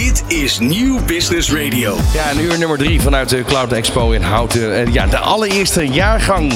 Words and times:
Dit 0.00 0.24
is 0.26 0.58
Nieuw 0.58 1.04
Business 1.04 1.52
Radio. 1.52 1.96
Ja, 2.12 2.30
en 2.30 2.40
uur 2.40 2.58
nummer 2.58 2.78
drie 2.78 3.00
vanuit 3.00 3.28
de 3.28 3.44
Cloud 3.44 3.72
Expo 3.72 4.10
in 4.10 4.22
Houten. 4.22 4.74
Eh, 4.74 4.92
ja, 4.92 5.06
de 5.06 5.18
allereerste 5.18 5.86
jaargang 5.88 6.52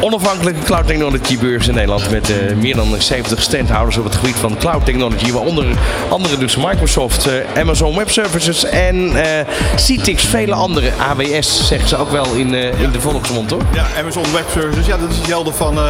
onafhankelijke 0.00 0.60
cloud 0.64 0.86
technology 0.86 1.38
beurs 1.38 1.68
in 1.68 1.74
Nederland. 1.74 2.10
Met 2.10 2.30
eh, 2.30 2.56
meer 2.56 2.76
dan 2.76 2.94
70 2.98 3.42
standhouders 3.42 3.96
op 3.96 4.04
het 4.04 4.14
gebied 4.14 4.34
van 4.36 4.56
cloud 4.56 4.84
technology. 4.84 5.32
Waaronder 5.32 5.66
andere 6.08 6.36
dus 6.36 6.56
Microsoft, 6.56 7.26
eh, 7.26 7.60
Amazon 7.60 7.96
Web 7.96 8.10
Services 8.10 8.64
en 8.64 9.16
eh 9.16 9.46
Citrix. 9.76 10.24
Vele 10.24 10.54
andere. 10.54 10.90
AWS 10.98 11.66
zeggen 11.66 11.88
ze 11.88 11.96
ook 11.96 12.10
wel 12.10 12.34
in, 12.34 12.54
eh, 12.54 12.80
in 12.80 12.90
de 12.90 13.00
volksmond 13.00 13.50
hoor. 13.50 13.62
Ja, 13.72 13.86
Amazon 13.98 14.24
Web 14.32 14.48
Services, 14.52 14.86
ja, 14.86 14.96
dat 14.96 15.10
is 15.10 15.16
hetzelfde 15.16 15.52
van 15.52 15.78
eh, 15.78 15.88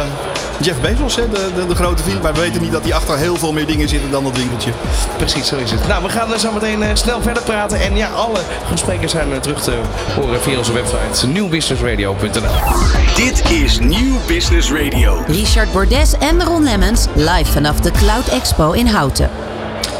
Jeff 0.61 0.81
Bezos, 0.81 1.15
hè, 1.15 1.29
de, 1.29 1.49
de, 1.55 1.67
de 1.67 1.75
grote 1.75 2.03
vriend. 2.03 2.21
Maar 2.21 2.33
we 2.33 2.39
weten 2.39 2.61
niet 2.61 2.71
dat 2.71 2.83
hij 2.83 2.93
achter 2.93 3.17
heel 3.17 3.35
veel 3.35 3.53
meer 3.53 3.65
dingen 3.67 3.89
zitten 3.89 4.11
dan 4.11 4.23
dat 4.23 4.37
winkeltje. 4.37 4.71
Precies, 5.17 5.47
zo 5.47 5.55
is 5.55 5.71
het. 5.71 5.87
Nou, 5.87 6.03
we 6.03 6.09
gaan 6.09 6.33
er 6.33 6.39
zo 6.39 6.51
meteen 6.51 6.83
eh, 6.83 6.89
snel 6.93 7.21
verder 7.21 7.43
praten. 7.43 7.79
En 7.79 7.95
ja, 7.95 8.09
alle 8.09 8.39
gesprekken 8.69 9.09
zijn 9.09 9.31
eh, 9.31 9.39
terug 9.39 9.61
te 9.63 9.73
horen 10.15 10.41
via 10.41 10.57
onze 10.57 10.73
website 10.73 11.27
nieuwbusinessradio.nl. 11.27 12.51
Dit 13.15 13.51
is 13.51 13.79
Nieuw 13.79 14.15
Business 14.27 14.71
Radio. 14.71 15.23
Richard 15.27 15.71
Bordes 15.71 16.17
en 16.17 16.43
Ron 16.43 16.63
Lemmens 16.63 17.05
live 17.13 17.51
vanaf 17.51 17.79
de 17.79 17.91
Cloud 17.91 18.27
Expo 18.27 18.71
in 18.71 18.87
Houten. 18.87 19.29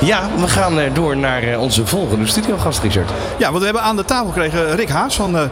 Ja, 0.02 0.30
we 0.38 0.48
gaan 0.48 0.80
eh, 0.80 0.94
door 0.94 1.18
naar 1.18 1.44
eh, 1.44 1.62
onze 1.62 1.86
volgende 1.86 2.28
studiogast, 2.28 2.80
Richard. 2.80 3.10
Ja, 3.38 3.48
want 3.48 3.58
we 3.58 3.66
hebben 3.66 3.84
aan 3.84 3.96
de 3.96 4.06
tafel 4.06 4.28
gekregen 4.28 4.76
Rick 4.76 4.90
Haas 4.90 5.16
van 5.16 5.38
eh, 5.38 5.44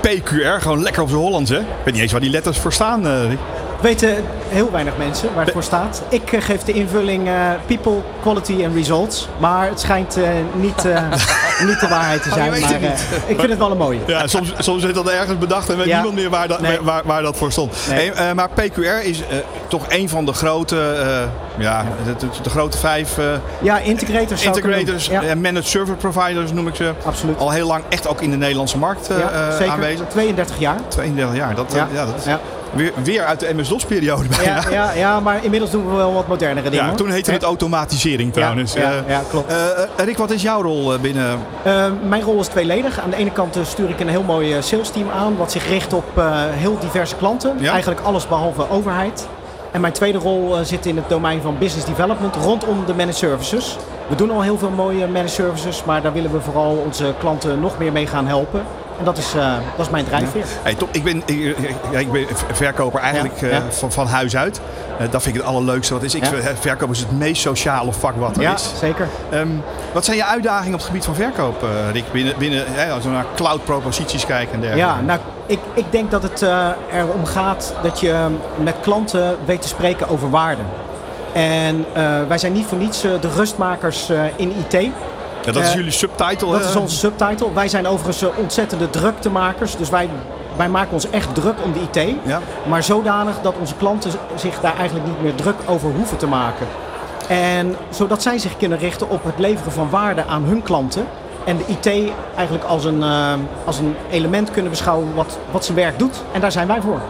PQR. 0.00 0.60
Gewoon 0.60 0.82
lekker 0.82 1.02
op 1.02 1.08
zijn 1.08 1.20
Hollands, 1.20 1.50
hè? 1.50 1.58
Ik 1.58 1.66
weet 1.84 1.92
niet 1.94 2.02
eens 2.02 2.12
waar 2.12 2.20
die 2.20 2.30
letters 2.30 2.58
voor 2.58 2.72
staan, 2.72 3.06
eh, 3.06 3.28
Rick. 3.28 3.38
Weten 3.80 4.24
heel 4.48 4.70
weinig 4.70 4.96
mensen 4.96 5.28
waar 5.34 5.44
het 5.44 5.52
voor 5.52 5.62
staat. 5.62 6.02
Ik 6.08 6.32
eh, 6.32 6.42
geef 6.42 6.62
de 6.62 6.72
invulling 6.72 7.26
eh, 7.28 7.34
People, 7.66 7.96
Quality 8.20 8.64
and 8.64 8.74
Results. 8.74 9.28
Maar 9.38 9.68
het 9.68 9.80
schijnt 9.80 10.16
eh, 10.16 10.28
niet, 10.54 10.84
niet 11.68 11.80
de 11.80 11.86
waarheid 11.88 12.22
te 12.22 12.28
zijn. 12.32 12.50
weet 12.50 12.60
Maar 12.60 12.80
ik 13.26 13.38
vind 13.38 13.48
het 13.50 13.58
wel 13.58 13.70
een 13.70 13.76
mooie. 13.76 13.98
Ja, 14.06 14.26
soms, 14.26 14.52
soms 14.58 14.84
is 14.84 14.92
dat 14.92 15.08
ergens 15.08 15.38
bedacht 15.38 15.68
en 15.70 15.76
weet 15.76 15.86
Ja. 15.86 15.94
niemand 15.94 16.14
meer 16.14 16.30
waar 16.30 16.48
dat, 16.48 16.60
Nee. 16.60 16.78
waar, 16.80 17.02
waar 17.04 17.22
dat 17.22 17.36
voor 17.36 17.52
stond. 17.52 17.74
Nee. 17.88 18.12
Hey, 18.12 18.34
maar 18.34 18.48
PQR 18.54 19.04
is 19.04 19.22
toch 19.68 19.84
een 19.88 20.08
van 20.08 20.24
de 20.24 20.32
grote, 20.32 20.94
ja, 21.58 21.84
de, 22.04 22.16
de- 22.26 22.42
de 22.42 22.50
grote 22.50 22.78
vijf 22.78 23.16
Ja, 23.62 23.78
integrators 23.78 24.42
integrators. 24.44 25.06
Ja, 25.06 25.22
en 25.22 25.40
managed 25.40 25.68
service 25.68 25.96
providers 26.08 26.52
noem 26.52 26.68
ik 26.68 26.74
ze. 26.74 26.92
absoluut. 27.04 27.38
Al 27.38 27.50
heel 27.50 27.66
lang 27.66 27.82
echt 27.88 28.08
ook 28.08 28.20
in 28.20 28.30
de 28.30 28.36
Nederlandse 28.36 28.78
markt 28.78 29.06
Ja, 29.06 29.50
zeker. 29.56 29.72
aanwezig. 29.72 30.06
32 30.08 30.58
jaar. 30.58 30.76
32 30.88 31.36
jaar, 31.36 31.54
dat, 31.54 31.72
Ja. 31.74 31.88
dat 31.94 32.14
is 32.18 32.24
Ja. 32.24 32.40
Weer, 32.72 32.92
weer 33.02 33.24
uit 33.24 33.40
de 33.40 33.54
MS-DOS-periode 33.54 34.28
bijna. 34.28 34.62
Ja, 34.62 34.70
ja, 34.70 34.92
ja, 34.92 35.20
maar 35.20 35.44
inmiddels 35.44 35.70
doen 35.70 35.88
we 35.90 35.96
wel 35.96 36.12
wat 36.12 36.26
modernere 36.28 36.70
dingen. 36.70 36.86
Ja, 36.86 36.94
toen 36.94 37.10
heette 37.10 37.32
het 37.32 37.42
automatisering 37.42 38.32
trouwens. 38.32 38.72
Ja, 38.72 38.92
Eh, 38.92 39.08
ja, 39.08 39.20
klopt. 39.30 39.52
eh, 39.52 40.04
Rick, 40.04 40.18
wat 40.18 40.30
is 40.30 40.42
jouw 40.42 40.62
rol 40.62 40.98
binnen... 40.98 41.38
Eh, 41.62 41.84
mijn 42.08 42.22
rol 42.22 42.40
is 42.40 42.46
tweeledig. 42.46 43.00
Aan 43.00 43.10
de 43.10 43.16
ene 43.16 43.30
kant 43.32 43.58
stuur 43.62 43.88
ik 43.90 44.00
een 44.00 44.08
heel 44.08 44.22
mooi 44.22 44.62
sales 44.62 44.88
team 44.90 45.10
aan, 45.10 45.36
wat 45.36 45.52
zich 45.52 45.68
richt 45.68 45.92
op 45.92 46.22
heel 46.50 46.78
diverse 46.78 47.16
klanten. 47.16 47.56
Ja. 47.58 47.70
Eigenlijk 47.70 48.00
alles 48.00 48.28
behalve 48.28 48.70
overheid. 48.70 49.28
En 49.72 49.80
mijn 49.80 49.92
tweede 49.92 50.18
rol 50.18 50.54
zit 50.62 50.86
in 50.86 50.96
het 50.96 51.08
domein 51.08 51.40
van 51.42 51.58
business 51.58 51.86
development 51.86 52.36
rondom 52.36 52.84
de 52.86 52.94
managed 52.94 53.16
services. 53.16 53.76
We 54.08 54.14
doen 54.14 54.30
al 54.30 54.42
heel 54.42 54.58
veel 54.58 54.70
mooie 54.70 55.06
managed 55.06 55.30
services, 55.30 55.84
maar 55.84 56.02
daar 56.02 56.12
willen 56.12 56.32
we 56.32 56.40
vooral 56.40 56.82
onze 56.86 57.14
klanten 57.18 57.60
nog 57.60 57.78
meer 57.78 57.92
mee 57.92 58.06
gaan 58.06 58.26
helpen. 58.26 58.62
En 58.98 59.04
dat 59.04 59.18
is, 59.18 59.34
eh, 59.34 59.52
dat 59.76 59.86
is 59.86 59.92
mijn 59.92 60.04
drijfveer. 60.04 60.44
Hey, 60.62 60.74
top, 60.74 60.88
ik, 60.92 61.04
ben, 61.04 61.22
ik, 61.26 61.56
ja, 61.90 61.98
ik 61.98 62.12
ben 62.12 62.26
verkoper 62.52 63.00
eigenlijk 63.00 63.40
Ja, 63.40 63.46
eh, 63.46 63.52
ja. 63.52 63.62
van, 63.70 63.92
van 63.92 64.06
huis 64.06 64.36
uit. 64.36 64.60
Eh, 64.98 65.06
dat 65.10 65.22
vind 65.22 65.34
ik 65.34 65.40
het 65.40 65.50
allerleukste 65.50 65.92
wat 65.94 66.02
is. 66.02 66.14
Ik, 66.14 66.24
Ja. 66.24 66.30
Verkoop 66.60 66.90
is 66.90 66.98
het 66.98 67.18
meest 67.18 67.42
sociale 67.42 67.92
vak 67.92 68.16
wat 68.16 68.36
er 68.36 68.42
Ja, 68.42 68.54
is. 68.54 68.70
zeker. 68.78 69.08
Ehm, 69.30 69.48
wat 69.92 70.04
zijn 70.04 70.16
je 70.16 70.24
uitdagingen 70.24 70.72
op 70.72 70.78
het 70.78 70.88
gebied 70.88 71.04
van 71.04 71.14
verkoop, 71.14 71.64
Rick? 71.92 72.12
Binnen, 72.12 72.34
binnen, 72.38 72.64
als 72.92 73.04
we 73.04 73.10
naar 73.10 73.24
cloud 73.34 73.64
proposities 73.64 74.26
kijken 74.26 74.54
en 74.54 74.60
dergelijke. 74.60 74.92
Ja, 74.92 75.00
nou, 75.00 75.18
ik, 75.46 75.58
ik 75.74 75.84
denk 75.92 76.10
dat 76.10 76.22
het 76.22 76.42
erom 76.92 77.24
gaat 77.24 77.74
dat 77.82 78.00
je 78.00 78.26
met 78.56 78.74
klanten 78.80 79.36
weet 79.44 79.62
te 79.62 79.68
spreken 79.68 80.08
over 80.08 80.30
waarde. 80.30 80.62
En 81.32 81.86
wij 82.28 82.38
zijn 82.38 82.52
niet 82.52 82.66
voor 82.66 82.78
niets 82.78 83.00
de 83.00 83.28
rustmakers 83.36 84.10
in 84.36 84.52
IT. 84.68 84.90
Ja, 85.44 85.52
dat 85.52 85.62
is 85.62 85.68
eh, 85.68 85.74
jullie 85.74 85.90
subtitle. 85.90 86.50
Dat 86.50 86.62
hè? 86.62 86.68
is 86.68 86.76
onze 86.76 86.96
subtitle. 86.96 87.52
Wij 87.52 87.68
zijn 87.68 87.86
overigens 87.86 88.22
eh, 88.22 88.38
ontzettende 88.38 88.90
druktemakers. 88.90 89.76
Dus 89.76 89.90
wij, 89.90 90.08
wij 90.56 90.68
maken 90.68 90.92
ons 90.92 91.10
echt 91.10 91.34
druk 91.34 91.54
om 91.64 91.72
de 91.72 91.80
IT. 91.80 92.14
Ja. 92.24 92.40
Maar 92.68 92.82
zodanig 92.82 93.40
dat 93.42 93.54
onze 93.60 93.74
klanten 93.74 94.10
zich 94.34 94.60
daar 94.60 94.76
eigenlijk 94.76 95.06
niet 95.06 95.22
meer 95.22 95.34
druk 95.34 95.56
over 95.66 95.90
hoeven 95.90 96.16
te 96.16 96.26
maken. 96.26 96.66
En 97.28 97.76
zodat 97.90 98.22
zij 98.22 98.38
zich 98.38 98.56
kunnen 98.56 98.78
richten 98.78 99.08
op 99.08 99.24
het 99.24 99.38
leveren 99.38 99.72
van 99.72 99.90
waarde 99.90 100.24
aan 100.24 100.44
hun 100.44 100.62
klanten. 100.62 101.06
En 101.44 101.56
de 101.56 101.64
IT 101.66 102.12
eigenlijk 102.36 102.64
als 102.64 102.84
een, 102.84 103.02
eh, 103.02 103.32
als 103.64 103.78
een 103.78 103.96
element 104.10 104.50
kunnen 104.50 104.70
beschouwen 104.70 105.14
wat, 105.14 105.38
wat 105.50 105.64
zijn 105.64 105.76
werk 105.76 105.98
doet. 105.98 106.22
En 106.32 106.40
daar 106.40 106.52
zijn 106.52 106.66
wij 106.66 106.80
voor. 106.80 107.00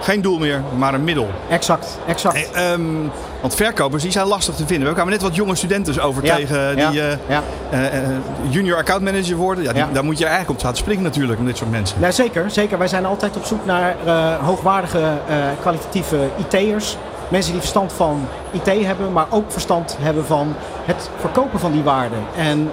Geen 0.00 0.22
doel 0.22 0.38
meer, 0.38 0.62
maar 0.76 0.94
een 0.94 1.04
middel. 1.04 1.28
Exact, 1.48 1.98
exact. 2.06 2.34
Hey, 2.34 2.72
ehm, 2.72 3.08
want 3.42 3.54
verkopers 3.54 4.02
die 4.02 4.12
zijn 4.12 4.26
lastig 4.26 4.54
te 4.54 4.66
vinden. 4.66 4.88
We 4.88 4.94
kwamen 4.94 5.12
net 5.12 5.22
wat 5.22 5.34
jonge 5.34 5.54
studenten 5.54 6.02
over 6.02 6.24
Ja, 6.24 6.34
tegen 6.34 6.76
die 6.76 7.02
eh, 7.02 7.16
ja. 7.28 7.42
eh, 7.70 7.86
eh, 7.86 8.02
junior 8.48 8.76
account 8.76 9.02
manager 9.02 9.36
worden. 9.36 9.64
Ja, 9.64 9.72
die-. 9.72 9.92
Daar 9.92 10.04
moet 10.04 10.18
je 10.18 10.24
eigenlijk 10.24 10.52
op 10.52 10.58
staan 10.58 10.76
springen 10.76 11.02
natuurlijk, 11.02 11.38
om 11.38 11.46
dit 11.46 11.56
soort 11.56 11.70
mensen. 11.70 12.00
Ja, 12.00 12.10
zeker, 12.10 12.50
zeker. 12.50 12.78
Wij 12.78 12.88
zijn 12.88 13.06
altijd 13.06 13.36
op 13.36 13.44
zoek 13.44 13.64
naar 13.64 13.96
hoogwaardige, 14.40 15.12
kwalitatieve 15.60 16.28
IT'ers. 16.36 16.96
Mensen 17.28 17.52
die 17.52 17.60
verstand 17.60 17.92
van 17.92 18.28
IT 18.50 18.84
hebben, 18.86 19.12
maar 19.12 19.26
ook 19.30 19.52
verstand 19.52 19.96
hebben 20.00 20.26
van 20.26 20.54
het 20.84 21.10
verkopen 21.18 21.58
van 21.60 21.72
die 21.72 21.82
waarden. 21.82 22.18
En 22.36 22.70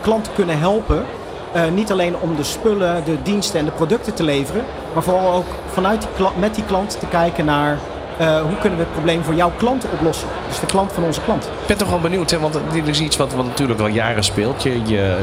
klanten 0.00 0.32
kunnen 0.32 0.58
helpen, 0.58 1.04
niet 1.74 1.92
alleen 1.92 2.16
om 2.20 2.36
de 2.36 2.44
spullen, 2.44 3.04
de 3.04 3.22
diensten 3.22 3.58
en 3.58 3.64
de 3.64 3.70
producten 3.70 4.14
te 4.14 4.22
leveren, 4.22 4.64
maar 4.94 5.02
vooral 5.02 5.32
ook 5.32 5.46
vanuit 5.72 6.06
die 6.16 6.26
met 6.38 6.54
die 6.54 6.64
klant 6.64 7.00
te 7.00 7.06
kijken 7.06 7.44
naar 7.44 7.78
eh, 8.18 8.40
hoe 8.40 8.58
kunnen 8.60 8.78
we 8.78 8.84
het 8.84 8.92
probleem 8.92 9.24
voor 9.24 9.34
jouw 9.34 9.52
klant 9.56 9.84
oplossen. 9.92 10.28
Dus 10.48 10.60
de 10.60 10.66
klant 10.66 10.92
van 10.92 11.04
onze 11.04 11.20
klant. 11.20 11.44
Ik 11.44 11.66
ben 11.66 11.76
toch 11.76 11.90
wel 11.90 12.00
benieuwd, 12.00 12.30
hè? 12.30 12.38
want 12.38 12.58
dit 12.72 12.88
is 12.88 13.00
iets 13.00 13.16
wat, 13.16 13.32
wat 13.32 13.44
natuurlijk 13.44 13.80
al 13.80 13.86
jaren 13.86 14.24
speelt. 14.24 14.62
Je, 14.62 14.70
je, 14.70 15.18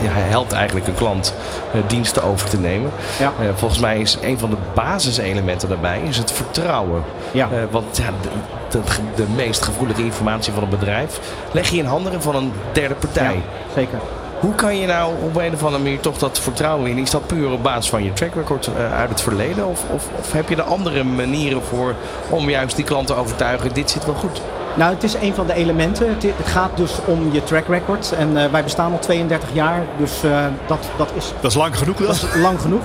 je 0.00 0.08
helpt 0.08 0.52
eigenlijk 0.52 0.86
een 0.86 0.94
klant 0.94 1.34
eh, 1.72 1.80
diensten 1.86 2.22
over 2.22 2.48
te 2.48 2.58
nemen. 2.58 2.90
Ja. 3.18 3.32
Eh, 3.40 3.46
volgens 3.54 3.80
mij 3.80 3.98
is 3.98 4.18
een 4.22 4.38
van 4.38 4.50
de 4.50 4.56
basiselementen 4.74 5.68
daarbij 5.68 6.00
is 6.08 6.16
het 6.16 6.32
vertrouwen. 6.32 7.02
Ja. 7.30 7.48
Want 7.70 7.96
ja, 7.96 8.10
de, 8.22 8.28
de, 8.70 8.80
de 9.14 9.26
meest 9.36 9.62
gevoelige 9.62 10.04
informatie 10.04 10.52
van 10.52 10.62
een 10.62 10.68
bedrijf 10.68 11.20
leg 11.52 11.68
je 11.68 11.76
in 11.76 11.84
handen 11.84 12.22
van 12.22 12.36
een 12.36 12.52
derde 12.72 12.94
partij. 12.94 13.42
Zeker. 13.74 13.98
Hoe 14.44 14.54
kan 14.54 14.76
je 14.76 14.86
nou 14.86 15.12
op 15.22 15.36
een 15.36 15.54
of 15.54 15.64
andere 15.64 15.82
manier 15.82 16.00
toch 16.00 16.18
dat 16.18 16.38
vertrouwen 16.38 16.90
in? 16.90 16.98
Is 16.98 17.10
dat 17.10 17.26
puur 17.26 17.50
op 17.50 17.62
basis 17.62 17.90
van 17.90 18.04
je 18.04 18.12
track 18.12 18.34
record 18.34 18.66
eh, 18.66 18.92
uit 18.98 19.08
het 19.08 19.20
verleden? 19.20 19.66
Of, 19.66 19.84
of, 19.90 20.08
of 20.18 20.32
heb 20.32 20.48
je 20.48 20.56
er 20.56 20.62
andere 20.62 21.04
manieren 21.04 21.62
voor 21.62 21.94
om 22.28 22.50
juist 22.50 22.76
die 22.76 22.84
klant 22.84 23.06
te 23.06 23.14
overtuigen, 23.14 23.74
dit 23.74 23.90
zit 23.90 24.04
wel 24.04 24.14
goed? 24.14 24.42
Nou, 24.74 24.94
het 24.94 25.02
is 25.02 25.14
een 25.14 25.34
van 25.34 25.46
de 25.46 25.54
elementen. 25.54 26.08
Het, 26.08 26.22
het 26.22 26.46
gaat 26.46 26.76
dus 26.76 26.92
om 27.04 27.32
je 27.32 27.44
track 27.44 27.66
record. 27.68 28.12
En 28.12 28.36
eh, 28.36 28.50
wij 28.50 28.62
bestaan 28.62 28.92
al 28.92 28.98
32 28.98 29.48
jaar, 29.52 29.82
dus 29.98 30.22
eh, 30.24 30.44
dat, 30.66 30.88
dat 30.96 31.12
is 31.14 31.32
Dat 31.40 31.50
is 31.50 31.56
lang 31.56 31.78
genoeg. 31.78 31.96
Dat 31.96 32.06
Dat. 32.06 32.16
is 32.16 32.40
lang 32.40 32.60
genoeg. 32.60 32.82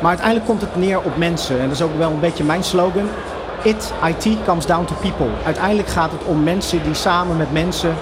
Maar 0.00 0.08
uiteindelijk 0.08 0.46
komt 0.46 0.60
het 0.60 0.76
neer 0.76 1.00
op 1.00 1.16
mensen. 1.16 1.60
En 1.60 1.64
dat 1.68 1.76
is 1.76 1.82
ook 1.82 1.98
wel 1.98 2.10
een 2.10 2.20
beetje 2.20 2.44
mijn 2.44 2.64
slogan. 2.64 3.08
It, 3.62 3.92
IT, 4.06 4.36
comes 4.44 4.66
down 4.66 4.84
to 4.84 4.94
people. 5.00 5.28
Uiteindelijk 5.44 5.88
gaat 5.88 6.10
het 6.10 6.24
om 6.24 6.42
mensen 6.42 6.82
die 6.82 6.94
samen 6.94 7.36
met 7.36 7.52
mensen 7.52 7.94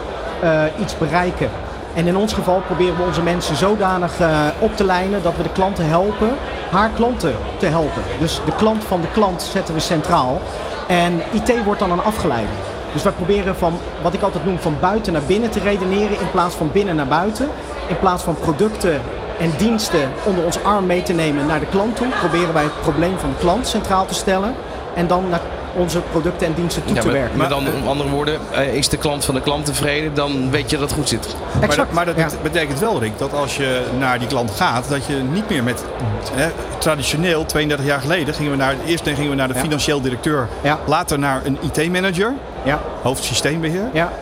eh, 0.42 0.62
iets 0.80 0.98
bereiken. 0.98 1.50
En 1.98 2.06
in 2.06 2.16
ons 2.16 2.32
geval 2.32 2.60
proberen 2.66 2.96
we 2.96 3.02
onze 3.02 3.22
mensen 3.22 3.56
zodanig 3.56 4.20
eh, 4.20 4.46
op 4.58 4.76
te 4.76 4.84
lijnen 4.84 5.22
dat 5.22 5.36
we 5.36 5.42
de 5.42 5.52
klanten 5.52 5.88
helpen 5.88 6.36
haar 6.70 6.90
klanten 6.90 7.34
te 7.56 7.66
helpen. 7.66 8.02
Dus 8.18 8.40
de 8.44 8.54
klant 8.56 8.84
van 8.84 9.00
de 9.00 9.10
klant 9.12 9.42
zetten 9.42 9.74
we 9.74 9.80
centraal. 9.80 10.40
En 10.88 11.22
IT 11.32 11.64
wordt 11.64 11.80
dan 11.80 11.90
een 11.90 12.02
afgeleide. 12.02 12.52
Dus 12.92 13.02
wij 13.02 13.12
proberen 13.12 13.56
van, 13.56 13.78
wat 14.02 14.14
ik 14.14 14.22
altijd 14.22 14.44
noem, 14.44 14.58
van 14.58 14.76
buiten 14.80 15.12
naar 15.12 15.22
binnen 15.26 15.50
te 15.50 15.60
redeneren 15.60 16.20
in 16.20 16.30
plaats 16.30 16.54
van 16.54 16.70
binnen 16.72 16.96
naar 16.96 17.06
buiten. 17.06 17.48
In 17.86 17.98
plaats 17.98 18.22
van 18.22 18.34
producten 18.34 19.00
en 19.38 19.50
diensten 19.56 20.10
onder 20.24 20.44
ons 20.44 20.62
arm 20.62 20.86
mee 20.86 21.02
te 21.02 21.12
nemen 21.12 21.46
naar 21.46 21.60
de 21.60 21.66
klant 21.66 21.96
toe, 21.96 22.08
proberen 22.18 22.54
wij 22.54 22.62
het 22.62 22.80
probleem 22.80 23.18
van 23.18 23.30
de 23.30 23.38
klant 23.38 23.66
centraal 23.66 24.06
te 24.06 24.14
stellen 24.14 24.54
en 24.94 25.06
dan 25.06 25.28
naar 25.28 25.40
onze 25.76 26.00
producten 26.00 26.46
en 26.46 26.52
diensten 26.54 26.84
toe 26.84 26.94
Ja, 26.94 27.00
te 27.00 27.06
maar, 27.06 27.16
werken. 27.16 27.38
maar 27.38 27.48
dan, 27.48 27.66
om 27.82 27.88
andere 27.88 28.08
woorden, 28.10 28.38
eh, 28.52 28.74
is 28.74 28.88
de 28.88 28.96
klant 28.96 29.24
van 29.24 29.34
de 29.34 29.40
klant 29.40 29.64
tevreden, 29.66 30.14
dan 30.14 30.50
weet 30.50 30.70
je 30.70 30.78
dat 30.78 30.88
het 30.88 30.98
goed 30.98 31.08
zit. 31.08 31.26
Maar, 31.54 31.62
Exact. 31.62 31.76
dat, 31.76 31.92
maar 31.92 32.06
dat 32.06 32.16
Ja. 32.16 32.28
betekent 32.42 32.78
wel, 32.78 33.00
Rick, 33.00 33.18
dat 33.18 33.32
als 33.34 33.56
je 33.56 33.82
naar 33.98 34.18
die 34.18 34.28
klant 34.28 34.50
gaat, 34.50 34.88
dat 34.88 35.06
je 35.06 35.14
niet 35.14 35.48
meer 35.50 35.62
met 35.64 35.84
hè, 36.34 36.48
traditioneel, 36.78 37.44
32 37.46 37.86
jaar 37.86 38.00
geleden, 38.00 38.34
gingen 38.34 38.50
we 38.50 38.56
naar, 38.56 38.74
eerst 38.86 39.04
gingen 39.08 39.30
we 39.30 39.36
naar 39.36 39.48
de 39.48 39.54
Ja. 39.54 39.60
financieel 39.60 40.00
directeur, 40.00 40.48
Ja. 40.62 40.78
later 40.86 41.18
naar 41.18 41.40
een 41.44 41.58
IT-manager, 41.62 42.32
Ja, 42.64 42.80
hoofdsysteembeheer. 43.02 43.88
ja, 43.92 44.12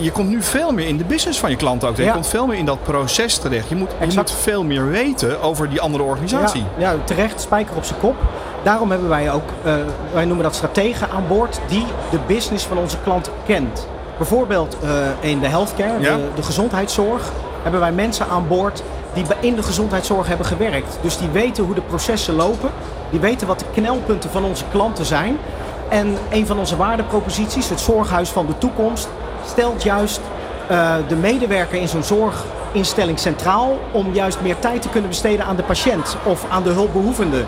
Je 0.00 0.10
komt 0.10 0.28
nu 0.28 0.42
veel 0.42 0.72
meer 0.72 0.86
in 0.86 0.96
de 0.96 1.04
business 1.04 1.38
van 1.38 1.50
je 1.50 1.56
klant 1.56 1.84
ook. 1.84 1.94
terecht. 1.94 1.98
Je 1.98 2.04
Ja. 2.04 2.12
komt 2.12 2.26
veel 2.26 2.46
meer 2.46 2.58
in 2.58 2.64
dat 2.64 2.82
proces 2.82 3.36
terecht. 3.38 3.68
Je 3.68 3.74
moet, 3.74 3.90
je 3.98 4.04
Exact. 4.04 4.30
moet 4.30 4.38
veel 4.40 4.64
meer 4.64 4.88
weten 4.90 5.42
over 5.42 5.68
die 5.68 5.80
andere 5.80 6.04
organisatie. 6.04 6.64
Ja, 6.76 6.90
ja, 6.90 6.96
terecht, 7.04 7.40
spijker 7.40 7.76
op 7.76 7.84
zijn 7.84 7.98
kop. 8.00 8.14
Daarom 8.64 8.90
hebben 8.90 9.08
wij 9.08 9.32
ook, 9.32 9.48
eh, 9.64 9.74
wij 10.12 10.24
noemen 10.24 10.44
dat 10.44 10.54
strategen 10.54 11.10
aan 11.10 11.24
boord, 11.28 11.60
die 11.68 11.86
de 12.10 12.18
business 12.26 12.64
van 12.66 12.78
onze 12.78 12.96
klant 13.02 13.30
kent. 13.46 13.86
Bijvoorbeeld 14.16 14.76
eh, 14.82 14.90
in 15.30 15.40
de 15.40 15.46
healthcare, 15.48 16.00
Ja. 16.00 16.16
de, 16.16 16.22
de 16.34 16.42
gezondheidszorg. 16.42 17.22
hebben 17.62 17.80
wij 17.80 17.92
mensen 17.92 18.26
aan 18.28 18.48
boord 18.48 18.82
die 19.14 19.24
in 19.40 19.54
de 19.54 19.62
gezondheidszorg 19.62 20.26
hebben 20.26 20.46
gewerkt. 20.46 20.98
Dus 21.00 21.18
die 21.18 21.28
weten 21.28 21.64
hoe 21.64 21.74
de 21.74 21.80
processen 21.80 22.34
lopen. 22.34 22.70
Die 23.10 23.20
weten 23.20 23.46
wat 23.46 23.58
de 23.58 23.64
knelpunten 23.74 24.30
van 24.30 24.44
onze 24.44 24.64
klanten 24.70 25.04
zijn. 25.04 25.36
En 25.88 26.16
een 26.30 26.46
van 26.46 26.58
onze 26.58 26.76
waardeproposities, 26.76 27.68
het 27.68 27.80
Zorghuis 27.80 28.28
van 28.28 28.46
de 28.46 28.58
Toekomst, 28.58 29.08
stelt 29.46 29.82
juist 29.82 30.20
eh, 30.68 30.94
de 31.08 31.16
medewerker 31.16 31.80
in 31.80 31.88
zo'n 31.88 32.02
zorginstelling 32.02 33.18
centraal 33.18 33.78
om 33.92 34.12
juist 34.12 34.40
meer 34.40 34.58
tijd 34.58 34.82
te 34.82 34.88
kunnen 34.88 35.10
besteden 35.10 35.44
aan 35.46 35.56
de 35.56 35.62
patiënt 35.62 36.16
of 36.24 36.44
aan 36.50 36.62
de 36.62 36.70
hulpbehoevende. 36.70 37.44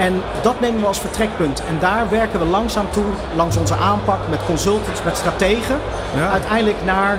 En 0.00 0.22
dat 0.42 0.60
nemen 0.60 0.80
we 0.80 0.86
als 0.86 0.98
vertrekpunt. 0.98 1.62
En 1.68 1.76
daar 1.80 2.06
werken 2.10 2.38
we 2.38 2.44
langzaam 2.44 2.86
toe, 2.90 3.04
langs 3.36 3.56
onze 3.56 3.74
aanpak, 3.74 4.18
met 4.30 4.38
consultants, 4.46 5.02
met 5.04 5.16
strategen, 5.16 5.78
Ja. 6.16 6.30
uiteindelijk 6.30 6.76
naar 6.84 7.18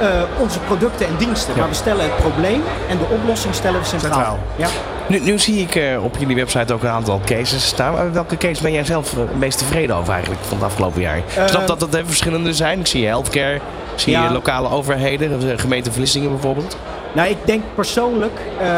eh, 0.00 0.06
onze 0.40 0.58
producten 0.58 1.06
en 1.06 1.16
diensten. 1.18 1.54
Maar 1.58 1.68
we 1.68 1.74
stellen 1.74 2.04
het 2.04 2.16
probleem 2.16 2.62
en 2.88 2.98
de 2.98 3.04
oplossing 3.10 3.54
stellen 3.54 3.80
we 3.80 3.86
centraal. 3.86 4.12
Centraal. 4.12 4.38
Ja. 4.56 4.66
Nu, 5.06 5.20
nu 5.20 5.38
zie 5.38 5.60
ik 5.60 5.74
eh, 5.74 6.04
op 6.04 6.16
jullie 6.18 6.36
website 6.36 6.72
ook 6.74 6.82
een 6.82 6.88
aantal 6.88 7.20
cases 7.24 7.66
staan. 7.66 7.92
Maar 7.92 8.12
welke 8.12 8.36
case 8.36 8.62
ben 8.62 8.72
jij 8.72 8.84
zelf 8.84 9.12
eh, 9.12 9.18
het 9.18 9.38
meest 9.38 9.58
tevreden 9.58 9.96
over 9.96 10.12
eigenlijk 10.12 10.42
van 10.44 10.56
het 10.56 10.66
afgelopen 10.66 11.00
jaar? 11.00 11.16
Ik 11.16 11.24
snap 11.46 11.66
dat 11.66 11.80
dat 11.80 11.94
even 11.94 12.06
verschillende 12.06 12.54
zijn. 12.54 12.78
Ik 12.80 12.86
zie 12.86 13.06
healthcare, 13.06 13.54
ik 13.54 13.60
zie 13.94 14.12
Ja. 14.12 14.24
je 14.24 14.30
lokale 14.32 14.70
overheden, 14.70 15.40
de 15.40 15.58
gemeente 15.58 15.92
Vlissingen 15.92 16.30
bijvoorbeeld. 16.30 16.76
Nou, 17.12 17.28
ik 17.28 17.36
denk 17.44 17.62
persoonlijk 17.74 18.40
eh, 18.60 18.68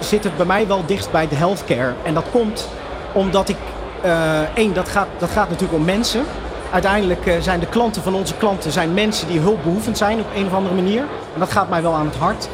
zit 0.00 0.24
het 0.24 0.36
bij 0.36 0.46
mij 0.46 0.66
wel 0.66 0.82
dichtst 0.86 1.10
bij 1.10 1.28
de 1.28 1.34
healthcare. 1.34 1.92
En 2.02 2.14
dat 2.14 2.24
komt 2.32 2.68
omdat 3.12 3.48
ik, 3.48 3.56
eh, 4.02 4.40
één, 4.54 4.74
dat 4.74 4.88
gaat, 4.88 5.06
dat 5.18 5.30
gaat 5.30 5.48
natuurlijk 5.48 5.78
om 5.78 5.84
mensen. 5.84 6.24
Uiteindelijk 6.72 7.26
eh, 7.26 7.34
zijn 7.40 7.60
de 7.60 7.66
klanten 7.66 8.02
van 8.02 8.14
onze 8.14 8.34
klanten 8.34 8.72
zijn 8.72 8.94
mensen 8.94 9.28
die 9.28 9.40
hulpbehoevend 9.40 9.98
zijn 9.98 10.20
op 10.20 10.26
een 10.34 10.46
of 10.46 10.52
andere 10.52 10.74
manier. 10.74 11.00
En 11.34 11.40
dat 11.40 11.50
gaat 11.50 11.68
mij 11.68 11.82
wel 11.82 11.94
aan 11.94 12.06
het 12.06 12.16
hart. 12.16 12.48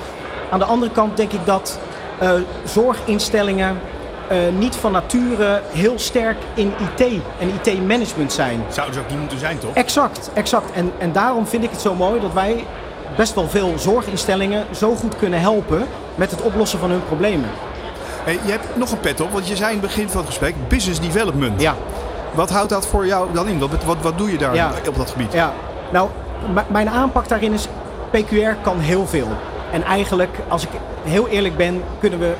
Aan 0.51 0.59
de 0.59 0.65
andere 0.65 0.93
kant 0.93 1.17
denk 1.17 1.33
ik 1.33 1.47
dat 1.47 1.79
eh, 2.19 2.31
zorginstellingen 2.65 3.81
niet 4.59 4.77
van 4.77 4.93
nature 4.93 5.63
heel 5.73 5.99
sterk 5.99 6.37
in 6.55 6.73
IT 6.79 7.21
en 7.39 7.49
IT-management 7.63 8.33
zijn. 8.33 8.63
Zouden 8.69 8.95
ze 8.95 9.01
ook 9.01 9.11
niet 9.11 9.19
moeten 9.19 9.39
zijn, 9.39 9.59
toch? 9.59 9.75
Exact, 9.75 10.31
exact. 10.35 10.73
En, 10.73 10.93
en 10.99 11.13
daarom 11.13 11.47
vind 11.47 11.65
ik 11.65 11.71
het 11.71 11.81
zo 11.81 11.95
mooi 11.95 12.21
dat 12.21 12.33
wij 12.33 12.65
best 13.17 13.35
wel 13.35 13.49
veel 13.49 13.73
zorginstellingen 13.77 14.67
zo 14.75 14.95
goed 14.95 15.17
kunnen 15.17 15.41
helpen 15.41 15.87
met 16.15 16.31
het 16.31 16.43
oplossen 16.43 16.79
van 16.79 16.91
hun 16.91 17.05
problemen. 17.05 17.49
Hey, 18.27 18.39
je 18.45 18.51
hebt 18.51 18.65
nog 18.77 18.91
een 18.91 19.01
pet 19.01 19.21
op, 19.21 19.31
want 19.33 19.49
je 19.49 19.57
zei 19.57 19.73
in 19.75 19.79
het 19.81 19.87
begin 19.87 20.09
van 20.09 20.17
het 20.21 20.27
gesprek 20.27 20.55
business 20.69 21.01
development. 21.01 21.61
Ja, 21.61 21.75
Wat 22.35 22.51
houdt 22.51 22.71
dat 22.71 22.87
voor 22.87 23.07
jou 23.07 23.29
dan 23.33 23.49
in? 23.49 23.59
Wat, 23.59 23.71
wat, 23.85 23.97
wat 24.01 24.19
doe 24.19 24.31
je 24.31 24.39
daar 24.39 24.55
Ja. 24.55 24.71
op 24.89 24.97
dat 24.97 25.11
gebied? 25.11 25.33
ja. 25.33 25.53
Nou, 25.93 26.09
mijn 26.67 26.89
aanpak 26.91 27.29
daarin 27.29 27.53
is, 27.53 27.67
PQR 28.11 28.55
kan 28.63 28.79
heel 28.81 29.07
veel. 29.07 29.29
En 29.73 29.83
eigenlijk, 29.85 30.37
als 30.49 30.63
ik 30.63 30.69
heel 31.05 31.29
eerlijk 31.29 31.57
ben, 31.57 31.83
kunnen 32.01 32.19
we 32.19 32.33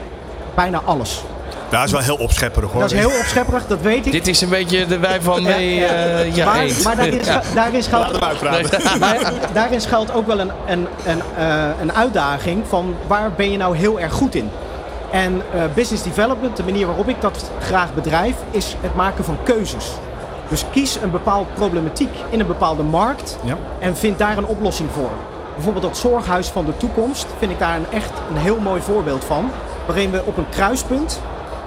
bijna 0.55 0.81
alles. 0.85 1.23
Dat 1.69 1.85
is 1.85 1.93
wel 1.93 2.01
heel 2.01 2.17
opschepperig 2.17 2.71
hoor. 2.73 2.81
Dat 2.81 2.93
is 2.93 2.99
heel 2.99 3.19
opschepperig, 3.19 3.67
dat 3.67 3.81
weet 3.81 4.07
ik. 4.07 4.13
Dit 4.13 4.27
is 4.27 4.41
een 4.41 4.49
beetje 4.49 4.87
de 4.87 4.99
wij 4.99 5.21
van 5.23 5.43
ja. 5.43 5.49
eh, 5.57 6.35
ja, 6.37 6.45
maar, 6.45 6.67
maar 6.85 6.97
daarin, 6.97 7.25
schu- 7.25 7.55
daarin 7.55 7.83
schuilt. 7.83 8.21
Maar 8.21 9.33
daarin 9.53 9.81
schuilt 9.81 10.13
ook 10.13 10.27
wel 10.27 10.41
een, 10.41 10.51
een, 10.67 10.87
een, 11.05 11.21
eh, 11.37 11.65
een 11.81 11.93
uitdaging 11.95 12.65
van 12.69 12.95
waar 13.07 13.31
ben 13.37 13.51
je 13.51 13.57
nou 13.57 13.77
heel 13.77 14.01
erg 14.01 14.13
goed 14.13 14.35
in? 14.35 14.51
En 15.11 15.43
eh, 15.53 15.61
business 15.75 16.03
development, 16.03 16.57
de 16.57 16.65
manier 16.65 16.87
waarop 16.87 17.09
ik 17.09 17.21
dat 17.21 17.51
graag 17.61 17.95
bedrijf, 17.95 18.35
is 18.51 18.77
het 18.81 18.95
maken 18.95 19.25
van 19.25 19.37
keuzes. 19.43 19.91
Dus 20.49 20.65
kies 20.71 20.99
een 21.03 21.11
bepaalde 21.11 21.47
problematiek 21.55 22.11
in 22.31 22.41
een 22.41 22.47
bepaalde 22.47 22.83
markt 22.83 23.39
Ja. 23.43 23.57
en 23.79 23.97
vind 23.97 24.19
daar 24.19 24.37
een 24.39 24.47
oplossing 24.47 24.89
voor. 24.93 25.11
Bijvoorbeeld 25.55 25.85
dat 25.85 25.97
zorghuis 25.97 26.49
van 26.49 26.65
de 26.65 26.77
toekomst 26.77 27.27
vind 27.39 27.51
ik 27.51 27.59
daar 27.59 27.77
een 27.77 27.87
echt 27.93 28.11
een 28.31 28.37
heel 28.37 28.59
mooi 28.61 28.81
voorbeeld 28.81 29.25
van. 29.25 29.51
Waarin 29.87 30.11
we 30.11 30.23
op 30.25 30.37
een 30.37 30.49
kruispunt, 30.49 31.21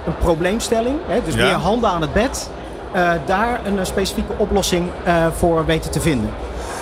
een 0.06 0.16
probleemstelling, 0.18 0.98
hè, 1.06 1.20
dus 1.24 1.34
Ja. 1.34 1.44
meer 1.44 1.54
handen 1.54 1.90
aan 1.90 2.00
het 2.00 2.12
bed, 2.12 2.50
eh, 2.92 3.10
daar 3.26 3.60
een 3.64 3.78
eh, 3.78 3.84
specifieke 3.84 4.32
oplossing 4.36 4.88
voor 5.36 5.64
weten 5.64 5.90
te 5.90 6.00
vinden. 6.00 6.30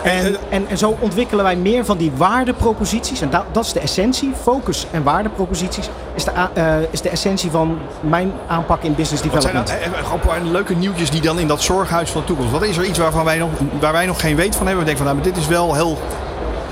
En, 0.02 0.10
En, 0.10 0.26
eh, 0.34 0.40
en, 0.50 0.68
en 0.68 0.78
zo 0.78 0.96
ontwikkelen 1.00 1.44
wij 1.44 1.56
meer 1.56 1.84
van 1.84 1.96
die 1.96 2.12
waardeproposities. 2.16 3.20
En 3.20 3.30
dat, 3.30 3.44
dat 3.52 3.64
is 3.64 3.72
de 3.72 3.80
essentie. 3.80 4.32
Focus 4.42 4.86
en 4.90 5.02
waardeproposities 5.02 5.88
is 6.14 6.24
de, 6.24 6.30
eh, 6.54 6.64
is 6.90 7.00
de 7.00 7.08
essentie 7.08 7.50
van 7.50 7.78
mijn 8.00 8.32
aanpak 8.46 8.82
in 8.82 8.94
business 8.94 9.22
Wat 9.22 9.42
zijn 9.42 9.54
development. 9.54 10.24
dan 10.24 10.36
eh, 10.44 10.50
leuke 10.52 10.74
nieuwtjes 10.74 11.10
die 11.10 11.20
dan 11.20 11.38
in 11.38 11.46
dat 11.46 11.62
zorghuis 11.62 12.10
van 12.10 12.20
de 12.20 12.26
toekomst? 12.26 12.52
Wat 12.52 12.62
is 12.62 12.76
er 12.76 12.84
iets 12.84 12.98
waarvan 12.98 13.24
wij 13.24 13.38
nog, 13.38 13.50
waar 13.80 13.92
wij 13.92 14.06
nog 14.06 14.20
geen 14.20 14.36
weet 14.36 14.56
van 14.56 14.66
hebben? 14.66 14.84
We 14.84 14.90
denken 14.90 15.04
van 15.06 15.14
nou, 15.14 15.16
maar 15.26 15.34
dit 15.34 15.42
is 15.42 15.48
wel 15.48 15.74
heel, 15.74 15.98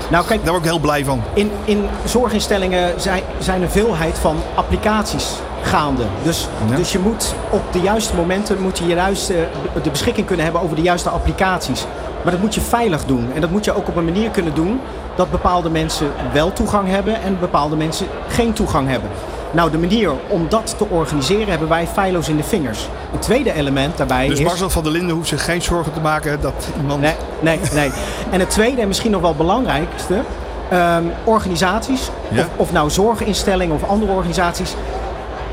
Nou 0.09 0.25
kijk, 0.25 0.39
daar 0.43 0.51
word 0.51 0.63
ik 0.63 0.69
heel 0.69 0.79
blij 0.79 1.05
van. 1.05 1.21
in, 1.33 1.51
in 1.65 1.87
zorginstellingen 2.05 3.01
zijn, 3.01 3.21
zijn 3.39 3.61
een 3.61 3.69
veelheid 3.69 4.17
van 4.17 4.35
applicaties 4.55 5.27
gaande. 5.63 6.03
Dus, 6.23 6.47
Ja. 6.69 6.75
dus 6.75 6.91
je 6.91 6.99
moet 6.99 7.35
op 7.49 7.61
de 7.71 7.79
juiste 7.79 8.15
momenten 8.15 8.61
moet 8.61 8.77
je 8.77 8.85
juiste, 8.85 9.47
de 9.83 9.89
beschikking 9.89 10.25
kunnen 10.27 10.43
hebben 10.45 10.63
over 10.63 10.75
de 10.75 10.81
juiste 10.81 11.09
applicaties. 11.09 11.85
Maar 12.27 12.35
dat 12.35 12.45
moet 12.45 12.55
je 12.55 12.61
veilig 12.61 13.05
doen. 13.05 13.27
En 13.33 13.41
dat 13.41 13.49
moet 13.49 13.65
je 13.65 13.75
ook 13.75 13.87
op 13.87 13.95
een 13.95 14.05
manier 14.05 14.29
kunnen 14.29 14.53
doen 14.53 14.79
dat 15.15 15.31
bepaalde 15.31 15.69
mensen 15.69 16.11
wel 16.33 16.53
toegang 16.53 16.89
hebben 16.89 17.21
en 17.21 17.39
bepaalde 17.39 17.75
mensen 17.75 18.07
geen 18.27 18.53
toegang 18.53 18.87
hebben. 18.87 19.09
Nou, 19.51 19.71
de 19.71 19.77
manier 19.77 20.11
om 20.27 20.45
dat 20.49 20.75
te 20.77 20.85
organiseren 20.89 21.47
hebben 21.49 21.67
wij 21.67 21.87
feilloos 21.87 22.29
in 22.29 22.37
de 22.37 22.43
vingers. 22.43 22.87
Een 23.13 23.19
tweede 23.19 23.53
element 23.53 23.97
daarbij 23.97 24.27
Dus 24.27 24.39
is... 24.39 24.45
Marcel 24.45 24.69
van 24.69 24.83
der 24.83 24.91
Linden 24.91 25.15
hoeft 25.15 25.27
zich 25.27 25.45
geen 25.45 25.61
zorgen 25.61 25.93
te 25.93 25.99
maken 25.99 26.41
dat 26.41 26.67
iemand... 26.81 27.01
Nee, 27.01 27.15
nee, 27.39 27.59
nee. 27.73 27.91
En 28.31 28.39
het 28.39 28.49
tweede 28.49 28.81
en 28.81 28.87
misschien 28.87 29.11
nog 29.11 29.21
wel 29.21 29.35
belangrijkste, 29.35 30.21
ehm, 30.69 31.03
organisaties, 31.23 32.09
Ja. 32.29 32.41
of, 32.41 32.47
of 32.55 32.71
nou 32.71 32.89
zorginstellingen 32.89 33.75
of 33.75 33.83
andere 33.89 34.11
organisaties, 34.11 34.75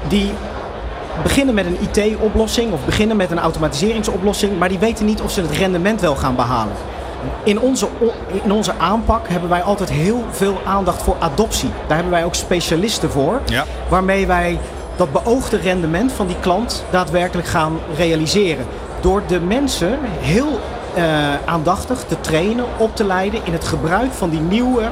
die 0.09 0.33
beginnen 1.23 1.55
met 1.55 1.67
een 1.67 1.79
IT-oplossing 1.91 2.73
of 2.73 2.85
beginnen 2.85 3.17
met 3.17 3.31
een 3.31 3.39
automatiseringsoplossing, 3.39 4.59
maar 4.59 4.69
die 4.69 4.79
weten 4.79 5.05
niet 5.07 5.21
of 5.21 5.31
ze 5.31 5.41
het 5.41 5.51
rendement 5.51 6.01
wel 6.01 6.15
gaan 6.17 6.35
behalen. 6.37 6.73
In 7.43 7.61
onze, 7.61 7.87
in 8.43 8.53
onze 8.53 8.73
aanpak 8.79 9.29
hebben 9.29 9.49
wij 9.49 9.63
altijd 9.63 9.91
heel 9.91 10.25
veel 10.31 10.61
aandacht 10.67 11.03
voor 11.03 11.17
adoptie. 11.19 11.71
Daar 11.87 11.97
hebben 11.97 12.15
wij 12.15 12.25
ook 12.25 12.35
specialisten 12.35 13.11
voor, 13.11 13.41
Ja. 13.45 13.65
waarmee 13.89 14.27
wij 14.27 14.59
dat 14.97 15.13
beoogde 15.13 15.57
rendement 15.57 16.13
van 16.13 16.27
die 16.27 16.37
klant 16.41 16.85
daadwerkelijk 16.91 17.49
gaan 17.49 17.79
realiseren. 17.97 18.67
Door 19.01 19.23
de 19.27 19.41
mensen 19.41 19.99
heel 20.21 20.61
eh, 20.95 21.05
aandachtig 21.45 22.05
te 22.09 22.21
trainen, 22.21 22.65
op 22.77 22.97
te 22.97 23.05
leiden 23.05 23.41
in 23.45 23.53
het 23.53 23.65
gebruik 23.65 24.13
van 24.13 24.31
die 24.31 24.41
nieuwe 24.41 24.83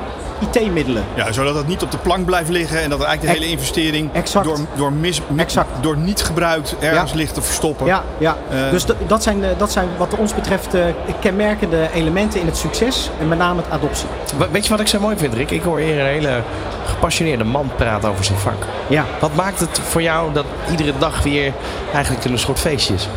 IT-middelen. 0.51 1.05
Ja, 1.15 1.33
zodat 1.33 1.55
het 1.55 1.67
niet 1.67 1.83
op 1.83 1.91
de 1.91 1.97
plank 1.99 2.25
blijft 2.27 2.49
liggen 2.49 2.83
en 2.83 2.91
dat 2.91 3.01
er 3.01 3.07
eigenlijk 3.07 3.35
de 3.37 3.41
Ex- 3.45 3.51
hele 3.51 3.61
investering 3.61 4.11
exact. 4.13 4.45
door, 4.47 4.59
door, 4.77 4.93
mis, 4.93 5.21
mi- 5.29 5.41
Exact. 5.43 5.69
door 5.81 5.97
niet 5.97 6.23
gebruikt 6.23 6.75
ergens 6.81 7.11
Ja. 7.11 7.17
ligt 7.17 7.35
te 7.35 7.43
verstoppen. 7.43 7.87
Ja, 7.87 8.03
ja. 8.19 8.37
Eh. 8.51 8.71
dus 8.71 8.85
dat, 9.07 9.23
zijn, 9.23 9.43
dat 9.59 9.73
zijn 9.73 9.89
wat 9.99 10.15
ons 10.17 10.35
betreft 10.35 10.75
eh, 10.75 10.85
kenmerkende 11.21 11.89
elementen 11.95 12.41
in 12.41 12.47
het 12.47 12.57
succes 12.57 13.11
en 13.21 13.29
met 13.29 13.39
name 13.39 13.61
het 13.63 13.71
adoptie. 13.71 14.07
We- 14.39 14.49
Weet 14.51 14.65
je 14.65 14.71
wat 14.71 14.81
ik 14.81 14.87
zo 14.89 15.01
mooi 15.01 15.17
vind, 15.17 15.35
Rick? 15.35 15.51
Ik 15.51 15.63
hoor 15.63 15.79
hier 15.79 16.01
een 16.01 16.07
hele 16.07 16.43
gepassioneerde 16.87 17.45
man 17.45 17.71
praten 17.77 18.09
over 18.11 18.25
zijn 18.25 18.39
vak. 18.39 18.67
Ja. 18.87 19.05
Wat 19.21 19.35
maakt 19.35 19.61
het 19.61 19.81
voor 19.89 20.03
jou 20.03 20.33
dat 20.33 20.45
iedere 20.71 20.93
dag 20.99 21.23
weer 21.23 21.53
eigenlijk 21.93 22.25
een 22.25 22.39
soort 22.39 22.59
feestje 22.59 22.95
is? 22.95 23.09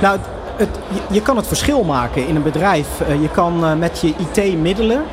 Nou, 0.00 0.18
het, 0.56 0.68
je, 0.88 1.00
je 1.10 1.22
kan 1.22 1.36
het 1.36 1.46
verschil 1.46 1.82
maken 1.84 2.26
in 2.28 2.36
een 2.36 2.42
bedrijf. 2.42 2.86
Eh, 3.08 3.20
je 3.22 3.28
kan 3.28 3.78
met 3.78 4.00
je 4.00 4.14
IT-middelen, 4.32 5.04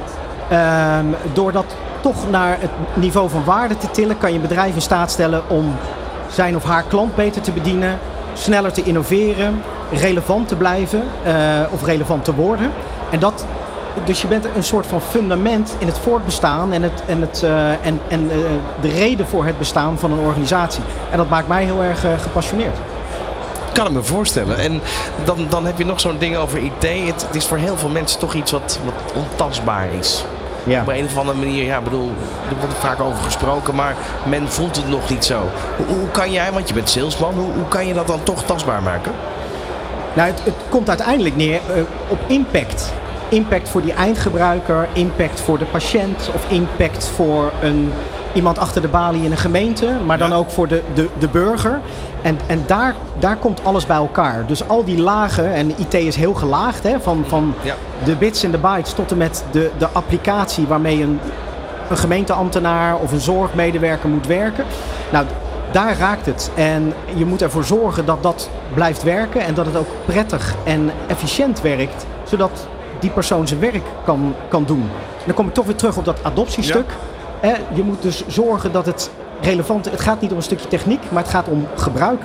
ehm, 0.51 1.05
door 1.33 1.51
dat 1.51 1.75
toch 2.01 2.29
naar 2.29 2.57
het 2.59 2.71
niveau 2.93 3.29
van 3.29 3.43
waarde 3.43 3.77
te 3.77 3.91
tillen, 3.91 4.17
kan 4.17 4.33
je 4.33 4.39
bedrijf 4.39 4.75
in 4.75 4.81
staat 4.81 5.11
stellen 5.11 5.41
om 5.47 5.75
zijn 6.31 6.55
of 6.55 6.63
haar 6.63 6.83
klant 6.83 7.15
beter 7.15 7.41
te 7.41 7.51
bedienen, 7.51 7.99
sneller 8.33 8.71
te 8.71 8.83
innoveren, 8.83 9.61
relevant 9.91 10.47
te 10.47 10.55
blijven 10.55 11.03
eh, 11.23 11.33
of 11.69 11.85
relevant 11.85 12.23
te 12.23 12.35
worden. 12.35 12.71
En 13.09 13.19
dat, 13.19 13.45
dus 14.05 14.21
je 14.21 14.27
bent 14.27 14.45
een 14.55 14.63
soort 14.63 14.85
van 14.85 15.01
fundament 15.01 15.75
in 15.77 15.87
het 15.87 15.97
voortbestaan 15.97 16.73
en, 16.73 16.81
het, 16.81 17.03
en, 17.05 17.21
het, 17.21 17.43
eh, 17.43 17.69
en, 17.69 17.99
en 18.07 18.31
eh, 18.31 18.37
de 18.81 18.89
reden 18.89 19.27
voor 19.27 19.45
het 19.45 19.57
bestaan 19.57 19.99
van 19.99 20.11
een 20.11 20.25
organisatie. 20.25 20.83
En 21.11 21.17
dat 21.17 21.29
maakt 21.29 21.47
mij 21.47 21.63
heel 21.63 21.83
erg 21.83 22.05
gepassioneerd. 22.21 22.77
kan 23.73 23.85
ik 23.85 23.91
me 23.91 24.03
voorstellen. 24.03 24.57
En 24.57 24.81
dan, 25.23 25.45
dan 25.49 25.65
heb 25.65 25.77
je 25.77 25.85
nog 25.85 25.99
zo'n 25.99 26.17
ding 26.17 26.35
over 26.35 26.59
IT. 26.59 26.83
Het, 27.07 27.25
het 27.27 27.35
is 27.35 27.45
voor 27.45 27.57
heel 27.57 27.77
veel 27.77 27.89
mensen 27.89 28.19
toch 28.19 28.33
iets 28.33 28.51
wat, 28.51 28.79
wat 28.85 29.13
ontastbaar 29.13 29.87
is. 29.99 30.25
Ja. 30.63 30.81
Op 30.81 30.87
een 30.87 31.05
of 31.05 31.17
andere 31.17 31.37
manier, 31.37 31.65
ja, 31.65 31.77
ik 31.77 31.83
bedoel, 31.83 32.11
er 32.49 32.55
wordt 32.59 32.73
vaak 32.73 32.99
over 32.99 33.23
gesproken, 33.23 33.75
maar 33.75 33.95
men 34.25 34.49
voelt 34.49 34.75
het 34.75 34.87
nog 34.87 35.09
niet 35.09 35.25
zo. 35.25 35.41
Hoe, 35.77 35.85
hoe 35.85 36.09
kan 36.11 36.31
jij, 36.31 36.51
want 36.51 36.67
je 36.67 36.73
bent 36.73 36.89
salesman, 36.89 37.33
hoe, 37.33 37.51
hoe 37.53 37.67
kan 37.67 37.87
je 37.87 37.93
dat 37.93 38.07
dan 38.07 38.23
toch 38.23 38.43
tastbaar 38.43 38.83
maken? 38.83 39.11
Nou, 40.13 40.29
het, 40.29 40.43
het 40.43 40.53
komt 40.69 40.89
uiteindelijk 40.89 41.35
neer 41.35 41.59
eh, 41.75 41.81
op 42.07 42.19
impact. 42.27 42.93
Impact 43.29 43.69
voor 43.69 43.81
die 43.81 43.93
eindgebruiker, 43.93 44.87
impact 44.93 45.41
voor 45.41 45.57
de 45.57 45.65
patiënt 45.65 46.29
of 46.33 46.51
impact 46.51 47.07
voor 47.07 47.51
een, 47.61 47.93
iemand 48.33 48.57
achter 48.59 48.81
de 48.81 48.87
balie 48.87 49.23
in 49.23 49.31
een 49.31 49.37
gemeente, 49.37 49.87
maar 50.05 50.17
dan 50.17 50.29
Ja. 50.29 50.35
ook 50.35 50.49
voor 50.51 50.67
de, 50.67 50.81
de, 50.93 51.09
de 51.19 51.27
burger. 51.27 51.79
En, 52.21 52.39
en 52.47 52.63
daar, 52.65 52.95
daar 53.19 53.35
komt 53.37 53.63
alles 53.63 53.85
bij 53.85 53.95
elkaar. 53.97 54.45
Dus 54.47 54.67
al 54.67 54.83
die 54.83 55.01
lagen, 55.01 55.53
en 55.53 55.73
IT 55.77 55.93
is 55.93 56.15
heel 56.15 56.33
gelaagd, 56.33 56.83
hè, 56.83 56.99
van, 56.99 57.23
van 57.27 57.53
Ja. 57.61 57.75
de 58.03 58.15
bits 58.15 58.43
en 58.43 58.51
de 58.51 58.57
bytes 58.57 58.93
tot 58.93 59.11
en 59.11 59.17
met 59.17 59.43
de, 59.51 59.71
de 59.77 59.87
applicatie 59.91 60.67
waarmee 60.67 61.01
een 61.01 61.19
een 61.89 61.97
gemeenteambtenaar 61.97 62.95
of 62.97 63.11
een 63.11 63.19
zorgmedewerker 63.19 64.09
moet 64.09 64.27
werken. 64.27 64.65
Nou, 65.11 65.25
daar 65.71 65.97
raakt 65.97 66.25
het. 66.25 66.51
En 66.55 66.93
je 67.13 67.25
moet 67.25 67.41
ervoor 67.41 67.63
zorgen 67.63 68.05
dat 68.05 68.23
dat 68.23 68.49
blijft 68.73 69.03
werken 69.03 69.41
en 69.41 69.53
dat 69.53 69.65
het 69.65 69.75
ook 69.77 69.87
prettig 70.05 70.55
en 70.63 70.91
efficiënt 71.07 71.61
werkt, 71.61 72.05
zodat 72.23 72.67
die 72.99 73.09
persoon 73.09 73.47
zijn 73.47 73.59
werk 73.59 73.81
kan, 74.05 74.33
kan 74.49 74.63
doen. 74.65 74.81
En 75.17 75.23
dan 75.25 75.35
kom 75.35 75.47
ik 75.47 75.53
toch 75.53 75.65
weer 75.65 75.75
terug 75.75 75.97
op 75.97 76.05
dat 76.05 76.19
adoptiestuk. 76.23 76.91
Je 77.73 77.83
moet 77.83 78.01
dus 78.01 78.27
zorgen 78.27 78.71
dat 78.71 78.85
het 78.85 79.11
relevant 79.41 79.85
is. 79.85 79.91
Het 79.91 80.01
gaat 80.01 80.21
niet 80.21 80.31
om 80.31 80.37
een 80.37 80.43
stukje 80.43 80.67
techniek, 80.67 81.11
maar 81.11 81.21
het 81.21 81.31
gaat 81.31 81.47
om 81.47 81.67
gebruik. 81.75 82.21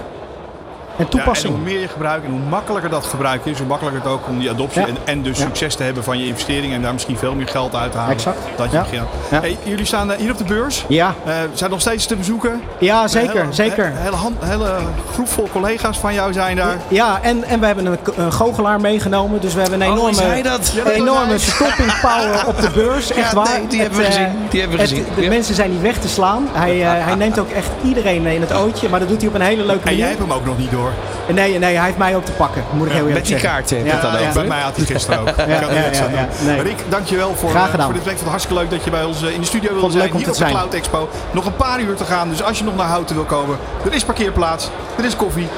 En 0.97 1.05
Ja, 1.05 1.11
toepassing. 1.11 1.53
en 1.55 1.59
hoe 1.61 1.69
meer 1.69 1.81
je 1.81 1.89
gebruikt 1.89 2.25
en 2.25 2.31
hoe 2.31 2.41
makkelijker 2.41 2.91
dat 2.91 3.05
gebruik 3.05 3.45
is, 3.45 3.59
hoe 3.59 3.67
makkelijker 3.67 4.03
het 4.03 4.11
ook 4.13 4.27
om 4.29 4.39
die 4.39 4.51
adoptie 4.51 4.81
Ja. 4.81 4.87
en, 4.87 4.97
en 5.05 5.23
dus 5.23 5.39
Ja. 5.39 5.45
succes 5.45 5.75
te 5.75 5.83
hebben 5.83 6.05
van 6.05 6.19
je 6.19 6.27
investering 6.27 6.73
en 6.73 6.83
daar 6.83 6.93
misschien 6.93 7.17
veel 7.19 7.35
meer 7.35 7.49
geld 7.49 7.75
uit 7.75 7.93
te 7.93 7.99
halen. 7.99 8.15
Exact. 8.15 8.39
Dat 8.57 8.71
je 8.71 8.77
Ja. 8.77 8.83
begint. 8.83 9.07
Ja. 9.31 9.41
Hey, 9.41 9.57
jullie 9.63 9.85
staan 9.85 10.13
eh, 10.13 10.19
hier 10.19 10.31
op 10.31 10.39
de 10.39 10.45
beurs. 10.45 10.85
Ja, 10.89 11.15
Eh, 11.25 11.35
zijn 11.53 11.71
nog 11.71 11.81
steeds 11.81 12.07
te 12.07 12.17
bezoeken. 12.17 12.61
ja 12.79 13.09
zeker, 13.09 13.41
Hele- 13.41 13.53
zeker. 13.53 13.87
Een 13.87 13.97
hele, 13.97 14.17
hand- 14.17 14.45
hele 14.45 14.71
groep 15.13 15.29
vol 15.29 15.49
collega's 15.53 15.99
van 15.99 16.15
jou 16.15 16.33
zijn 16.33 16.57
daar. 16.57 16.77
Ja, 16.89 17.19
en, 17.23 17.45
en 17.45 17.61
we 17.61 17.67
hebben 17.67 17.87
een, 17.87 17.99
een 18.17 18.33
goochelaar 18.33 18.81
meegenomen. 18.81 19.41
Dus 19.41 19.55
we 19.55 19.61
hebben 19.61 19.81
een 19.81 19.91
Oh, 19.99 20.11
enorme, 20.11 20.95
enorme 20.95 21.39
stopping 21.39 22.01
power 22.01 22.47
op 22.51 22.61
de 22.61 22.71
beurs. 22.71 23.11
Echt 23.13 23.31
Ja, 23.31 23.35
waar. 23.37 23.59
nee, 23.59 23.67
die 23.67 23.81
hebben 23.81 23.99
we 23.99 24.05
eh, 24.05 24.11
gezien. 24.13 24.29
Die 24.51 24.61
hebben 24.61 24.79
we 24.79 24.83
het- 24.85 24.93
gezien. 24.93 25.07
De 25.15 25.23
Ja. 25.23 25.29
mensen 25.29 25.55
zijn 25.55 25.71
niet 25.71 25.81
weg 25.81 25.99
te 25.99 26.09
slaan. 26.09 26.49
Hij, 26.53 26.83
eh, 26.83 27.05
hij 27.07 27.15
neemt 27.15 27.39
ook 27.39 27.51
echt 27.51 27.69
iedereen 27.85 28.27
in 28.27 28.41
het 28.41 28.53
ootje. 28.53 28.89
Maar 28.89 29.01
dat 29.01 29.09
doet 29.09 29.19
hij 29.21 29.29
op 29.29 29.35
een 29.35 29.41
hele 29.41 29.65
leuke 29.65 29.89
En 29.89 29.97
jij 29.97 30.05
manier. 30.07 30.07
hebt 30.07 30.19
hem 30.19 30.33
ook 30.33 30.45
nog 30.47 30.59
niet 30.59 30.71
door. 30.71 30.86
Nee, 31.33 31.59
nee, 31.59 31.75
hij 31.77 31.85
heeft 31.85 31.99
mij 31.99 32.17
ook 32.17 32.25
te 32.25 32.33
pakken. 32.33 32.65
Moet 32.73 32.87
ik 32.87 32.93
heel 32.93 33.07
eerlijk 33.07 33.19
Met 33.19 33.27
die 33.27 33.39
zeggen. 33.39 33.51
kaarten 33.51 33.85
Ja. 33.85 34.33
Bij 34.33 34.45
mij 34.45 34.61
had 34.61 34.77
hij 34.77 34.87
gisteren 34.87 35.21
ook. 35.21 35.29
Ik 35.37 35.37
er 35.37 35.75
ja, 35.75 35.85
niks 35.85 35.99
ja, 35.99 36.05
aan 36.05 36.13
ja. 36.13 36.29
doen. 36.39 36.47
Nee. 36.47 36.63
Rick, 36.63 36.79
dankjewel 36.89 37.35
voor, 37.35 37.51
Graag 37.51 37.65
eh, 37.65 37.71
gedaan. 37.71 37.85
voor 37.87 37.95
dit 37.95 38.05
week. 38.05 38.19
Vond 38.19 38.31
het 38.31 38.31
hartstikke 38.31 38.63
leuk 38.63 38.71
dat 38.71 38.85
je 38.85 38.91
bij 38.91 39.05
ons 39.05 39.23
eh, 39.23 39.33
in 39.33 39.41
de 39.41 39.47
studio 39.47 39.73
wilde 39.73 39.91
zijn. 39.91 40.03
leuk 40.03 40.13
om 40.13 40.17
Hier 40.17 40.27
te 40.27 40.33
op 40.33 40.39
de 40.39 40.43
zijn. 40.45 40.55
Cloud 40.55 40.75
Expo. 40.75 41.09
Nog 41.33 41.47
een 41.47 41.57
paar 41.57 41.81
uur 41.81 41.95
te 41.95 42.05
gaan. 42.05 42.29
Dus 42.29 42.43
als 42.43 42.59
je 42.59 42.65
nog 42.65 42.77
naar 42.77 42.87
Houten 42.87 43.15
wil 43.15 43.25
komen, 43.25 43.59
er 43.85 43.95
is 43.95 44.05
parkeerplaats, 44.05 44.69
er 44.99 45.05
is 45.05 45.17
koffie. 45.17 45.49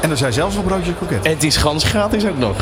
En 0.00 0.10
er 0.10 0.16
zijn 0.16 0.32
zelfs 0.32 0.54
nog 0.54 0.64
broodjes 0.64 0.94
kroket. 0.96 1.24
En 1.24 1.30
het 1.30 1.42
is 1.42 1.56
gans 1.56 1.84
gratis 1.84 2.26
ook 2.26 2.38
nog. 2.38 2.56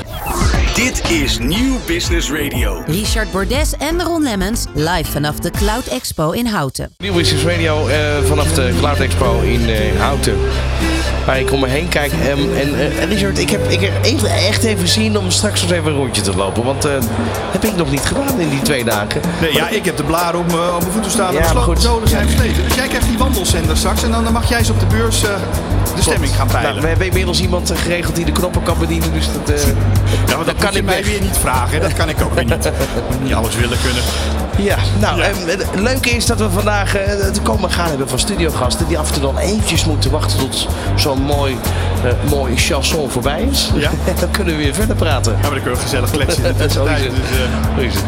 Dit 0.74 1.10
is 1.10 1.38
Nieuw 1.38 1.76
Business 1.86 2.30
Radio. 2.30 2.82
Richard 2.86 3.30
Bordes 3.30 3.76
en 3.76 4.02
Ron 4.02 4.22
Lemmens 4.22 4.66
live 4.74 5.10
vanaf 5.10 5.38
de 5.38 5.50
Cloud 5.50 5.86
Expo 5.86 6.30
in 6.30 6.46
Houten. 6.46 6.94
Nieuw 6.98 7.14
Business 7.14 7.44
Radio 7.44 7.86
eh, 7.86 7.98
vanaf 8.22 8.52
de 8.52 8.74
Cloud 8.78 8.98
Expo 8.98 9.40
in 9.40 9.68
eh, 9.68 10.00
Houten. 10.00 10.36
Waar 11.26 11.38
ik 11.40 11.52
om 11.52 11.60
me 11.60 11.68
heen 11.68 11.88
kijk. 11.88 12.12
Ehm, 12.12 12.38
en 12.56 12.78
eh, 12.98 13.04
Richard, 13.04 13.38
ik 13.38 13.50
heb, 13.50 13.68
ik 13.70 13.80
heb 13.80 13.92
even, 14.04 14.30
echt 14.30 14.64
even 14.64 14.88
zin 14.88 15.18
om 15.18 15.30
straks 15.30 15.62
eens 15.62 15.70
even 15.70 15.90
een 15.90 15.96
rondje 15.96 16.22
te 16.22 16.36
lopen. 16.36 16.64
Want 16.64 16.84
eh 16.84 16.92
heb 17.52 17.64
ik 17.64 17.76
nog 17.76 17.90
niet 17.90 18.00
gedaan 18.00 18.40
in 18.40 18.48
die 18.48 18.62
twee 18.62 18.84
dagen. 18.84 19.20
Nee, 19.40 19.52
ja, 19.52 19.68
ik 19.68 19.84
heb 19.84 19.96
de 19.96 20.02
blaren 20.04 20.38
op, 20.40 20.46
mijn- 20.46 20.58
op 20.74 20.80
mijn 20.80 20.92
voeten 20.92 21.10
staan. 21.10 21.32
Ja, 21.32 21.40
en 21.40 21.54
de 21.54 21.60
goed. 21.60 21.82
zolen 21.82 22.08
zijn 22.08 22.28
versleten. 22.28 22.64
Dus 22.64 22.74
jij 22.74 22.88
krijgt 22.88 23.06
die 23.08 23.18
wandelzender 23.18 23.76
straks. 23.76 24.02
En 24.02 24.10
dan 24.10 24.32
mag 24.32 24.48
jij 24.48 24.58
eens 24.58 24.70
op 24.70 24.80
de 24.80 24.86
beurs 24.86 25.24
eh, 25.24 25.30
de 25.96 26.02
stemming 26.02 26.34
gaan 26.36 26.46
Nou, 26.46 26.60
peilen. 26.62 26.82
we 26.82 26.88
hebben 26.88 27.06
inmiddels 27.06 27.40
iemand 27.40 27.72
geregeld 27.74 28.16
die 28.16 28.24
de 28.24 28.32
knoppen 28.32 28.62
kan 28.62 28.78
bedienen. 28.78 29.12
Dus 29.12 29.26
dat, 29.46 29.60
ja, 29.66 29.72
maar 30.26 30.36
dat 30.36 30.46
dat 30.46 30.54
kan 30.56 30.76
ik 30.76 30.84
mij 30.84 30.96
weg. 30.96 31.06
weer 31.06 31.20
niet 31.20 31.36
vragen. 31.40 31.70
hè. 31.74 31.80
Dat 31.80 31.92
kan 31.92 32.08
ik 32.08 32.16
ook 32.22 32.34
weer 32.34 32.44
niet. 32.44 32.70
Niet 33.22 33.34
alles 33.34 33.56
willen 33.56 33.78
kunnen. 33.84 34.02
Ja, 34.56 34.76
nou, 35.00 35.18
Ja. 35.18 35.24
ehm, 35.24 35.46
het 35.46 35.66
leuke 35.80 36.10
is 36.10 36.26
dat 36.26 36.38
we 36.38 36.50
vandaag 36.50 36.92
het 37.06 37.42
komen 37.42 37.70
gaan 37.70 37.88
hebben 37.88 38.08
van 38.08 38.18
studiogasten 38.18 38.86
die 38.88 38.98
af 38.98 39.06
en 39.06 39.12
toe 39.12 39.22
dan 39.22 39.38
eventjes 39.38 39.84
moeten 39.84 40.10
wachten 40.10 40.38
tot 40.38 40.68
zo'n 40.94 41.13
mooi, 41.16 41.56
eh, 42.04 42.30
mooi 42.30 42.56
chanson 42.56 43.10
voorbij 43.10 43.42
is. 43.50 43.70
Ja. 43.74 43.90
dan 44.20 44.30
kunnen 44.30 44.56
we 44.56 44.62
weer 44.62 44.74
verder 44.74 44.96
praten. 44.96 45.32
Ja, 45.32 45.38
maar 45.40 45.50
dan 45.50 45.60
kunnen 45.62 45.78
we 45.78 45.82
gezellig 45.82 46.10
kletsen 46.10 46.44
in 46.44 46.52
de 46.56 46.58
Zo 46.70 46.84
is 46.84 46.90
tussentijd. 46.90 47.02
het. 47.04 47.76
Dus, 47.76 47.94
eh. 47.94 48.00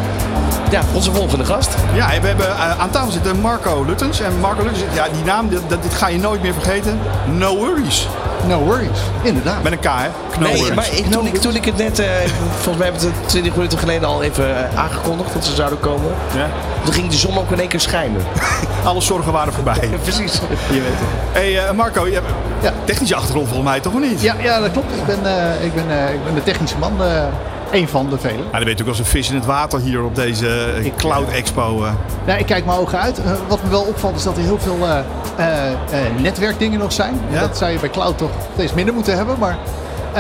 Ja, 0.71 0.81
onze 0.95 1.13
volgende 1.13 1.45
gast. 1.45 1.75
Ja, 1.95 2.07
we 2.21 2.27
hebben 2.27 2.47
eh, 2.47 2.79
aan 2.81 2.91
tafel 2.91 3.11
zitten 3.11 3.41
Marco 3.41 3.85
Luttens. 3.87 4.21
En 4.21 4.41
Marco 4.41 4.63
Luttens, 4.63 4.85
ja, 4.95 5.07
die 5.13 5.25
naam, 5.25 5.49
dat- 5.69 5.83
dit 5.83 5.95
ga 5.95 6.09
je 6.09 6.19
nooit 6.19 6.43
meer 6.43 6.53
vergeten. 6.53 6.99
No 7.37 7.57
worries. 7.57 8.09
No 8.49 8.59
worries, 8.59 8.99
inderdaad. 9.23 9.63
Met 9.63 9.73
een 9.73 9.79
K, 9.79 9.85
hè? 9.85 10.09
No 10.39 10.47
nee, 10.47 10.57
worries. 10.57 10.75
maar 10.75 10.89
ik, 10.93 11.05
toen, 11.11 11.27
ik, 11.27 11.37
toen 11.37 11.55
ik 11.55 11.65
het 11.65 11.77
net, 11.77 11.99
eh, 11.99 12.07
volgens 12.51 12.77
mij 12.77 12.87
hebben 12.87 13.01
we 13.03 13.07
het 13.21 13.29
20 13.29 13.55
minuten 13.55 13.79
geleden 13.79 14.09
al 14.09 14.23
even 14.23 14.57
eh, 14.71 14.79
aangekondigd 14.79 15.33
dat 15.33 15.45
ze 15.45 15.55
zouden 15.55 15.81
komen. 15.81 16.13
Ja? 16.37 16.47
Toen 16.85 16.95
ging 16.95 17.09
de 17.09 17.17
zon 17.17 17.39
ook 17.39 17.51
in 17.51 17.61
één 17.61 17.69
keer 17.69 17.81
schijnen. 17.81 18.23
Alle 18.85 19.01
zorgen 19.01 19.33
waren 19.33 19.53
voorbij. 19.53 19.89
Precies. 20.03 20.35
Je 20.71 20.81
weet 20.81 20.83
het. 20.85 21.09
hey, 21.33 21.67
eh, 21.67 21.71
Marco, 21.73 22.07
je 22.07 22.13
hebt 22.13 22.27
Ja. 22.63 22.73
technische 22.85 23.15
achtergrond 23.15 23.49
volgens 23.49 23.69
mij 23.69 23.81
toch 23.81 23.93
of 23.95 24.01
niet? 24.01 24.21
Ja, 24.23 24.35
ja, 24.43 24.61
dat 24.61 24.71
klopt. 24.73 24.93
Ik 24.95 25.07
ben, 25.07 25.19
eh, 25.27 25.65
ik 25.65 25.75
ben, 25.75 25.91
eh, 26.09 26.15
ik 26.15 26.25
ben 26.25 26.35
de 26.35 26.43
technische 26.43 26.79
man. 26.79 26.93
Een 27.73 27.89
van 27.89 28.11
de 28.11 28.19
velen. 28.19 28.37
Ja, 28.37 28.43
dan 28.43 28.51
ben 28.51 28.61
je 28.61 28.65
natuurlijk 28.65 28.89
als 28.89 28.99
een 28.99 29.05
vis 29.05 29.29
in 29.29 29.35
het 29.35 29.45
water 29.45 29.81
hier 29.81 30.05
op 30.05 30.15
deze 30.15 30.49
eh, 30.85 30.93
Cloud 30.97 31.29
Expo. 31.29 31.85
eh. 31.85 31.93
Nou, 32.27 32.39
ik 32.39 32.47
kijk 32.47 32.65
mijn 32.65 32.79
ogen 32.79 33.01
uit. 33.01 33.21
Wat 33.49 33.63
me 33.63 33.71
wel 33.71 33.83
opvalt 33.83 34.17
is 34.17 34.23
dat 34.23 34.37
er 34.37 34.43
heel 34.43 34.59
veel 34.59 34.79
netwerkdingen 36.21 36.79
nog 36.79 36.93
zijn. 36.93 37.21
Ja? 37.31 37.41
Dat 37.41 37.57
zou 37.57 37.71
je 37.73 37.79
bij 37.79 37.91
cloud 37.91 38.19
toch 38.19 38.31
steeds 38.55 38.73
minder 38.75 38.95
moeten 38.95 39.17
hebben. 39.17 39.39
Maar 39.39 39.59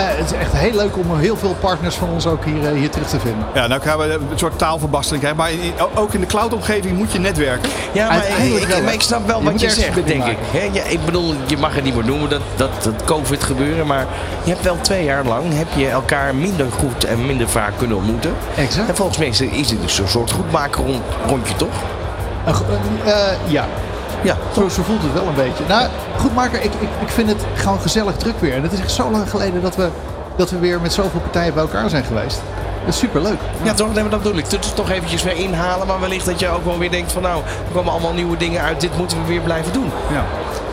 het 0.01 0.33
is 0.33 0.39
echt 0.39 0.53
heel 0.53 0.73
leuk 0.77 0.97
om 0.97 1.19
heel 1.19 1.37
veel 1.37 1.57
partners 1.61 1.95
van 1.97 2.09
ons 2.09 2.27
ook 2.27 2.45
hier, 2.45 2.67
eh, 2.67 2.73
hier 2.73 2.91
terug 2.91 3.09
te 3.09 3.21
vinden. 3.21 3.47
Ja, 3.55 3.67
nou 3.67 3.81
gaan 3.81 3.99
we 3.99 4.05
een 4.13 4.39
soort 4.39 4.59
taalverbastering 4.59 5.23
krijgen. 5.23 5.43
Maar 5.43 5.51
in- 5.65 5.73
ook 5.95 6.13
in 6.15 6.21
de 6.21 6.27
cloud-omgeving 6.27 6.97
moet 6.99 7.13
je 7.13 7.19
netwerken. 7.19 7.71
Ja, 7.93 8.07
maar 8.07 8.17
Uiteindelijk 8.19 8.63
ik, 8.63 8.69
wel, 8.69 8.79
maar 8.79 8.89
hè. 8.89 8.95
ik 8.95 9.01
snap 9.03 9.27
wel 9.27 9.39
Je 9.39 9.45
wat 9.45 9.61
je 9.61 9.71
zegt, 9.71 10.07
denk 10.07 10.25
ik. 10.25 10.37
Ja, 10.73 10.83
ik 10.83 11.05
bedoel, 11.05 11.35
je 11.47 11.57
mag 11.57 11.75
het 11.75 11.85
niet 11.85 11.95
meer 11.95 12.05
noemen, 12.05 12.31
dat, 12.31 12.41
dat, 12.57 12.71
dat 12.83 13.05
COVID 13.05 13.43
gebeuren. 13.45 13.87
Maar 13.87 14.07
je 14.45 14.51
hebt 14.51 14.65
wel 14.65 14.77
twee 14.81 15.05
jaar 15.05 15.25
lang 15.25 15.45
heb 15.57 15.67
je 15.77 15.89
elkaar 15.89 16.35
minder 16.35 16.67
goed 16.73 17.05
en 17.05 17.27
minder 17.27 17.49
vaak 17.49 17.73
kunnen 17.79 17.97
ontmoeten. 17.97 18.33
Exact. 18.57 18.89
En 18.89 18.97
volgens 18.97 19.19
mij 19.19 19.27
is 19.29 19.39
het- 19.71 19.83
dus 19.83 19.99
een 19.99 20.09
soort 20.09 20.31
goedmaken 20.31 20.85
rond, 20.85 21.03
rondje, 21.27 21.55
toch? 21.57 21.69
Eh, 22.45 22.55
eh, 23.05 23.13
eh, 23.31 23.37
ja, 23.47 23.67
Ja, 24.23 24.37
zo, 24.55 24.69
zo 24.69 24.83
voelt 24.83 25.03
het 25.03 25.13
wel 25.13 25.27
een 25.27 25.35
beetje. 25.35 25.65
Nou, 25.69 25.89
goed 26.19 26.35
Marker, 26.35 26.59
ik, 26.63 26.75
ik, 26.75 26.89
ik 27.01 27.09
vind 27.09 27.29
het 27.29 27.45
gewoon 27.55 27.81
gezellig 27.81 28.17
druk 28.17 28.41
weer. 28.41 28.55
En 28.55 28.63
het 28.63 28.73
is 28.73 28.81
echt 28.81 28.91
zo 28.91 29.11
lang 29.11 29.31
geleden 29.31 29.63
dat 29.63 29.77
we, 29.77 29.89
dat 30.37 30.51
we 30.51 30.59
weer 30.59 30.81
met 30.81 30.93
zoveel 30.93 31.21
partijen 31.21 31.55
bij 31.55 31.63
elkaar 31.63 31.91
zijn 31.91 32.05
geweest. 32.05 32.41
Dat 32.85 32.95
is 32.95 33.01
superleuk. 33.01 33.39
Ja, 33.63 33.75
toch? 33.75 33.93
Nee, 33.93 34.03
maar 34.03 34.11
dat 34.11 34.23
bedoel 34.23 34.39
ik. 34.39 34.51
Dus 34.51 34.73
toch 34.75 34.91
eventjes 34.91 35.23
weer 35.23 35.37
inhalen. 35.37 35.87
Maar 35.87 36.01
wellicht 36.01 36.27
dat 36.27 36.41
je 36.41 36.49
ook 36.49 36.65
wel 36.65 36.79
weer 36.79 36.91
denkt 36.91 37.13
van 37.13 37.23
nou, 37.23 37.43
er 37.45 37.73
komen 37.73 37.93
allemaal 37.93 38.13
nieuwe 38.13 38.37
dingen 38.37 38.63
uit. 38.63 38.81
Dit 38.81 38.97
moeten 38.97 39.21
we 39.21 39.27
weer 39.29 39.41
blijven 39.41 39.73
doen. 39.73 39.91
Ja. 40.13 40.25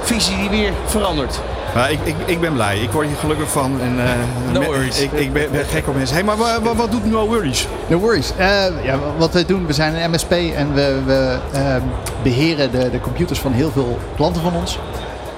Visie 0.02 0.38
die 0.38 0.50
weer 0.50 0.72
verandert. 0.86 1.40
Maar 1.76 1.92
ik, 1.92 2.00
ik, 2.04 2.16
ik 2.26 2.42
ben 2.42 2.54
blij. 2.54 2.80
Ik 2.80 2.92
word 2.92 3.08
hier 3.08 3.16
gelukkig 3.18 3.50
van. 3.52 3.82
En, 3.82 4.00
eh, 4.00 4.54
No 4.54 4.62
worries. 4.66 5.00
Ik, 5.02 5.12
ik 5.12 5.34
ben, 5.34 5.52
ben 5.52 5.66
gek 5.66 5.88
op 5.88 5.96
mensen. 5.96 6.16
Hey, 6.16 6.24
maar 6.26 6.38
wa- 6.38 6.62
wa- 6.62 6.76
wat, 6.76 6.92
doet 6.92 7.06
No 7.06 7.28
Worries? 7.28 7.68
No 7.88 7.98
worries. 7.98 8.32
Eh, 8.38 8.48
ja, 8.84 8.98
wat 9.18 9.34
wij 9.34 9.46
doen, 9.46 9.66
we 9.66 9.74
zijn 9.74 9.96
een 9.96 10.12
MSP 10.12 10.32
en 10.32 10.74
we, 10.74 11.00
we 11.06 11.38
ehm, 11.54 11.82
beheren 12.24 12.72
de, 12.72 12.90
de 12.90 13.00
computers 13.00 13.40
van 13.40 13.52
heel 13.52 13.72
veel 13.72 14.00
klanten 14.16 14.42
van 14.42 14.54
ons. 14.56 14.80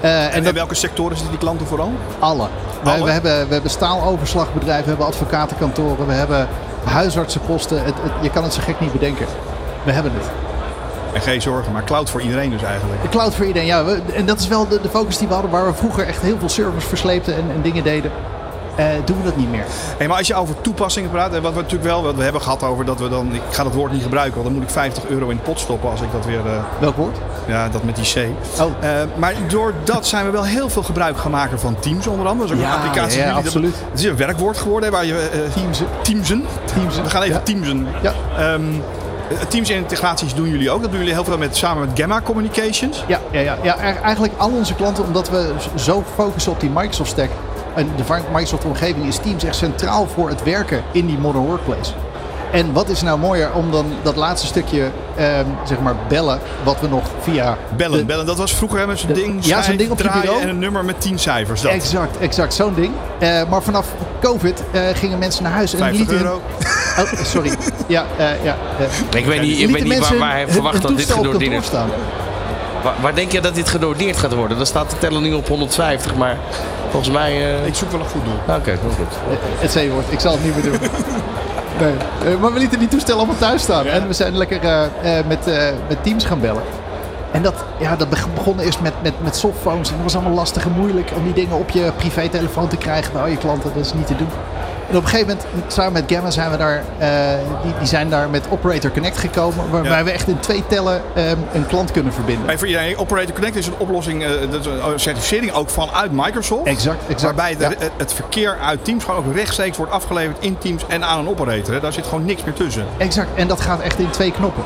Eh, 0.00 0.24
En 0.24 0.30
en 0.30 0.42
dat 0.44 0.52
welke 0.54 0.74
sectoren 0.74 1.12
zitten 1.16 1.30
die 1.30 1.40
klanten 1.40 1.66
vooral? 1.66 1.92
alle. 2.18 2.46
We, 2.84 3.10
hebben, 3.10 3.46
we 3.48 3.52
hebben 3.52 3.70
staaloverslagbedrijven, 3.70 4.82
we 4.84 4.88
hebben 4.88 5.06
advocatenkantoren, 5.06 6.06
we 6.06 6.12
hebben 6.12 6.48
huisartsenposten. 6.84 7.76
Het, 7.84 7.94
het- 8.02 8.12
je 8.22 8.30
kan 8.30 8.42
het 8.42 8.52
zo 8.54 8.60
gek 8.64 8.80
niet 8.80 8.92
bedenken. 8.92 9.26
We 9.84 9.92
hebben 9.92 10.12
het. 10.14 10.30
En 11.16 11.22
geen 11.22 11.42
zorgen, 11.42 11.72
maar 11.72 11.84
cloud 11.84 12.10
voor 12.10 12.20
iedereen 12.20 12.50
dus 12.50 12.62
eigenlijk. 12.62 13.02
De 13.02 13.08
cloud 13.08 13.34
voor 13.34 13.44
iedereen, 13.46 13.68
ja. 13.68 13.84
We, 13.84 14.00
en 14.14 14.26
dat 14.26 14.40
is 14.40 14.48
wel 14.48 14.68
de, 14.68 14.80
de 14.80 14.88
focus 14.88 15.18
die 15.18 15.28
we 15.28 15.32
hadden, 15.34 15.50
waar 15.50 15.66
we 15.66 15.74
vroeger 15.74 16.06
echt 16.06 16.22
heel 16.22 16.38
veel 16.38 16.48
servers 16.48 16.84
versleepten 16.84 17.34
en, 17.34 17.44
en 17.54 17.62
dingen 17.62 17.82
deden. 17.84 18.10
Eh, 18.76 18.86
doen 19.04 19.16
we 19.16 19.22
dat 19.24 19.36
niet 19.36 19.50
meer. 19.50 19.64
Hey, 19.96 20.08
maar 20.08 20.16
als 20.18 20.26
je 20.26 20.34
over 20.34 20.54
toepassingen 20.60 21.10
praat, 21.10 21.34
en 21.34 21.42
wat 21.42 21.52
we 21.52 21.60
natuurlijk 21.60 21.90
wel, 21.90 22.02
wat 22.02 22.14
we 22.14 22.22
hebben 22.22 22.40
gehad 22.42 22.62
over 22.62 22.84
dat 22.84 22.98
we 23.00 23.08
dan, 23.08 23.34
ik 23.34 23.40
ga 23.50 23.62
dat 23.62 23.72
woord 23.74 23.92
niet 23.92 24.02
gebruiken, 24.02 24.34
want 24.34 24.44
dan 24.46 24.54
moet 24.54 24.62
ik 24.64 24.70
50 24.70 25.06
euro 25.06 25.28
in 25.28 25.36
de 25.36 25.42
pot 25.42 25.60
stoppen 25.60 25.90
als 25.90 26.00
ik 26.00 26.12
dat 26.12 26.24
weer, 26.26 26.46
eh, 26.46 26.62
Welk 26.78 26.96
woord? 26.96 27.16
ja, 27.46 27.68
dat 27.68 27.82
met 27.84 27.96
die 27.96 28.04
C. 28.14 28.28
Oh. 28.60 28.66
Eh, 28.80 28.90
maar 29.16 29.34
doordat 29.48 30.06
zijn 30.06 30.24
we 30.24 30.30
wel 30.30 30.44
heel 30.44 30.68
veel 30.68 30.82
gebruik 30.82 31.16
gaan 31.18 31.30
maken 31.30 31.60
van 31.60 31.76
Teams 31.78 32.06
onder 32.06 32.26
andere. 32.26 32.48
Dat 32.48 32.58
is 32.58 32.64
ook 32.64 32.70
Ja, 32.70 32.76
een 32.76 32.82
applicatie. 32.88 33.20
ja, 33.20 33.32
absoluut. 33.32 33.74
Het 33.90 33.98
is 33.98 34.04
een 34.04 34.16
werkwoord 34.16 34.56
geworden 34.58 34.90
waar 34.90 35.04
je 35.06 35.28
eh, 35.32 35.52
Teamsen. 35.52 35.86
Teamsen. 36.02 36.44
Teamsen. 36.74 37.02
We 37.02 37.10
gaan 37.10 37.22
even 37.22 37.34
Ja. 37.34 37.40
Teamsen. 37.42 37.86
Ja. 38.02 38.12
Ehm, 38.38 38.62
eh, 39.30 39.36
Teams 39.48 39.70
integraties 39.70 40.34
doen 40.34 40.48
jullie 40.48 40.70
ook. 40.70 40.80
Dat 40.82 40.90
doen 40.90 40.98
jullie 41.00 41.14
heel 41.14 41.24
veel 41.24 41.38
met, 41.38 41.56
samen 41.56 41.86
met 41.88 41.98
Gamma 42.00 42.20
Communications. 42.20 43.04
Ja, 43.06 43.20
ja, 43.30 43.40
ja, 43.40 43.56
ja, 43.62 43.76
eigenlijk 44.02 44.32
al 44.36 44.50
onze 44.50 44.74
klanten, 44.74 45.04
omdat 45.04 45.30
we 45.30 45.52
zo 45.74 46.04
focussen 46.14 46.52
op 46.52 46.60
die 46.60 46.70
Microsoft 46.70 47.10
stack. 47.10 47.30
En 47.74 47.90
de 47.96 48.04
va- 48.04 48.20
Microsoft 48.32 48.64
omgeving 48.64 49.06
is 49.06 49.16
Teams 49.18 49.44
echt 49.44 49.56
centraal 49.56 50.06
voor 50.14 50.28
het 50.28 50.42
werken 50.42 50.82
in 50.92 51.06
die 51.06 51.18
modern 51.18 51.44
workplace. 51.44 51.92
En 52.52 52.72
wat 52.72 52.88
is 52.88 53.02
nou 53.02 53.18
mooier 53.18 53.52
om 53.52 53.70
dan 53.70 53.86
dat 54.02 54.16
laatste 54.16 54.46
stukje, 54.46 54.90
ehm, 55.16 55.44
zeg 55.64 55.80
maar, 55.80 55.94
bellen, 56.08 56.38
wat 56.64 56.80
we 56.80 56.88
nog 56.88 57.02
via... 57.20 57.56
Bellen, 57.76 57.98
de- 57.98 58.04
bellen. 58.04 58.26
Dat 58.26 58.36
was 58.36 58.54
vroeger 58.54 58.86
met 58.86 58.98
zo'n 58.98 59.12
ding. 59.12 59.44
ja, 59.44 59.62
zo'n 59.62 59.76
ding 59.76 59.90
op 59.90 59.98
draaien. 59.98 60.40
En 60.40 60.48
een 60.48 60.58
nummer 60.58 60.84
met 60.84 61.00
10 61.00 61.18
cijfers. 61.18 61.60
Dat. 61.60 61.72
Exact, 61.72 62.18
exact, 62.18 62.54
zo'n 62.54 62.74
ding. 62.74 62.92
Eh, 63.18 63.42
maar 63.48 63.62
vanaf 63.62 63.86
COVID 64.20 64.62
eh, 64.72 64.80
gingen 64.94 65.18
mensen 65.18 65.42
naar 65.42 65.52
huis 65.52 65.72
en 65.72 65.78
50 65.78 65.98
lieten 65.98 66.16
hun- 66.16 66.26
euro. 66.26 66.40
Oh, 66.98 67.24
sorry. 67.24 67.52
Ja, 67.86 68.04
eh, 68.16 68.44
ja. 68.44 68.56
eh, 68.78 69.18
Ik 69.18 69.26
weet 69.26 69.40
niet, 69.40 69.58
ik 69.60 69.70
weet 69.70 69.84
niet 69.84 70.18
waar, 70.18 70.30
hij 70.30 70.48
verwacht 70.48 70.82
dat 70.82 70.96
dit 70.96 71.10
gedoneerd 71.12 71.64
staan. 71.64 71.88
waar, 72.82 72.94
waar 73.00 73.14
denk 73.14 73.32
je 73.32 73.40
dat 73.40 73.54
dit 73.54 73.68
gedoneerd 73.68 74.16
gaat 74.16 74.34
worden? 74.34 74.56
Dan 74.56 74.66
staat 74.66 74.90
de 74.90 74.98
teller 74.98 75.20
nu 75.20 75.32
op 75.32 75.48
150, 75.48 76.14
maar 76.14 76.36
volgens 76.90 77.12
mij... 77.12 77.32
eh, 77.60 77.66
Ik 77.66 77.74
zoek 77.74 77.90
wel 77.90 78.00
een 78.00 78.06
goed 78.06 78.24
doel. 78.24 78.56
Oké, 78.56 78.70
heel 78.70 78.90
goed. 78.96 79.38
Het 79.58 79.72
C-woord, 79.88 80.04
ik 80.08 80.20
zal 80.20 80.32
het 80.32 80.44
niet 80.44 80.54
meer 80.54 80.64
doen. 80.64 80.78
Nee. 81.80 81.92
Eh, 82.32 82.40
maar 82.40 82.52
we 82.52 82.58
lieten 82.58 82.78
die 82.78 82.88
toestellen 82.88 83.18
allemaal 83.18 83.38
thuis 83.38 83.62
staan. 83.62 83.86
En 83.86 84.06
we 84.06 84.12
zijn 84.12 84.36
lekker 84.36 84.60
eh, 84.62 84.84
eh, 85.18 85.26
met, 85.26 85.46
eh, 85.46 85.68
met 85.88 86.02
Teams 86.02 86.24
gaan 86.24 86.40
bellen. 86.40 86.62
En 87.32 87.42
dat, 87.42 87.54
ja, 87.78 87.96
dat 87.96 88.08
beg- 88.10 88.34
begon 88.34 88.58
eerst 88.60 88.80
met, 88.80 88.92
met, 89.02 89.12
met 89.22 89.36
softphones. 89.36 89.88
En 89.88 89.94
dat 89.94 90.02
was 90.02 90.14
allemaal 90.14 90.34
lastig 90.34 90.64
en 90.64 90.70
moeilijk 90.76 91.10
om 91.16 91.24
die 91.24 91.32
dingen 91.32 91.56
op 91.56 91.70
je 91.70 91.92
privételefoon 91.96 92.68
te 92.68 92.76
krijgen 92.76 93.12
bij 93.12 93.22
al 93.22 93.28
je 93.28 93.36
klanten. 93.36 93.70
Dat 93.74 93.84
is 93.84 93.92
niet 93.94 94.06
te 94.06 94.16
doen. 94.16 94.28
En 94.90 94.96
op 94.96 95.02
een 95.02 95.08
gegeven 95.08 95.36
moment, 95.52 95.72
samen 95.72 95.92
met 95.92 96.04
Gamma, 96.06 96.30
zijn 96.30 96.50
we 96.50 96.56
daar, 96.56 96.82
eh, 96.98 97.08
die, 97.62 97.72
die 97.78 97.86
zijn 97.88 98.08
daar 98.10 98.28
met 98.28 98.44
Operator 98.50 98.90
Connect 98.90 99.18
gekomen. 99.18 99.70
Waarbij 99.70 99.98
Ja. 99.98 100.04
we 100.04 100.10
echt 100.10 100.28
in 100.28 100.40
twee 100.40 100.64
tellen 100.66 101.02
eh, 101.14 101.30
een 101.30 101.66
klant 101.68 101.90
kunnen 101.90 102.12
verbinden. 102.12 102.48
En 102.50 102.58
voor 102.58 102.66
iedereen, 102.66 102.96
Operator 102.98 103.32
Connect 103.34 103.56
is 103.56 103.66
een 103.66 103.74
oplossing, 103.78 104.24
eh, 104.24 104.30
dat 104.50 104.60
is 104.60 104.66
een 104.66 105.00
certificering 105.00 105.52
ook 105.52 105.70
vanuit 105.70 106.12
Microsoft. 106.12 106.66
Exact, 106.66 106.98
exact. 107.08 107.22
Waarbij 107.22 107.50
het, 107.50 107.60
Ja. 107.60 107.68
het, 107.68 107.90
het 107.96 108.12
verkeer 108.12 108.56
uit 108.62 108.84
Teams 108.84 109.04
gewoon 109.04 109.24
ook 109.26 109.34
rechtstreeks 109.34 109.76
wordt 109.76 109.92
afgeleverd 109.92 110.36
in 110.40 110.58
Teams 110.58 110.82
en 110.88 111.04
aan 111.04 111.18
een 111.18 111.28
operator. 111.28 111.74
hè. 111.74 111.80
Daar 111.80 111.92
zit 111.92 112.04
gewoon 112.06 112.24
niks 112.24 112.44
meer 112.44 112.54
tussen. 112.54 112.86
Exact, 112.96 113.28
en 113.34 113.48
dat 113.48 113.60
gaat 113.60 113.80
echt 113.80 113.98
in 113.98 114.10
twee 114.10 114.30
knoppen. 114.32 114.62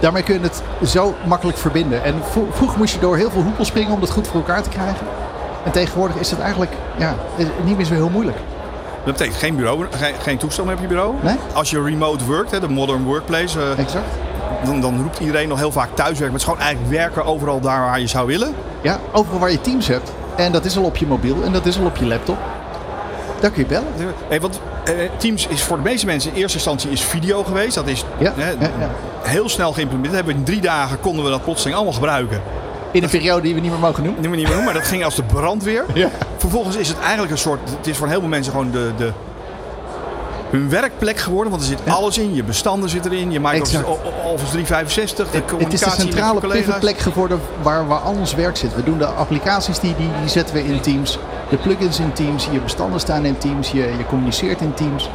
Daarmee 0.00 0.22
kun 0.22 0.34
je 0.34 0.40
het 0.40 0.62
zo 0.90 1.14
makkelijk 1.24 1.58
verbinden. 1.58 2.04
En 2.04 2.14
vro- 2.30 2.48
vroeger 2.50 2.78
moest 2.78 2.94
je 2.94 3.00
door 3.00 3.16
heel 3.16 3.30
veel 3.30 3.42
hoepels 3.42 3.68
springen 3.68 3.92
om 3.92 4.00
dat 4.00 4.10
goed 4.10 4.26
voor 4.26 4.36
elkaar 4.40 4.62
te 4.62 4.68
krijgen. 4.68 5.06
En 5.64 5.70
tegenwoordig 5.72 6.16
is 6.16 6.30
het 6.30 6.40
eigenlijk 6.40 6.72
ja, 6.96 7.14
niet 7.64 7.76
meer 7.76 7.86
zo 7.86 7.94
heel 7.94 8.08
moeilijk. 8.08 8.36
Dat 9.04 9.12
betekent 9.16 9.36
geen 9.38 9.56
bureau, 9.56 9.86
geen, 9.90 10.14
geen 10.22 10.38
toestel 10.38 10.64
meer 10.64 10.74
op 10.74 10.80
je 10.80 10.86
bureau. 10.86 11.14
Nee. 11.22 11.36
Als 11.54 11.70
je 11.70 11.82
remote 11.82 12.24
werkt, 12.30 12.50
hè, 12.50 12.60
de 12.60 12.68
modern 12.68 13.04
workplace, 13.04 13.60
eh, 13.60 13.78
Exact. 13.78 14.04
dan, 14.64 14.80
dan 14.80 15.02
roept 15.02 15.18
iedereen 15.18 15.48
nog 15.48 15.58
heel 15.58 15.72
vaak 15.72 15.88
thuiswerken. 15.94 16.20
Maar 16.20 16.40
het 16.40 16.40
is 16.40 16.44
gewoon 16.54 16.60
eigenlijk 16.60 16.94
werken 16.94 17.24
overal 17.24 17.60
daar 17.60 17.80
waar 17.80 18.00
je 18.00 18.06
zou 18.06 18.26
willen. 18.26 18.54
Ja, 18.80 18.98
overal 19.12 19.38
waar 19.38 19.50
je 19.50 19.60
Teams 19.60 19.86
hebt. 19.88 20.12
En 20.36 20.52
dat 20.52 20.64
is 20.64 20.76
al 20.76 20.84
op 20.84 20.96
je 20.96 21.06
mobiel 21.06 21.42
en 21.44 21.52
dat 21.52 21.66
is 21.66 21.78
al 21.78 21.84
op 21.84 21.96
je 21.96 22.06
laptop. 22.06 22.38
Daar 23.40 23.50
kun 23.50 23.62
je 23.62 23.68
bellen. 23.68 24.14
Hey, 24.28 24.40
want 24.40 24.60
eh, 24.84 24.94
Teams 25.16 25.46
is 25.46 25.62
voor 25.62 25.76
de 25.76 25.82
meeste 25.82 26.06
mensen 26.06 26.30
in 26.30 26.36
eerste 26.36 26.56
instantie 26.56 26.90
is 26.90 27.02
video 27.02 27.44
geweest. 27.44 27.74
Dat 27.74 27.86
is 27.88 28.04
Ja, 28.18 28.32
hè, 28.36 28.50
ja, 28.50 28.56
ja. 28.60 28.88
heel 29.22 29.48
snel 29.48 29.72
geïmplementeerd. 29.72 30.14
Hebben 30.14 30.32
we 30.34 30.38
in 30.40 30.44
drie 30.46 30.60
dagen 30.60 31.00
konden 31.00 31.24
we 31.24 31.30
dat 31.30 31.42
plotseling 31.44 31.74
allemaal 31.76 31.94
gebruiken. 31.94 32.40
In 32.92 33.02
een 33.02 33.10
periode 33.10 33.42
die 33.42 33.54
we 33.54 33.60
niet 33.60 33.70
meer 33.70 33.80
mogen 33.80 34.02
noemen. 34.02 34.20
Niet 34.20 34.30
meer 34.30 34.38
niet 34.38 34.48
meer 34.48 34.56
noemen, 34.56 34.72
maar 34.72 34.82
dat 34.82 34.90
ging 34.90 35.04
als 35.04 35.14
de 35.14 35.22
brandweer. 35.22 35.84
Ja. 35.94 36.10
Vervolgens 36.36 36.76
is 36.76 36.88
het 36.88 36.98
eigenlijk 36.98 37.30
een 37.30 37.38
soort, 37.38 37.60
het 37.76 37.86
is 37.86 37.96
voor 37.96 38.08
heel 38.08 38.20
veel 38.20 38.28
mensen 38.28 38.52
gewoon 38.52 38.70
de, 38.70 38.90
de, 38.96 39.12
hun 40.50 40.68
werkplek 40.68 41.18
geworden. 41.18 41.50
Want 41.50 41.62
er 41.62 41.68
zit 41.68 41.78
alles 41.86 42.18
in. 42.18 42.34
Je 42.34 42.44
bestanden 42.44 42.88
zit 42.88 43.04
erin. 43.04 43.30
Je 43.30 43.40
Microsoft 43.40 43.84
Office 44.24 44.50
365. 44.50 45.30
De 45.30 45.36
Het 45.36 45.44
is 45.44 45.50
de 45.50 45.56
communicatie 45.56 46.02
centrale 46.02 46.78
plek 46.78 46.98
geworden 46.98 47.40
waar, 47.62 47.86
waar 47.86 48.00
al 48.00 48.14
ons 48.14 48.34
werk 48.34 48.56
zit. 48.56 48.74
We 48.74 48.84
doen 48.84 48.98
de 48.98 49.06
applicaties 49.06 49.78
die, 49.78 49.94
die, 49.96 50.08
die 50.20 50.28
zetten 50.28 50.54
we 50.54 50.64
in 50.64 50.80
Teams. 50.80 51.18
De 51.48 51.56
plugins 51.56 52.00
in 52.00 52.12
Teams. 52.12 52.48
Je 52.50 52.60
bestanden 52.60 53.00
staan 53.00 53.24
in 53.24 53.38
Teams. 53.38 53.70
Je, 53.70 53.78
je 53.78 54.06
communiceert 54.08 54.60
in 54.60 54.74
Teams. 54.74 55.10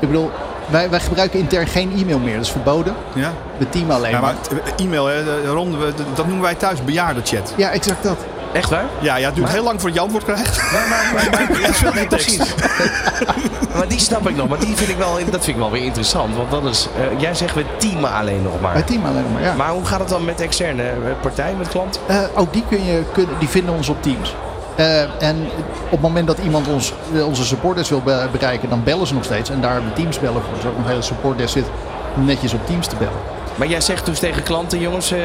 Ik 0.00 0.08
bedoel, 0.08 0.30
wij, 0.66 0.90
wij 0.90 1.00
gebruiken 1.00 1.38
intern 1.38 1.66
geen 1.66 1.92
e-mail 1.96 2.18
meer. 2.18 2.36
Dat 2.36 2.44
is 2.44 2.50
verboden. 2.50 2.94
Ja. 3.14 3.32
We 3.56 3.68
team 3.68 3.90
alleen 3.90 4.10
Ja, 4.10 4.20
maar. 4.20 4.34
maar 4.52 4.62
t- 4.74 4.80
e-mail, 4.80 5.06
hè, 5.06 5.46
Ron, 5.46 5.76
dat 6.14 6.26
noemen 6.26 6.42
wij 6.42 6.54
thuis 6.54 6.84
bejaardenchat. 6.84 7.52
Ja, 7.56 7.70
exact 7.70 8.02
dat. 8.02 8.16
Echt 8.52 8.70
waar? 8.70 8.84
Ja, 9.00 9.16
ja, 9.16 9.26
het 9.26 9.34
duurt 9.34 9.48
heel 9.48 9.62
lang 9.64 9.80
voordat 9.80 9.98
je 9.98 10.04
antwoord 10.04 10.24
krijgt. 10.24 10.60
Nee, 11.94 12.06
precies. 12.06 12.38
maar 13.76 13.88
die 13.88 13.98
snap 13.98 14.28
ik 14.28 14.36
nog. 14.36 14.48
Maar 14.48 14.58
die 14.58 14.76
vind 14.76 14.88
ik 14.90 14.96
wel, 14.96 15.12
dat 15.12 15.44
vind 15.44 15.46
ik 15.46 15.56
wel 15.56 15.70
weer 15.70 15.82
interessant. 15.84 16.36
Want 16.36 16.50
dat 16.50 16.64
is, 16.64 16.88
eh, 16.96 17.20
jij 17.20 17.34
zegt 17.34 17.54
we 17.54 17.64
teamen 17.78 18.12
alleen 18.12 18.42
nog 18.42 18.60
maar. 18.60 18.72
Wij 18.72 18.82
team 18.82 19.04
alleen 19.04 19.32
maar, 19.32 19.42
ja. 19.42 19.54
Maar 19.54 19.70
hoe 19.70 19.84
gaat 19.84 20.00
het 20.00 20.08
dan 20.08 20.24
met 20.24 20.40
externe 20.40 20.82
eh, 20.82 20.96
partijen, 21.20 21.58
met 21.58 21.68
klanten? 21.68 22.00
Eh, 22.06 22.16
ook 22.34 22.52
die, 22.52 22.64
kun 22.68 22.84
je, 22.84 23.02
kun, 23.12 23.28
die 23.38 23.48
vinden 23.48 23.74
ons 23.74 23.88
op 23.88 24.02
Teams. 24.02 24.34
Eh, 24.76 25.00
en 25.22 25.36
op 25.84 25.90
het 25.90 26.00
moment 26.00 26.26
dat 26.26 26.38
iemand 26.38 26.68
ons, 26.68 26.92
eh, 27.14 27.26
onze 27.26 27.44
supportdesk 27.44 27.90
wil 27.90 28.00
be- 28.00 28.28
bereiken, 28.32 28.68
dan 28.68 28.82
bellen 28.84 29.06
ze 29.06 29.14
nog 29.14 29.24
steeds. 29.24 29.50
En 29.50 29.60
daar 29.60 29.72
hebben 29.72 29.90
we 29.90 29.96
Teams 29.96 30.18
bellen 30.20 30.42
voor. 30.42 30.54
Dus 30.54 30.64
ook 30.64 30.76
een 30.78 30.86
hele 30.86 31.02
supportdesk 31.02 31.52
zit 31.52 31.66
netjes 32.14 32.52
op 32.54 32.66
Teams 32.66 32.86
te 32.86 32.96
bellen. 32.96 33.12
Maar 33.54 33.68
jij 33.68 33.80
zegt 33.80 34.06
dus 34.06 34.18
tegen 34.18 34.42
klanten, 34.42 34.78
jongens, 34.80 35.10
eh, 35.12 35.18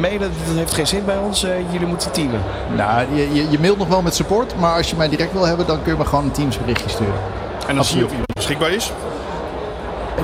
mailen 0.00 0.30
dat 0.46 0.56
heeft 0.56 0.74
geen 0.74 0.86
zin 0.86 1.04
bij 1.04 1.16
ons. 1.16 1.42
eh, 1.44 1.50
jullie 1.70 1.86
moeten 1.86 2.10
teamen. 2.12 2.40
Nou, 2.76 3.14
je, 3.14 3.34
je, 3.34 3.50
je 3.50 3.58
mailt 3.58 3.78
nog 3.78 3.88
wel 3.88 4.02
met 4.02 4.14
support, 4.14 4.54
maar 4.58 4.76
als 4.76 4.90
je 4.90 4.96
mij 4.96 5.08
direct 5.08 5.32
wil 5.32 5.46
hebben, 5.46 5.66
dan 5.66 5.82
kun 5.82 5.92
je 5.92 5.98
me 5.98 6.04
gewoon 6.04 6.24
een 6.24 6.30
Teams 6.30 6.58
berichtje 6.58 6.88
sturen. 6.88 7.14
En 7.66 7.74
dan 7.74 7.84
zie 7.84 7.98
je 7.98 8.04
of 8.04 8.10
iemand 8.10 8.34
beschikbaar 8.34 8.70
is. 8.70 8.92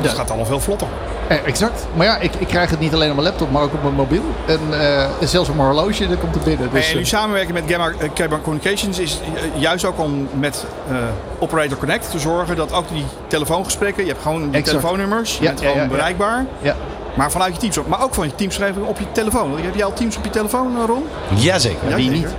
Dat 0.02 0.12
gaat 0.12 0.28
allemaal 0.28 0.46
veel 0.46 0.60
vlotter. 0.60 0.88
Eh, 1.28 1.36
exact. 1.46 1.86
Maar 1.94 2.06
ja, 2.06 2.16
ik, 2.18 2.34
ik 2.34 2.46
krijg 2.46 2.70
het 2.70 2.80
niet 2.80 2.94
alleen 2.94 3.08
op 3.08 3.14
mijn 3.16 3.28
laptop, 3.28 3.50
maar 3.50 3.62
ook 3.62 3.72
op 3.72 3.82
mijn 3.82 3.94
mobiel. 3.94 4.22
En 4.46 4.60
eh, 4.80 5.06
zelfs 5.20 5.48
op 5.48 5.56
mijn 5.56 5.68
horloge, 5.68 6.08
dat 6.08 6.18
komt 6.18 6.34
er 6.34 6.40
binnen. 6.40 6.70
Dus, 6.72 6.84
en 6.86 6.90
eh, 6.92 6.96
nu 6.96 7.04
samenwerken 7.04 7.54
met 7.54 7.62
Gamma, 7.68 7.90
eh, 8.16 8.40
Communications 8.42 8.98
is 8.98 9.20
eh, 9.34 9.60
juist 9.60 9.84
ook 9.84 9.98
om 10.00 10.28
met 10.32 10.64
eh, 10.90 10.96
Operator 11.38 11.78
Connect 11.78 12.10
te 12.10 12.18
zorgen 12.18 12.56
dat 12.56 12.72
ook 12.72 12.88
die 12.88 13.04
telefoongesprekken, 13.26 14.02
je 14.04 14.10
hebt 14.10 14.22
gewoon 14.22 14.40
die 14.40 14.50
Exact. 14.50 14.66
telefoonnummers, 14.66 15.36
je 15.36 15.42
Ja, 15.42 15.48
bent 15.48 15.60
ja, 15.60 15.70
gewoon 15.70 15.88
bereikbaar. 15.88 16.44
ja. 16.60 16.74
Maar 17.14 17.30
vanuit 17.30 17.54
je 17.54 17.60
Teams, 17.60 17.78
maar 17.88 18.02
ook 18.02 18.14
van 18.14 18.26
je 18.26 18.34
Teamsschrijving 18.34 18.86
op 18.86 18.98
je 18.98 19.04
telefoon. 19.12 19.58
Heb 19.60 19.74
jij 19.74 19.84
al 19.84 19.92
Teams 19.92 20.16
op 20.16 20.24
je 20.24 20.30
telefoon, 20.30 20.76
eh, 20.78 20.84
Ron? 20.86 21.04
Jazeker. 21.34 21.88
Ja, 21.88 21.94
Wie 21.96 22.04
zeker. 22.10 22.18
niet? 22.26 22.34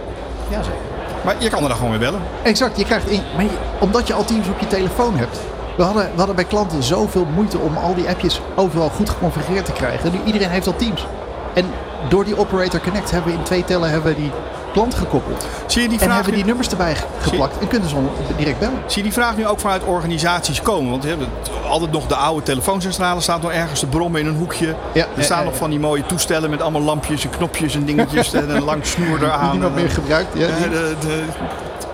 Ja, 0.49 0.63
zeker. 0.63 0.79
Maar 1.23 1.35
je 1.37 1.49
kan 1.49 1.61
er 1.61 1.67
dan 1.67 1.77
gewoon 1.77 1.91
mee 1.91 1.99
bellen. 1.99 2.21
Exact, 2.43 2.77
je 2.77 2.85
krijgt 2.85 3.07
in, 3.09 3.21
maar 3.35 3.43
je- 3.43 3.49
omdat 3.79 4.07
je 4.07 4.13
al 4.13 4.25
Teams 4.25 4.47
op 4.47 4.59
je 4.59 4.67
telefoon 4.67 5.17
hebt. 5.17 5.39
We 5.77 5.83
hadden, 5.83 6.03
we 6.11 6.17
hadden 6.17 6.35
bij 6.35 6.45
klanten 6.45 6.83
zoveel 6.83 7.25
moeite 7.35 7.57
om 7.57 7.77
al 7.77 7.95
die 7.95 8.07
appjes 8.09 8.41
overal 8.55 8.89
goed 8.89 9.09
geconfigureerd 9.09 9.65
te 9.65 9.71
krijgen. 9.71 10.11
Nu 10.11 10.19
iedereen 10.25 10.49
heeft 10.49 10.67
al 10.67 10.75
Teams. 10.75 11.05
En 11.53 11.65
door 12.09 12.23
die 12.25 12.37
Operator 12.39 12.79
Connect 12.79 13.11
hebben 13.11 13.31
we 13.31 13.37
in 13.37 13.43
twee 13.43 13.63
tellen 13.65 13.89
hebben 13.89 14.13
we 14.15 14.21
die 14.21 14.31
klant 14.73 14.93
gekoppeld. 14.95 15.45
Zie 15.65 15.81
je 15.81 15.87
die 15.87 15.97
En 15.99 16.03
vraag, 16.03 16.13
hebben 16.15 16.31
nu, 16.33 16.37
die 16.37 16.47
nummers 16.47 16.69
erbij 16.69 16.95
ge- 16.95 17.05
geplakt 17.19 17.59
en 17.59 17.67
kunnen 17.67 17.89
ze 17.89 17.95
direct 18.37 18.59
bellen. 18.59 18.79
zie 18.85 18.97
je 18.97 19.03
die 19.03 19.13
vraag 19.13 19.37
nu 19.37 19.47
ook 19.47 19.59
vanuit 19.59 19.83
organisaties 19.83 20.61
komen? 20.61 20.91
Want 20.91 21.03
je 21.03 21.09
hebt 21.09 21.21
het- 21.21 21.49
altijd 21.69 21.91
nog 21.91 22.07
de 22.07 22.15
oude 22.15 22.43
telefooncentrale 22.43 23.21
staat 23.21 23.41
nog 23.41 23.51
ergens 23.51 23.79
te 23.79 23.85
brommen 23.85 24.21
in 24.21 24.27
een 24.27 24.35
hoekje. 24.35 24.65
Ja, 24.93 25.01
er 25.03 25.07
ja, 25.15 25.21
staan 25.23 25.39
ja, 25.39 25.43
nog 25.45 25.55
van 25.55 25.69
die 25.69 25.79
mooie 25.79 26.05
toestellen 26.05 26.49
met 26.49 26.61
allemaal 26.61 26.81
lampjes 26.81 27.23
en 27.23 27.29
knopjes 27.29 27.75
en 27.75 27.85
dingetjes 27.85 28.33
en 28.33 28.49
een 28.55 28.63
lang 28.63 28.85
snoer 28.85 29.23
eraan. 29.23 29.51
niemand 29.51 29.75
meer 29.75 29.89
gebruikt. 29.89 30.37
Ja, 30.37 30.47
Eh, 30.47 30.55
die- 30.57 30.69
de- 30.69 30.95
de- 30.99 31.23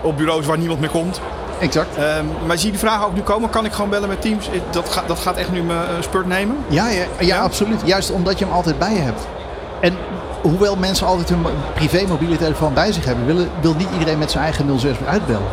op 0.02 0.16
bureaus 0.16 0.46
waar 0.46 0.58
niemand 0.58 0.80
meer 0.80 0.90
komt. 0.90 1.20
Exact. 1.60 1.96
Ehm, 1.96 2.24
maar 2.46 2.56
zie 2.56 2.66
je 2.66 2.70
die 2.72 2.80
vraag 2.88 3.04
ook 3.04 3.14
nu 3.14 3.20
komen? 3.20 3.50
Kan 3.50 3.64
ik 3.64 3.72
gewoon 3.72 3.90
bellen 3.90 4.08
met 4.08 4.20
Teams? 4.20 4.50
Dat, 4.70 4.88
gaat 4.88 5.08
dat 5.08 5.18
gaat 5.18 5.36
echt 5.36 5.52
nu 5.52 5.62
mijn 5.62 5.78
eh, 5.78 5.84
spurt 6.00 6.26
nemen? 6.26 6.56
Ja, 6.68 6.88
ja, 6.88 7.04
ja, 7.20 7.38
absoluut. 7.40 7.80
Juist 7.84 8.10
omdat 8.10 8.38
je 8.38 8.44
hem 8.44 8.54
altijd 8.54 8.78
bij 8.78 8.92
je 8.92 9.00
hebt. 9.00 9.26
En 9.80 9.96
hoewel 10.42 10.76
mensen 10.76 11.06
altijd 11.06 11.28
hun 11.28 11.46
privé 11.74 12.04
mobiele 12.08 12.36
telefoon 12.36 12.74
bij 12.74 12.92
zich 12.92 13.04
hebben, 13.04 13.26
wil, 13.26 13.46
wil 13.60 13.74
niet 13.74 13.88
iedereen 13.92 14.18
met 14.18 14.30
zijn 14.30 14.44
eigen 14.44 14.78
06 14.78 14.98
weer 14.98 15.08
uitbellen. 15.08 15.46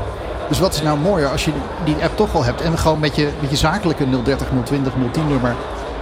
Dus 0.48 0.60
wat 0.60 0.74
is 0.74 0.82
nou 0.82 0.98
mooier 0.98 1.28
als 1.30 1.46
je 1.46 1.52
die 1.84 1.96
app 2.04 2.18
toch 2.18 2.36
al 2.36 2.44
hebt 2.44 2.62
en 2.62 2.78
gewoon 2.78 3.00
met 3.00 3.16
je, 3.16 3.30
met 3.40 3.50
je 3.50 3.56
zakelijke 3.56 4.06
030, 4.24 4.48
020, 4.64 4.94
010 5.12 5.28
nummer 5.28 5.56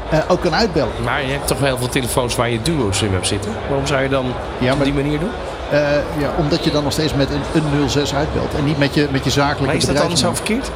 eh, 0.09 0.19
ook 0.27 0.41
kan 0.41 0.55
uitbellen. 0.55 0.91
Maar 1.03 1.21
je 1.25 1.31
hebt 1.31 1.47
toch 1.47 1.59
wel 1.59 1.67
heel 1.67 1.77
veel 1.77 1.89
telefoons 1.89 2.35
waar 2.35 2.49
je 2.49 2.61
duo-sim 2.61 3.11
hebt 3.11 3.27
zitten. 3.27 3.51
Waarom 3.67 3.87
zou 3.87 4.01
je 4.01 4.09
dan 4.09 4.25
Ja, 4.57 4.73
op 4.73 4.83
die 4.83 4.93
manier 4.93 5.19
doen? 5.19 5.29
Eh, 5.71 5.79
ja, 6.17 6.29
omdat 6.37 6.63
je 6.63 6.71
dan 6.71 6.83
nog 6.83 6.91
steeds 6.91 7.13
met 7.13 7.29
een, 7.29 7.61
een 7.81 7.89
06 7.89 8.13
uitbelt 8.15 8.53
en 8.57 8.65
niet 8.65 8.77
met 8.77 8.93
je, 8.93 9.07
met 9.11 9.23
je 9.23 9.29
zakelijke 9.29 9.65
Maar 9.65 9.75
is 9.75 9.85
dat 9.85 9.97
dan 9.97 10.17
zo 10.17 10.33
verkeerd? 10.33 10.71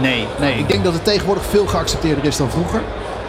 Nee, 0.00 0.26
nee, 0.38 0.58
ik 0.58 0.68
denk 0.68 0.84
dat 0.84 0.92
het 0.92 1.04
tegenwoordig 1.04 1.44
veel 1.50 1.66
geaccepteerder 1.66 2.24
is 2.24 2.36
dan 2.36 2.50
vroeger. 2.50 2.80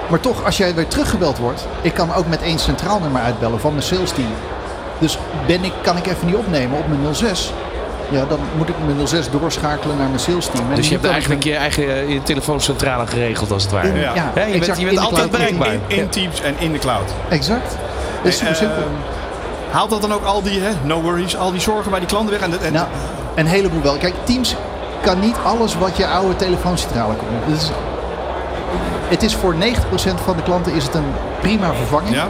Maar 0.07 0.19
toch, 0.19 0.45
als 0.45 0.57
jij 0.57 0.75
weer 0.75 0.87
teruggebeld 0.87 1.37
wordt, 1.37 1.67
ik 1.81 1.93
kan 1.93 2.13
ook 2.13 2.27
met 2.27 2.41
één 2.41 2.59
centraal 2.59 2.99
nummer 2.99 3.21
uitbellen 3.21 3.59
van 3.59 3.71
mijn 3.71 3.83
sales 3.83 4.11
team. 4.11 4.27
Dus 4.99 5.17
ben 5.47 5.63
ik, 5.63 5.71
kan 5.81 5.97
ik 5.97 6.05
even 6.07 6.25
niet 6.27 6.35
opnemen 6.35 6.77
op 6.79 6.87
mijn 6.87 7.15
06. 7.15 7.53
Ja, 8.09 8.25
dan 8.29 8.39
moet 8.57 8.69
ik 8.69 8.75
mijn 8.85 9.07
06 9.07 9.29
doorschakelen 9.29 9.97
naar 9.97 10.07
mijn 10.07 10.19
sales 10.19 10.45
team. 10.45 10.69
En 10.69 10.75
Dus 10.75 10.87
je 10.89 10.93
hebt 10.93 11.05
eigenlijk 11.07 11.43
je 11.43 11.55
eigen 11.55 11.83
eh, 11.89 12.09
je 12.09 12.21
telefooncentrale 12.23 13.07
geregeld 13.07 13.51
als 13.51 13.63
het 13.63 13.71
ware. 13.71 13.87
in- 13.87 13.99
Ja. 13.99 14.13
je 14.13 14.59
bent- 14.59 14.79
je 14.79 14.99
altijd 14.99 15.13
cloud. 15.13 15.31
bereikbaar. 15.31 15.73
In, 15.73 15.81
in 15.87 16.09
Teams 16.09 16.41
en 16.41 16.55
in 16.57 16.71
de 16.71 16.79
cloud. 16.79 17.11
Exact. 17.29 17.77
Dat 18.23 18.31
is 18.31 18.37
super 18.37 18.51
Eh, 18.51 18.57
simpel. 18.57 18.83
Haalt 19.71 19.89
dat 19.89 20.01
dan 20.01 20.13
ook 20.13 20.23
al 20.23 20.41
die, 20.41 20.59
hè, 20.59 20.71
no 20.83 21.01
worries, 21.01 21.37
al 21.37 21.51
die 21.51 21.61
zorgen 21.61 21.91
bij 21.91 21.99
die 21.99 22.09
klanten 22.09 22.31
weg? 22.31 22.41
En, 22.41 22.61
en, 22.61 22.73
Nou, 22.73 22.87
een 23.35 23.47
heleboel 23.47 23.81
wel. 23.81 23.97
Kijk, 23.97 24.13
Teams 24.23 24.55
kan 25.01 25.19
niet 25.19 25.35
alles 25.43 25.77
wat 25.77 25.97
je 25.97 26.07
oude 26.07 26.35
telefooncentrale 26.35 27.15
kon. 27.15 27.27
Dus 27.47 27.69
het 29.09 29.23
is 29.23 29.35
voor 29.35 29.55
90% 29.55 29.57
van 30.23 30.35
de 30.35 30.43
klanten 30.43 30.73
is 30.73 30.83
het 30.83 30.95
een 30.95 31.11
prima 31.41 31.73
vervanging. 31.73 32.15
Ja. 32.15 32.27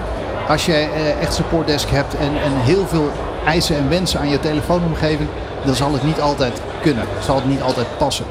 Als 0.47 0.65
je 0.65 0.73
eh, 0.73 1.21
echt 1.21 1.33
supportdesk 1.33 1.89
hebt 1.89 2.15
en, 2.15 2.41
en 2.43 2.51
heel 2.55 2.87
veel 2.87 3.11
eisen 3.45 3.75
en 3.77 3.89
wensen 3.89 4.19
aan 4.19 4.29
je 4.29 4.39
telefoonomgeving, 4.39 5.29
dan 5.65 5.75
zal 5.75 5.93
het 5.93 6.03
niet 6.03 6.21
altijd 6.21 6.61
kunnen. 6.81 7.03
Zal 7.19 7.35
het 7.35 7.45
niet 7.45 7.61
altijd 7.61 7.87
passen. 7.97 8.25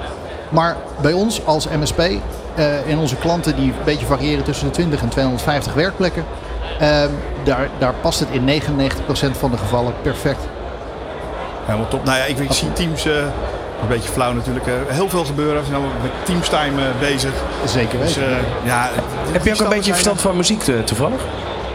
Maar 0.49 0.77
bij 1.01 1.13
ons 1.13 1.47
als 1.47 1.69
MSP, 1.69 1.99
eh 1.99 2.87
in 2.87 2.99
onze 2.99 3.17
klanten 3.17 3.57
die 3.57 3.67
een 3.67 3.85
beetje 3.85 4.07
variëren 4.07 4.45
tussen 4.45 4.67
de 4.67 4.73
20 4.73 5.01
en 5.03 5.09
250 5.09 5.75
werkplekken, 5.75 6.25
daar, 7.45 7.69
daar 7.79 7.95
past 8.01 8.21
het 8.21 8.29
in 8.31 8.63
99% 8.63 9.39
van 9.39 9.51
de 9.51 9.57
gevallen 9.57 9.93
perfect. 10.03 10.41
Helemaal 11.65 11.89
top. 11.89 12.05
Nou 12.05 12.19
ja, 12.19 12.25
ik, 12.25 12.39
ik 12.39 12.53
zie 12.53 12.73
Teams, 12.73 13.07
eh, 13.07 13.13
een 13.83 13.89
beetje 13.89 14.09
flauw 14.11 14.33
natuurlijk, 14.33 14.67
eh, 14.67 14.73
heel 14.89 15.09
veel 15.09 15.25
gebeuren. 15.25 15.57
We 15.57 15.63
zijn 15.67 15.77
allemaal 15.77 15.97
met 16.03 16.11
Teams 16.25 16.49
Time 16.49 16.83
eh, 16.83 16.89
bezig. 17.01 17.31
Zeker 17.65 17.99
Dus 17.99 18.15
weten. 18.17 18.31
eh, 18.33 18.37
ja, 18.65 18.89
Heb 19.33 19.45
je 19.45 19.53
ook 19.53 19.61
een 19.61 19.69
beetje 19.69 19.93
verstand 19.93 20.21
van 20.21 20.37
muziek 20.37 20.63
toevallig? 20.85 21.21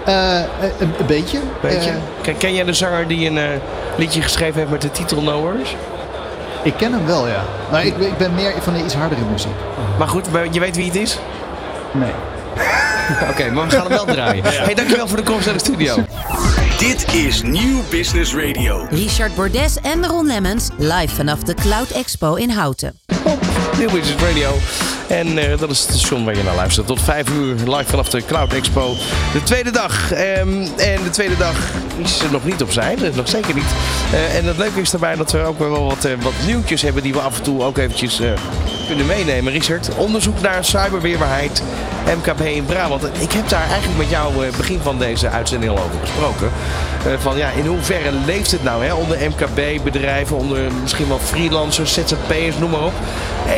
Eh, 0.06 0.36
een, 0.39 0.93
een 0.99 1.06
beetje. 1.08 1.39
Weet 1.60 1.84
je? 1.84 1.89
Eh, 1.89 1.95
Ken, 2.21 2.38
ken 2.38 2.54
jij 2.54 2.63
de 2.63 2.73
zanger 2.73 3.08
die 3.08 3.30
een 3.30 3.38
eh, 3.38 3.43
liedje 3.95 4.21
geschreven 4.21 4.60
heeft 4.60 4.71
met 4.71 4.82
de 4.82 4.91
titel 4.91 5.21
No 5.21 5.39
Worries? 5.41 5.75
Ik 6.63 6.73
ken 6.77 6.93
hem 6.93 7.06
wel, 7.06 7.27
ja. 7.27 7.41
Maar 7.71 7.86
ik, 7.86 7.97
ben- 7.97 8.08
ik 8.08 8.17
ben 8.17 8.34
meer 8.36 8.54
van 8.60 8.73
de 8.73 8.84
iets 8.84 8.93
hardere 8.95 9.21
muziek. 9.32 9.51
Maar 9.97 10.08
goed, 10.08 10.25
je 10.51 10.60
weet 10.60 10.75
wie 10.75 10.86
het 10.86 10.95
is? 10.95 11.17
Nee. 11.91 12.12
Oké, 13.32 13.52
maar 13.52 13.68
we 13.68 13.72
gaan 13.72 13.88
hem 13.88 13.90
wel 13.90 14.06
draaien. 14.06 14.44
Hey, 14.44 14.74
dankjewel 14.74 15.08
voor 15.08 15.18
de 15.18 15.24
komst 15.24 15.46
naar 15.46 15.54
de 15.54 15.60
studio. 15.60 16.06
Dit 16.78 17.14
is 17.14 17.42
Nieuw 17.42 17.84
Business 17.90 18.36
Radio. 18.36 18.88
Richard 18.90 19.36
Bordes 19.36 19.78
en 19.82 20.06
Ron 20.06 20.28
Lemmens 20.28 20.70
live 20.78 21.16
vanaf 21.16 21.40
de 21.40 21.54
Cloud 21.54 21.90
Expo 21.90 22.36
in 22.36 22.50
Houten. 22.50 23.00
Nieuw 23.78 23.90
Business 23.90 24.24
Radio. 24.24 24.52
En 25.08 25.38
eh, 25.38 25.60
dat 25.60 25.70
is 25.70 25.80
het 25.80 25.90
station 25.90 26.26
waar 26.26 26.38
je 26.38 26.44
naar 26.44 26.56
luistert. 26.56 26.88
Tot 26.88 27.02
5 27.02 27.30
uur 27.30 27.56
live 27.56 27.86
vanaf 27.86 28.10
de 28.10 28.26
Cloud 28.26 28.54
Expo. 28.54 28.94
De 29.34 29.44
tweede 29.44 29.72
dag. 29.72 30.12
Ehm, 30.12 30.50
en 30.78 31.04
de 31.04 31.10
tweede 31.12 31.38
dag 31.38 31.56
is 32.04 32.20
er 32.20 32.32
nog 32.32 32.46
niet 32.46 32.62
opzij. 32.62 32.96
Dat 32.96 33.10
is 33.10 33.16
nog 33.16 33.28
zeker 33.28 33.54
niet. 33.54 33.66
Eh, 34.12 34.36
en 34.36 34.45
het 34.45 34.58
leuke 34.58 34.82
is 34.82 34.89
daarbij 34.89 35.15
dat 35.15 35.32
we 35.32 35.43
ook 35.43 35.60
wel 35.60 35.86
wat, 35.86 36.06
eh, 36.06 36.12
wat 36.21 36.34
nieuwtjes 36.45 36.82
hebben 36.82 37.04
die 37.04 37.13
we 37.13 37.19
af 37.19 37.38
en 37.38 37.43
toe 37.43 37.63
ook 37.63 37.78
eventjes 37.78 38.19
eh, 38.19 38.32
kunnen 38.88 39.06
meenemen. 39.06 39.54
Richard, 39.54 39.95
onderzoek 39.95 40.41
naar 40.41 40.65
cyberweerbaarheid 40.65 41.63
MKB 42.06 42.41
in 42.41 42.65
Brabant. 42.65 43.04
Ik 43.04 43.32
heb 43.32 43.50
daar 43.50 43.67
eigenlijk 43.69 43.97
met 43.97 44.10
jou 44.10 44.34
begin 44.58 44.80
van 44.84 44.97
deze 44.97 45.30
uitzending 45.30 45.71
al 45.71 45.78
over 45.78 46.00
gesproken. 46.02 46.52
Van 47.19 47.38
ja, 47.38 47.50
in 47.50 47.65
hoeverre 47.65 48.12
leeft 48.26 48.52
het 48.52 48.63
nou 48.63 48.86
hè? 48.86 48.93
onder 48.93 49.17
MKB-bedrijven, 49.30 50.38
onder 50.38 50.60
misschien 50.82 51.08
wel 51.08 51.19
freelancers, 51.19 51.93
ZZP'ers, 51.93 52.58
noem 52.58 52.69
maar 52.69 52.84
op. 52.84 52.93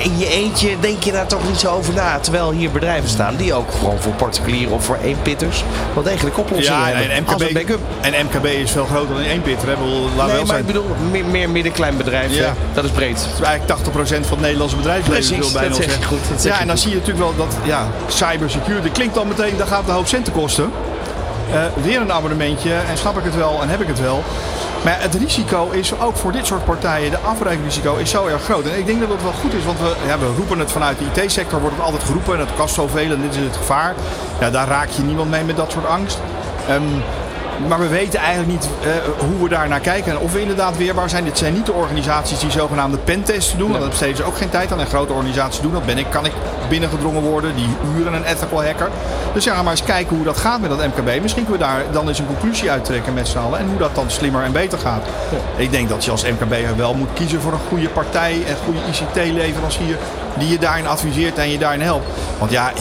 In 0.03 0.17
je 0.17 0.29
eentje 0.29 0.79
denk 0.79 1.03
je 1.03 1.11
daar 1.11 1.27
toch 1.27 1.47
niet 1.47 1.59
zo 1.59 1.71
over 1.71 1.93
na. 1.93 2.19
Terwijl 2.19 2.51
hier 2.51 2.71
bedrijven 2.71 3.09
staan 3.09 3.35
die 3.35 3.53
ook 3.53 3.71
gewoon 3.71 3.99
voor 3.99 4.13
particulieren 4.13 4.73
of 4.73 4.85
voor 4.85 4.97
eenpitters 5.03 5.63
wel 5.93 6.03
degelijk 6.03 6.37
oplossingen 6.37 6.79
Ja, 6.79 6.85
hebben. 6.85 7.11
en 7.11 7.27
als 7.27 7.41
een 7.41 7.47
MKB, 7.53 7.79
en 8.01 8.25
MKB 8.25 8.45
is 8.45 8.71
veel 8.71 8.85
groter 8.85 9.15
dan 9.15 9.23
één 9.23 9.41
pitter. 9.41 9.67
Hè? 9.67 9.75
Laten 10.15 10.39
we 10.39 10.42
Nee, 10.43 10.51
maar 10.51 10.59
ik 10.59 10.65
bedoel 10.65 10.95
meer, 11.11 11.25
meer 11.25 11.49
midden-klein 11.49 11.97
bedrijf. 11.97 12.33
Ja. 12.33 12.53
Dat 12.73 12.83
is 12.83 12.89
breed. 12.91 13.21
Het 13.21 13.33
is 13.33 13.45
eigenlijk 13.45 13.79
80% 13.79 13.91
van 13.93 14.37
het 14.37 14.39
Nederlandse 14.39 14.75
bedrijfsleven. 14.75 15.39
Wil 15.39 15.51
bijna 15.51 15.67
dat 15.67 15.77
zeggen. 15.77 16.03
goed, 16.03 16.19
dat 16.29 16.43
ja, 16.43 16.59
en 16.59 16.67
dan 16.67 16.77
zie 16.77 16.89
je 16.89 16.95
natuurlijk 16.95 17.23
wel 17.25 17.35
dat 17.35 17.55
ja, 17.63 17.87
cybersecurity 18.07 18.89
klinkt 18.89 19.15
dan 19.15 19.27
meteen, 19.27 19.57
dat 19.57 19.67
gaat 19.67 19.87
een 19.87 19.93
hoop 19.93 20.07
centen 20.07 20.33
kosten. 20.33 20.71
Eh, 21.51 21.83
weer 21.83 22.01
een 22.01 22.11
abonnementje 22.11 22.73
en 22.73 22.97
snap 22.97 23.17
ik 23.17 23.23
het 23.23 23.35
wel 23.35 23.61
en 23.61 23.69
heb 23.69 23.81
ik 23.81 23.87
het 23.87 23.99
wel. 23.99 24.23
Maar 24.83 25.01
het 25.01 25.15
risico 25.15 25.69
is 25.69 25.99
ook 25.99 26.15
voor 26.15 26.31
dit 26.31 26.45
soort 26.45 26.65
partijen, 26.65 27.11
de 27.11 27.17
afreikrisico 27.17 27.95
is 27.95 28.09
zo 28.09 28.25
erg 28.25 28.43
groot. 28.43 28.65
En 28.65 28.77
ik 28.77 28.85
denk 28.85 28.99
dat 28.99 29.09
het 29.09 29.23
wel 29.23 29.31
goed 29.31 29.53
is, 29.53 29.65
want 29.65 29.79
we, 29.79 29.95
ja, 30.07 30.19
we 30.19 30.33
roepen 30.37 30.59
het 30.59 30.71
vanuit 30.71 30.97
de 30.97 31.21
IT-sector, 31.21 31.59
wordt 31.59 31.75
het 31.75 31.85
altijd 31.85 32.03
geroepen 32.03 32.33
en 32.33 32.39
het 32.39 32.55
kost 32.57 32.73
zoveel 32.75 33.11
en 33.11 33.21
dit 33.21 33.35
is 33.35 33.43
het 33.43 33.57
gevaar. 33.57 33.95
Ja, 34.39 34.49
daar 34.49 34.67
raak 34.67 34.89
je 34.89 35.01
niemand 35.01 35.29
mee 35.29 35.43
met 35.43 35.55
dat 35.55 35.71
soort 35.71 35.85
angst. 35.87 36.19
Ehm, 36.67 36.83
maar 37.67 37.79
we 37.79 37.87
weten 37.87 38.19
eigenlijk 38.19 38.49
niet 38.49 38.69
eh, 38.81 38.89
hoe 39.27 39.43
we 39.43 39.49
daar 39.49 39.67
naar 39.67 39.79
kijken. 39.79 40.11
En 40.11 40.17
of 40.17 40.33
we 40.33 40.41
inderdaad 40.41 40.77
weerbaar 40.77 41.09
zijn. 41.09 41.23
Dit 41.23 41.37
zijn 41.37 41.53
niet 41.53 41.65
de 41.65 41.73
organisaties 41.73 42.39
die 42.39 42.51
zogenaamde 42.51 42.97
pentests 42.97 43.57
doen. 43.57 43.67
Want 43.67 43.79
daar 43.79 43.89
besteden 43.89 44.15
ze 44.15 44.23
ook 44.23 44.37
geen 44.37 44.49
tijd 44.49 44.71
aan. 44.71 44.79
En 44.79 44.85
grote 44.85 45.13
organisaties 45.13 45.61
doen 45.61 45.71
dat. 45.71 45.85
Ben 45.85 45.97
ik, 45.97 46.05
kan 46.09 46.25
ik 46.25 46.31
binnengedrongen 46.69 47.21
worden. 47.21 47.55
Die 47.55 47.67
huren 47.95 48.13
een 48.13 48.23
ethical 48.23 48.63
hacker. 48.63 48.89
Dus 49.33 49.43
ja, 49.43 49.61
maar 49.61 49.71
eens 49.71 49.83
kijken 49.83 50.15
hoe 50.15 50.25
dat 50.25 50.37
gaat 50.37 50.61
met 50.61 50.69
dat 50.69 50.87
MKB. 50.87 51.21
Misschien 51.21 51.45
kunnen 51.45 51.61
we 51.61 51.73
daar 51.73 51.83
dan 51.91 52.07
eens 52.07 52.19
een 52.19 52.27
conclusie 52.27 52.71
uittrekken 52.71 53.13
met 53.13 53.27
z'n 53.27 53.37
allen. 53.37 53.59
En 53.59 53.67
hoe 53.67 53.77
dat 53.77 53.95
dan 53.95 54.11
slimmer 54.11 54.43
en 54.43 54.51
beter 54.51 54.77
gaat. 54.77 55.05
Ik 55.55 55.71
denk 55.71 55.89
dat 55.89 56.05
je 56.05 56.11
als 56.11 56.23
MKB'er 56.23 56.77
wel 56.77 56.93
moet 56.93 57.13
kiezen 57.13 57.41
voor 57.41 57.53
een 57.53 57.67
goede 57.69 57.89
partij. 57.89 58.43
En 58.47 58.55
goede 58.65 58.79
ICT-leverancier. 58.89 59.97
Die 60.37 60.49
je 60.49 60.57
daarin 60.57 60.87
adviseert 60.87 61.37
en 61.37 61.49
je 61.49 61.57
daarin 61.57 61.81
helpt. 61.81 62.05
Want 62.39 62.51
ja, 62.51 62.71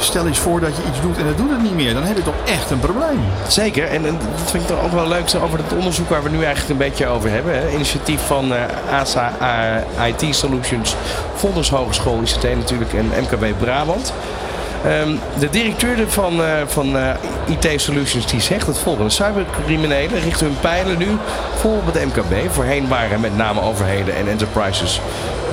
stel 0.00 0.26
eens 0.26 0.38
voor 0.38 0.60
dat 0.60 0.76
je 0.76 0.82
iets 0.90 1.00
doet 1.00 1.18
en 1.18 1.26
het 1.26 1.36
doet 1.36 1.50
het 1.50 1.62
niet 1.62 1.74
meer. 1.74 1.94
Dan 1.94 2.02
heb 2.02 2.16
je 2.16 2.22
toch 2.22 2.34
echt 2.44 2.70
een 2.70 2.78
probleem. 2.78 3.20
Zeker, 3.48 3.88
en, 3.88 4.06
en 4.06 4.18
dat 4.38 4.50
vind 4.50 4.62
ik 4.62 4.68
toch 4.68 4.84
ook 4.84 4.92
wel 4.92 5.08
leuk 5.08 5.30
over 5.42 5.58
het 5.58 5.72
onderzoek 5.72 6.08
waar 6.08 6.22
we 6.22 6.30
nu 6.30 6.44
eigenlijk 6.44 6.68
een 6.68 6.88
beetje 6.88 7.06
over 7.06 7.30
hebben. 7.30 7.54
Hè. 7.54 7.70
Initiatief 7.70 8.20
van 8.26 8.54
eh, 8.54 8.60
ASA 8.92 9.32
IT 10.06 10.34
Solutions, 10.34 10.96
Vonders 11.34 11.70
Hogeschool 11.70 12.20
ICT 12.22 12.42
natuurlijk 12.42 12.92
en 12.92 13.10
MKB 13.20 13.58
Brabant. 13.58 14.12
Ehm, 14.84 15.14
de 15.38 15.50
directeur 15.50 16.08
van, 16.08 16.42
eh, 16.42 16.50
van 16.66 16.96
eh, 16.96 17.10
IT 17.46 17.80
Solutions 17.80 18.26
die 18.26 18.40
zegt 18.40 18.66
het 18.66 18.78
volgende. 18.78 19.10
Cybercriminelen 19.10 20.20
richten 20.20 20.46
hun 20.46 20.60
pijlen 20.60 20.98
nu 20.98 21.08
vol 21.56 21.72
op 21.72 21.94
het 21.94 22.04
MKB. 22.04 22.52
Voorheen 22.52 22.88
waren 22.88 23.20
met 23.20 23.36
name 23.36 23.60
overheden 23.60 24.16
en 24.16 24.28
enterprises 24.28 25.00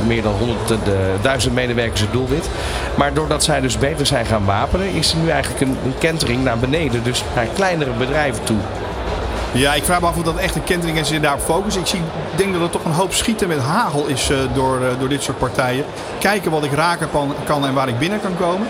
meer 0.07 0.21
dan 0.21 0.33
honderdduizend 0.33 1.53
medewerkers 1.53 2.01
het 2.01 2.11
doelwit. 2.11 2.49
Maar 2.95 3.13
doordat 3.13 3.43
zij 3.43 3.61
dus 3.61 3.77
beter 3.77 4.05
zijn 4.05 4.25
gaan 4.25 4.45
wapenen, 4.45 4.93
is 4.93 5.11
er 5.11 5.17
nu 5.17 5.29
eigenlijk 5.29 5.61
een, 5.61 5.77
een 5.85 5.97
kentering 5.97 6.43
naar 6.43 6.57
beneden. 6.57 7.03
Dus 7.03 7.23
naar 7.35 7.47
kleinere 7.53 7.91
bedrijven 7.91 8.43
toe. 8.43 8.57
Ja, 9.51 9.73
ik 9.73 9.83
vraag 9.83 10.01
me 10.01 10.07
af 10.07 10.17
of 10.17 10.23
dat 10.23 10.37
echt 10.37 10.55
een 10.55 10.63
kentering 10.63 10.99
is 10.99 11.11
en 11.11 11.21
daarop 11.21 11.41
focussen. 11.41 11.81
Ik 11.81 11.87
zie, 11.87 12.01
denk 12.35 12.53
dat 12.53 12.61
er 12.61 12.69
toch 12.69 12.85
een 12.85 12.91
hoop 12.91 13.13
schieten 13.13 13.47
met 13.47 13.59
hagel 13.59 14.05
is 14.05 14.29
eh, 14.29 14.37
door, 14.53 14.81
eh, 14.81 14.99
door 14.99 15.09
dit 15.09 15.23
soort 15.23 15.37
partijen. 15.37 15.85
Kijken 16.19 16.51
wat 16.51 16.63
ik 16.63 16.73
raken 16.73 17.09
kan 17.45 17.65
en 17.65 17.73
waar 17.73 17.87
ik 17.87 17.99
binnen 17.99 18.21
kan 18.21 18.37
komen. 18.37 18.67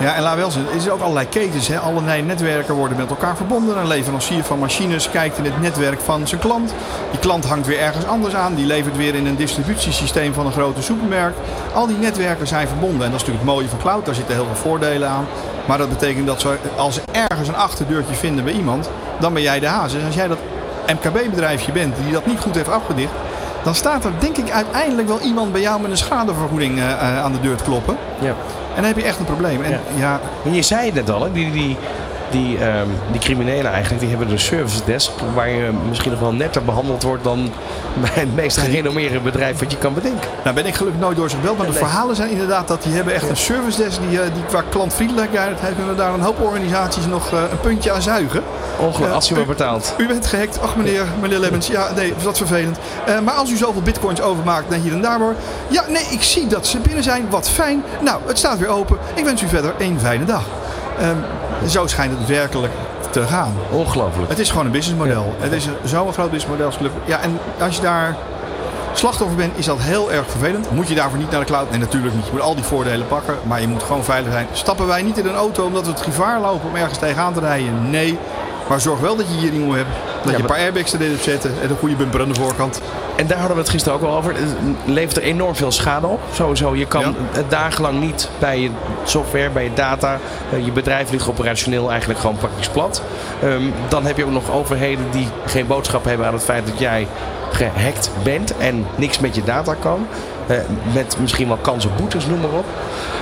Ja, 0.00 0.14
en 0.14 0.22
laat 0.22 0.36
wel 0.36 0.50
zijn, 0.50 0.68
er 0.68 0.74
is 0.74 0.88
ook 0.88 1.00
allerlei 1.00 1.28
ketens. 1.28 1.68
Hè. 1.68 1.78
Allerlei 1.78 2.22
netwerken 2.22 2.74
worden 2.74 2.96
met 2.96 3.10
elkaar 3.10 3.36
verbonden. 3.36 3.78
Een 3.78 3.86
leverancier 3.86 4.44
van 4.44 4.58
machines 4.58 5.10
kijkt 5.10 5.38
in 5.38 5.44
het 5.44 5.60
netwerk 5.60 6.00
van 6.00 6.28
zijn 6.28 6.40
klant. 6.40 6.74
Die 7.10 7.20
klant 7.20 7.44
hangt 7.44 7.66
weer 7.66 7.78
ergens 7.78 8.06
anders 8.06 8.34
aan. 8.34 8.54
Die 8.54 8.66
levert 8.66 8.96
weer 8.96 9.14
in 9.14 9.26
een 9.26 9.36
distributiesysteem 9.36 10.34
van 10.34 10.46
een 10.46 10.52
grote 10.52 10.82
supermarkt. 10.82 11.38
Al 11.74 11.86
die 11.86 11.96
netwerken 11.96 12.46
zijn 12.46 12.68
verbonden. 12.68 13.04
En 13.04 13.10
dat 13.10 13.20
is 13.20 13.26
natuurlijk 13.26 13.44
het 13.44 13.54
mooie 13.54 13.68
van 13.68 13.78
cloud. 13.78 14.06
Daar 14.06 14.14
zitten 14.14 14.34
heel 14.34 14.44
veel 14.44 14.70
voordelen 14.70 15.08
aan. 15.08 15.26
Maar 15.66 15.78
dat 15.78 15.88
betekent 15.88 16.26
dat 16.26 16.40
ze, 16.40 16.56
als 16.76 16.94
ze 16.94 17.02
ergens 17.28 17.48
een 17.48 17.56
achterdeurtje 17.56 18.14
vinden 18.14 18.44
bij 18.44 18.52
iemand, 18.52 18.90
dan 19.20 19.32
ben 19.32 19.42
jij 19.42 19.60
de 19.60 19.66
haas. 19.66 19.94
En 19.94 20.06
als 20.06 20.14
jij 20.14 20.28
dat 20.28 20.38
MKB-bedrijfje 20.86 21.72
bent 21.72 21.96
die 22.02 22.12
dat 22.12 22.26
niet 22.26 22.40
goed 22.40 22.54
heeft 22.54 22.68
afgedicht, 22.68 23.12
dan 23.64 23.74
staat 23.74 24.04
er 24.04 24.12
denk 24.18 24.36
ik 24.36 24.50
uiteindelijk 24.50 25.08
wel 25.08 25.20
iemand 25.20 25.52
bij 25.52 25.60
jou 25.60 25.80
met 25.80 25.90
een 25.90 25.96
schadevergoeding 25.96 26.78
eh, 26.78 26.90
eh, 26.92 27.24
aan 27.24 27.32
de 27.32 27.40
deur 27.40 27.56
te 27.56 27.64
kloppen. 27.64 27.96
Ja. 28.20 28.28
En 28.74 28.74
dan 28.74 28.84
heb 28.84 28.96
je 28.96 29.02
echt 29.02 29.18
een 29.18 29.24
probleem. 29.24 29.62
En 29.62 29.70
Ja. 29.70 29.80
ja, 29.96 30.20
je 30.52 30.62
zei 30.62 30.86
het 30.86 30.94
net 30.94 31.10
al, 31.10 31.22
hè? 31.22 31.32
die, 31.32 31.52
die, 31.52 31.76
die, 32.34 32.58
ehm, 32.58 32.86
die 33.10 33.20
criminelen 33.20 33.72
eigenlijk, 33.72 34.00
die 34.00 34.08
hebben 34.10 34.30
een 34.30 34.38
service 34.38 34.80
desk 34.84 35.10
waar 35.34 35.48
je 35.48 35.70
misschien 35.88 36.10
nog 36.10 36.20
wel 36.20 36.32
netter 36.32 36.64
behandeld 36.64 37.02
wordt 37.02 37.24
dan 37.24 37.50
bij 38.02 38.10
het 38.12 38.34
meest 38.34 38.56
gerenommeerde 38.56 39.20
bedrijf 39.20 39.58
wat 39.58 39.70
je 39.72 39.78
kan 39.78 39.94
bedenken. 39.94 40.28
Nou 40.44 40.54
ben 40.56 40.66
ik 40.66 40.74
gelukkig 40.74 41.00
nooit 41.00 41.16
door 41.16 41.30
ze 41.30 41.36
gebeld, 41.36 41.56
maar 41.58 41.66
de 41.66 41.72
verhalen 41.72 42.16
zijn 42.16 42.30
inderdaad 42.30 42.68
dat 42.68 42.82
die 42.82 42.92
hebben 42.94 43.14
echt 43.14 43.28
een 43.28 43.36
service 43.36 43.82
desk 43.82 44.00
die, 44.08 44.20
eh, 44.20 44.26
die 44.34 44.44
qua 44.44 44.62
klantvriendelijkheid 44.68 45.58
kunnen 45.76 45.96
daar 45.96 46.14
een 46.14 46.20
hoop 46.20 46.40
organisaties 46.40 47.06
nog 47.06 47.32
eh, 47.32 47.38
een 47.50 47.60
puntje 47.60 47.92
aan 47.92 48.02
zuigen. 48.02 48.42
Ongelooflijk, 48.78 49.08
Ja, 49.08 49.14
als 49.14 49.28
je 49.28 49.34
maar 49.34 49.42
u- 49.42 49.46
betaalt. 49.46 49.94
U 49.98 50.06
bent 50.06 50.26
gehackt. 50.26 50.58
Ach 50.62 50.76
meneer, 50.76 51.04
meneer 51.20 51.38
Lemmens. 51.38 51.66
Ja, 51.66 51.88
nee, 51.96 52.14
dat 52.22 52.32
is 52.32 52.38
vervelend. 52.38 52.78
Eh, 53.06 53.18
maar 53.20 53.34
als 53.34 53.50
u 53.50 53.56
zoveel 53.56 53.82
bitcoins 53.82 54.20
overmaakt 54.20 54.68
naar 54.68 54.78
hier 54.78 54.92
en 54.92 55.00
daar 55.02 55.18
hoor. 55.18 55.34
Ja, 55.68 55.84
nee, 55.88 56.04
ik 56.10 56.22
zie 56.22 56.46
dat 56.46 56.66
ze 56.66 56.78
binnen 56.78 57.02
zijn. 57.02 57.26
Wat 57.30 57.48
fijn. 57.48 57.82
Nou, 58.00 58.20
het 58.26 58.38
staat 58.38 58.58
weer 58.58 58.68
open. 58.68 58.96
Ik 59.14 59.24
wens 59.24 59.42
u 59.42 59.48
verder 59.48 59.74
een 59.78 59.98
fijne 60.00 60.24
dag. 60.24 60.42
Ehm, 61.64 61.72
zo 61.72 61.86
schijnt 61.86 62.18
het 62.18 62.28
werkelijk 62.28 62.72
te 63.10 63.22
gaan. 63.22 63.54
Ongelooflijk. 63.70 64.28
Het 64.28 64.38
is 64.38 64.50
gewoon 64.50 64.66
een 64.66 64.72
businessmodel. 64.72 65.34
Het 65.38 65.52
is 65.52 65.68
zo'n 65.84 66.12
groot 66.12 66.30
businessmodel. 66.30 66.90
Ja, 67.04 67.20
en 67.20 67.38
als 67.60 67.76
je 67.76 67.82
daar 67.82 68.16
slachtoffer 68.92 69.36
bent, 69.36 69.58
is 69.58 69.66
dat 69.66 69.78
heel 69.80 70.12
erg 70.12 70.30
vervelend. 70.30 70.70
Moet 70.70 70.88
je 70.88 70.94
daarvoor 70.94 71.18
niet 71.18 71.30
naar 71.30 71.40
de 71.40 71.46
cloud? 71.46 71.70
Nee, 71.70 71.78
natuurlijk 71.78 72.14
niet. 72.14 72.26
Je 72.26 72.32
moet 72.32 72.40
al 72.40 72.54
die 72.54 72.64
voordelen 72.64 73.06
pakken, 73.06 73.38
maar 73.42 73.60
je 73.60 73.68
moet 73.68 73.82
gewoon 73.82 74.04
veilig 74.04 74.32
zijn. 74.32 74.46
Stappen 74.52 74.86
wij 74.86 75.02
niet 75.02 75.18
in 75.18 75.26
een 75.26 75.34
auto 75.34 75.64
omdat 75.64 75.84
we 75.84 75.90
het 75.90 76.00
gevaar 76.00 76.40
lopen 76.40 76.68
om 76.68 76.76
ergens 76.76 76.98
tegenaan 76.98 77.32
te 77.32 77.40
rijden? 77.40 77.90
Nee. 77.90 78.18
Maar 78.68 78.80
zorg 78.80 79.00
wel 79.00 79.16
dat 79.16 79.26
je 79.28 79.38
hier 79.38 79.50
dingen 79.50 79.74
hebt. 79.76 79.88
Dat 80.22 80.32
je 80.32 80.38
een 80.38 80.46
paar 80.46 80.58
airbags 80.58 80.92
erin 80.92 81.10
hebt 81.10 81.22
zetten 81.22 81.50
en 81.62 81.70
een 81.70 81.76
goede 81.76 81.94
bumper 81.94 82.20
aan 82.20 82.28
de 82.28 82.40
voorkant. 82.40 82.80
En 83.16 83.26
daar 83.26 83.38
hadden 83.38 83.56
we 83.56 83.62
het 83.62 83.70
gisteren 83.70 83.98
ook 83.98 84.04
al 84.04 84.16
over. 84.16 84.34
Het 84.34 84.54
levert 84.84 85.16
er 85.16 85.22
enorm 85.22 85.54
veel 85.56 85.70
schade 85.72 86.06
op. 86.06 86.20
Sowieso, 86.32 86.74
je 86.76 86.86
kan 86.86 87.00
Ja. 87.00 87.12
het 87.32 87.50
dagenlang 87.50 88.00
niet 88.00 88.28
bij 88.38 88.60
je 88.60 88.70
software, 89.04 89.50
bij 89.50 89.64
je 89.64 89.72
data. 89.74 90.18
eh, 90.52 90.64
Je 90.64 90.72
bedrijf 90.72 91.10
ligt 91.10 91.28
operationeel 91.28 91.90
eigenlijk 91.90 92.20
gewoon 92.20 92.36
praktisch 92.36 92.68
plat. 92.68 93.02
Ehm, 93.42 93.62
dan 93.88 94.06
heb 94.06 94.16
je 94.16 94.24
ook 94.24 94.30
nog 94.30 94.50
overheden 94.52 95.04
die 95.10 95.28
geen 95.46 95.66
boodschap 95.66 96.04
hebben 96.04 96.26
aan 96.26 96.32
het 96.32 96.44
feit 96.44 96.66
dat 96.66 96.78
jij 96.78 97.06
gehackt 97.52 98.10
bent 98.22 98.56
en 98.56 98.86
niks 98.96 99.18
met 99.18 99.34
je 99.34 99.42
data 99.44 99.74
kan. 99.74 100.06
Eh, 100.46 100.56
met 100.92 101.16
misschien 101.20 101.48
wel 101.48 101.56
kans 101.56 101.84
op 101.84 101.96
boetes, 101.96 102.26
noem 102.26 102.40
maar 102.40 102.50
op. 102.58 102.64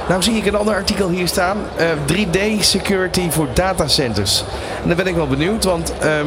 Nou 0.08 0.22
zie 0.22 0.34
ik 0.36 0.46
een 0.46 0.56
ander 0.56 0.74
artikel 0.74 1.08
hier 1.08 1.28
staan. 1.28 1.56
eh, 1.76 1.86
3D 2.06 2.38
security 2.64 3.30
voor 3.30 3.46
datacenters. 3.52 4.44
En 4.82 4.88
dan 4.88 4.96
ben 4.96 5.06
ik 5.06 5.14
wel 5.14 5.26
benieuwd, 5.26 5.64
want 5.64 5.92
ehm, 6.00 6.26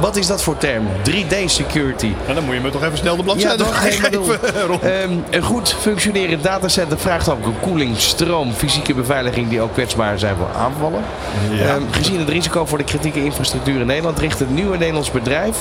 wat 0.00 0.16
is 0.16 0.26
dat 0.26 0.42
voor 0.42 0.56
term? 0.58 0.86
3D 1.02 1.34
security. 1.46 2.12
Dan 2.34 2.44
moet 2.44 2.54
je 2.54 2.60
me 2.60 2.70
toch 2.70 2.82
even 2.84 2.98
snel 2.98 3.16
de 3.16 3.22
Ja, 3.22 3.24
bladzijde 3.24 3.64
bedoel, 3.64 4.26
geven. 4.40 5.00
Ehm, 5.02 5.12
een 5.30 5.42
goed 5.42 5.74
functionerend 5.80 6.42
datacenter 6.42 6.98
vraagt 6.98 7.28
ook 7.28 7.46
een 7.46 7.60
koeling, 7.60 7.96
stroom, 7.96 8.52
fysieke 8.52 8.94
beveiliging 8.94 9.48
die 9.48 9.60
ook 9.60 9.72
kwetsbaar 9.72 10.18
zijn 10.18 10.36
voor 10.36 10.60
aanvallen. 10.60 11.02
Ja. 11.50 11.66
Ehm, 11.66 11.82
gezien 11.90 12.18
het 12.18 12.28
risico 12.28 12.66
voor 12.66 12.78
de 12.78 12.84
kritieke 12.84 13.24
infrastructuur 13.24 13.80
in 13.80 13.86
Nederland 13.86 14.18
richt 14.18 14.38
het 14.38 14.50
nieuwe 14.50 14.76
Nederlands 14.76 15.10
bedrijf 15.10 15.56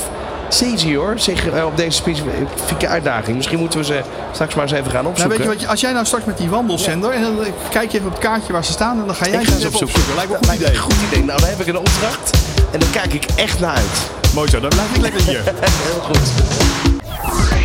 Cesior 0.53 1.19
zich 1.19 1.47
eh, 1.49 1.65
op 1.65 1.77
deze 1.77 1.91
specifieke 1.91 2.87
uitdaging. 2.87 3.35
Misschien 3.37 3.59
moeten 3.59 3.79
we 3.79 3.85
ze 3.85 4.01
straks 4.33 4.55
maar 4.55 4.63
eens 4.63 4.73
even 4.73 4.91
gaan 4.91 5.03
Nou, 5.03 5.07
opzoeken. 5.15 5.37
weet 5.39 5.53
je 5.53 5.59
wat, 5.59 5.67
als 5.67 5.81
jij 5.81 5.91
nou 5.91 6.05
straks 6.05 6.25
met 6.25 6.37
die 6.37 6.49
wandelzender 6.49 7.11
en 7.11 7.21
dan 7.21 7.37
kijk 7.69 7.91
je 7.91 7.97
even 7.97 8.09
op 8.09 8.13
het 8.13 8.23
kaartje 8.23 8.53
waar 8.53 8.65
ze 8.65 8.71
staan 8.71 8.99
en 8.99 9.05
dan 9.05 9.15
ga 9.15 9.27
jij 9.27 9.41
ik 9.41 9.47
ze 9.47 9.55
even 9.55 9.67
opzoeken. 9.69 10.01
Lijkt 10.15 10.29
me 10.31 10.35
een 10.37 10.43
goed 10.43 10.47
Lijkt 10.47 10.61
me 10.61 10.65
idee. 10.67 10.75
een 10.77 10.81
goed 10.83 10.95
idee. 11.11 11.23
Nou, 11.23 11.39
dan 11.39 11.49
heb 11.49 11.59
ik 11.59 11.67
een 11.67 11.77
opdracht 11.77 12.31
en 12.71 12.79
dan 12.79 12.89
kijk 12.89 13.13
ik 13.13 13.25
echt 13.35 13.59
naar 13.59 13.75
uit. 13.75 14.09
Mooi 14.33 14.49
zo, 14.49 14.59
dan 14.59 14.69
blijf 14.69 14.89
ik 14.95 15.01
lekker 15.01 15.21
hier. 15.21 15.41
Heel 15.91 16.01
goed. 16.01 16.19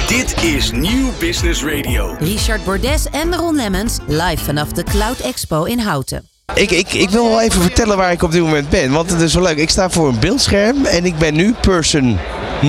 Dit 0.09 0.43
is 0.45 0.71
Nieuw 0.71 1.11
Business 1.19 1.65
Radio. 1.65 2.17
Richard 2.19 2.65
Bordes 2.65 3.07
en 3.11 3.35
Ron 3.37 3.57
Lemmens 3.57 3.99
live 4.07 4.45
vanaf 4.45 4.69
de 4.73 4.83
Cloud 4.83 5.19
Expo 5.19 5.65
in 5.65 5.79
Houten. 5.79 6.29
Ik, 6.55 6.71
ik, 6.71 6.93
ik 6.93 7.11
wil 7.11 7.29
wel 7.29 7.41
even 7.41 7.63
vertellen 7.63 7.97
waar 7.97 8.13
ik 8.13 8.23
op 8.23 8.33
dit 8.33 8.43
moment 8.43 8.69
ben. 8.69 8.93
Want 8.93 9.11
het 9.11 9.21
is 9.21 9.35
wel 9.35 9.43
leuk. 9.43 9.57
Ik 9.57 9.71
sta 9.71 9.91
voor 9.91 10.09
een 10.09 10.19
beeldscherm 10.19 10.85
en 10.85 11.05
ik 11.05 11.19
ben 11.19 11.35
nu 11.35 11.55
person 11.61 12.19
0.88. 12.63 12.69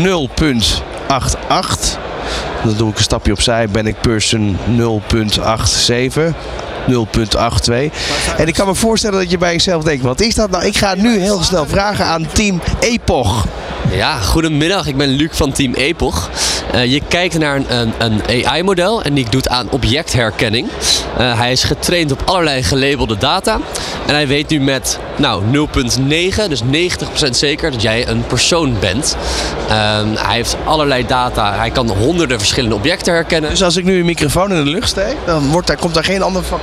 Dan 2.63 2.75
doe 2.77 2.89
ik 2.89 2.97
een 2.97 3.03
stapje 3.03 3.31
opzij. 3.31 3.67
Ben 3.69 3.87
ik 3.87 4.01
person 4.01 4.57
0.87. 4.77 6.33
0.82. 6.87 6.93
En 8.37 8.47
ik 8.47 8.53
kan 8.53 8.67
me 8.67 8.75
voorstellen 8.75 9.19
dat 9.19 9.31
je 9.31 9.37
bij 9.37 9.51
jezelf 9.51 9.83
denkt, 9.83 10.03
wat 10.03 10.21
is 10.21 10.35
dat 10.35 10.49
nou? 10.49 10.65
Ik 10.65 10.77
ga 10.77 10.95
nu 10.95 11.19
heel 11.19 11.43
snel 11.43 11.65
vragen 11.65 12.05
aan 12.05 12.27
team 12.31 12.61
Epoch. 12.79 13.45
Ja, 13.91 14.19
goedemiddag. 14.19 14.87
Ik 14.87 14.97
ben 14.97 15.07
Luc 15.07 15.29
van 15.31 15.51
Team 15.51 15.73
Epoch. 15.73 16.29
Uh, 16.73 16.85
je 16.85 17.01
kijkt 17.07 17.37
naar 17.37 17.55
een, 17.55 17.65
een, 17.97 18.21
een 18.27 18.45
AI-model 18.45 19.01
en 19.01 19.13
die 19.13 19.29
doet 19.29 19.49
aan 19.49 19.69
objectherkenning. 19.69 20.67
Uh, 21.19 21.39
hij 21.39 21.51
is 21.51 21.63
getraind 21.63 22.11
op 22.11 22.21
allerlei 22.25 22.63
gelabelde 22.63 23.17
data. 23.17 23.59
En 24.05 24.13
hij 24.13 24.27
weet 24.27 24.49
nu 24.49 24.59
met 24.59 24.99
nou, 25.15 25.43
0.9, 25.43 26.47
dus 26.49 26.61
90% 26.61 27.29
zeker, 27.29 27.71
dat 27.71 27.81
jij 27.81 28.07
een 28.07 28.25
persoon 28.27 28.79
bent. 28.79 29.17
Uh, 29.69 29.71
hij 30.15 30.35
heeft 30.35 30.55
allerlei 30.65 31.05
data. 31.05 31.53
Hij 31.57 31.69
kan 31.69 31.89
honderden 31.89 32.39
verschillende 32.39 32.75
objecten 32.75 33.13
herkennen. 33.13 33.49
Dus 33.49 33.63
als 33.63 33.75
ik 33.75 33.83
nu 33.83 33.99
een 33.99 34.05
microfoon 34.05 34.51
in 34.51 34.63
de 34.63 34.69
lucht 34.69 34.89
steek, 34.89 35.15
dan 35.25 35.51
wordt 35.51 35.67
daar, 35.67 35.77
komt 35.77 35.93
daar 35.93 36.03
geen 36.03 36.21
ander 36.21 36.43
van. 36.43 36.59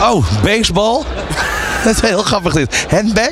Oh, 0.00 0.24
baseball. 0.42 1.02
Dat 1.84 1.94
is 1.94 2.00
heel 2.00 2.22
grappig 2.22 2.52
dit. 2.52 2.86
Handbag 2.90 3.30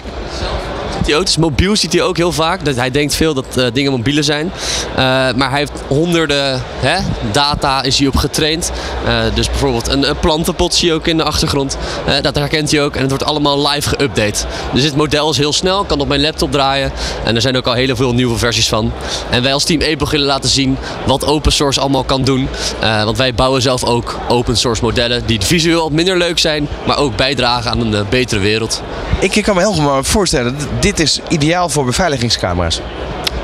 auto's. 1.12 1.36
Mobiel 1.36 1.76
ziet 1.76 1.92
hij 1.92 2.02
ook 2.02 2.16
heel 2.16 2.32
vaak. 2.32 2.64
Dat 2.64 2.76
hij 2.76 2.90
denkt 2.90 3.14
veel 3.14 3.34
dat 3.34 3.46
uh, 3.58 3.66
dingen 3.72 3.92
mobiele 3.92 4.22
zijn. 4.22 4.52
Uh, 4.90 4.96
maar 5.36 5.50
hij 5.50 5.58
heeft 5.58 5.82
honderden 5.88 6.62
hè, 6.80 6.98
data 7.32 7.82
is 7.82 7.98
hij 7.98 8.06
op 8.06 8.16
getraind. 8.16 8.72
Uh, 9.06 9.18
dus 9.34 9.48
bijvoorbeeld 9.48 9.88
een, 9.88 10.08
een, 10.08 10.16
plantenpot 10.16 10.74
zie 10.74 10.88
je 10.88 10.94
ook 10.94 11.06
in 11.06 11.16
de 11.16 11.22
achtergrond. 11.22 11.76
dat 12.22 12.34
herkent 12.34 12.70
hij 12.70 12.82
ook 12.82 12.94
en 12.94 13.00
het 13.00 13.10
wordt 13.10 13.24
allemaal 13.24 13.68
live 13.68 13.88
geüpdate. 13.88 14.46
Dus 14.72 14.82
dit 14.82 14.96
model 14.96 15.30
is 15.30 15.36
heel 15.36 15.52
snel, 15.52 15.84
kan 15.84 16.00
op 16.00 16.08
mijn 16.08 16.20
laptop 16.20 16.52
draaien. 16.52 16.92
En 17.24 17.34
er 17.34 17.40
zijn 17.40 17.56
ook 17.56 17.66
al 17.66 17.72
heel 17.72 17.96
veel 17.96 18.14
nieuwe 18.14 18.38
versies 18.38 18.68
van. 18.68 18.92
En 19.30 19.42
wij 19.42 19.52
als 19.52 19.64
team 19.64 19.80
Epoch 19.80 20.10
willen 20.10 20.26
laten 20.26 20.50
zien 20.50 20.76
wat 21.06 21.26
open 21.26 21.52
source 21.52 21.80
allemaal 21.80 22.04
kan 22.04 22.24
doen. 22.24 22.48
want 22.80 23.16
wij 23.16 23.34
bouwen 23.34 23.62
zelf 23.62 23.84
ook 23.84 24.18
open 24.28 24.56
source 24.56 24.82
modellen 24.82 25.26
die 25.26 25.40
visueel 25.40 25.82
wat 25.82 25.92
minder 25.92 26.18
leuk 26.18 26.38
zijn, 26.38 26.68
maar 26.86 26.98
ook 26.98 27.16
bijdragen 27.16 27.70
aan 27.70 27.80
een 27.80 28.06
betere 28.10 28.40
wereld. 28.40 28.82
Ik 29.20 29.42
kan 29.42 29.54
me 29.54 29.64
goed 29.64 30.06
voorstellen, 30.06 30.56
dit 30.80 30.93
dit 30.96 31.06
is 31.06 31.20
ideaal 31.28 31.68
voor 31.68 31.84
beveiligingscamera's. 31.84 32.80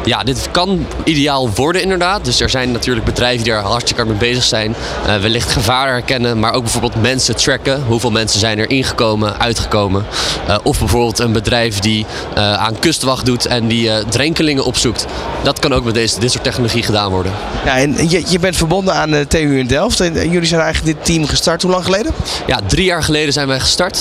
Ja, 0.05 0.23
dit 0.23 0.49
kan 0.51 0.87
ideaal 1.05 1.51
worden 1.55 1.83
inderdaad. 1.83 2.25
Dus 2.25 2.41
er 2.41 2.51
zijn 2.51 2.73
natuurlijk 2.73 3.07
bedrijven 3.07 3.45
die 3.45 3.53
er 3.53 3.61
hartstikke 3.61 4.05
mee 4.05 4.17
bezig 4.17 4.45
zijn. 4.45 4.75
Uh, 5.07 5.17
wellicht 5.17 5.51
gevaren 5.51 5.93
herkennen, 5.93 6.39
maar 6.39 6.53
ook 6.53 6.63
bijvoorbeeld 6.63 7.03
mensen 7.03 7.37
tracken. 7.37 7.83
Hoeveel 7.83 8.11
mensen 8.11 8.41
zijn 8.41 8.59
er 8.59 8.71
ingekomen, 8.71 9.41
uitgekomen. 9.41 10.07
Uh, 10.49 10.57
of 10.63 10.79
bijvoorbeeld 10.79 11.19
een 11.19 11.33
bedrijf 11.33 11.79
die 11.79 12.07
uh, 12.37 12.53
aan 12.53 12.79
kustwacht 12.79 13.27
doet 13.27 13.47
en 13.47 13.67
die 13.67 13.91
drenkelingen 14.09 14.65
opzoekt. 14.65 15.07
Dat 15.43 15.59
kan 15.59 15.73
ook 15.75 15.85
met 15.85 15.95
deze, 15.95 16.21
dit 16.21 16.33
soort 16.33 16.45
technologie 16.45 16.83
gedaan 16.83 17.11
worden. 17.11 17.33
Ja, 17.65 17.79
en 17.79 18.11
je, 18.11 18.23
je 18.29 18.39
bent 18.39 18.57
verbonden 18.57 18.95
aan 18.95 19.11
de 19.11 19.27
TU 19.27 19.59
in 19.59 19.67
Delft. 19.67 20.01
En 20.01 20.31
jullie 20.31 20.49
zijn 20.49 20.61
eigenlijk 20.61 20.97
dit 20.97 21.07
team 21.07 21.27
gestart. 21.27 21.63
Hoe 21.63 21.71
lang 21.71 21.85
geleden? 21.85 22.13
Ja, 22.47 22.61
drie 22.67 22.85
jaar 22.85 23.03
geleden 23.03 23.33
zijn 23.33 23.47
wij 23.49 23.61
gestart. 23.61 23.99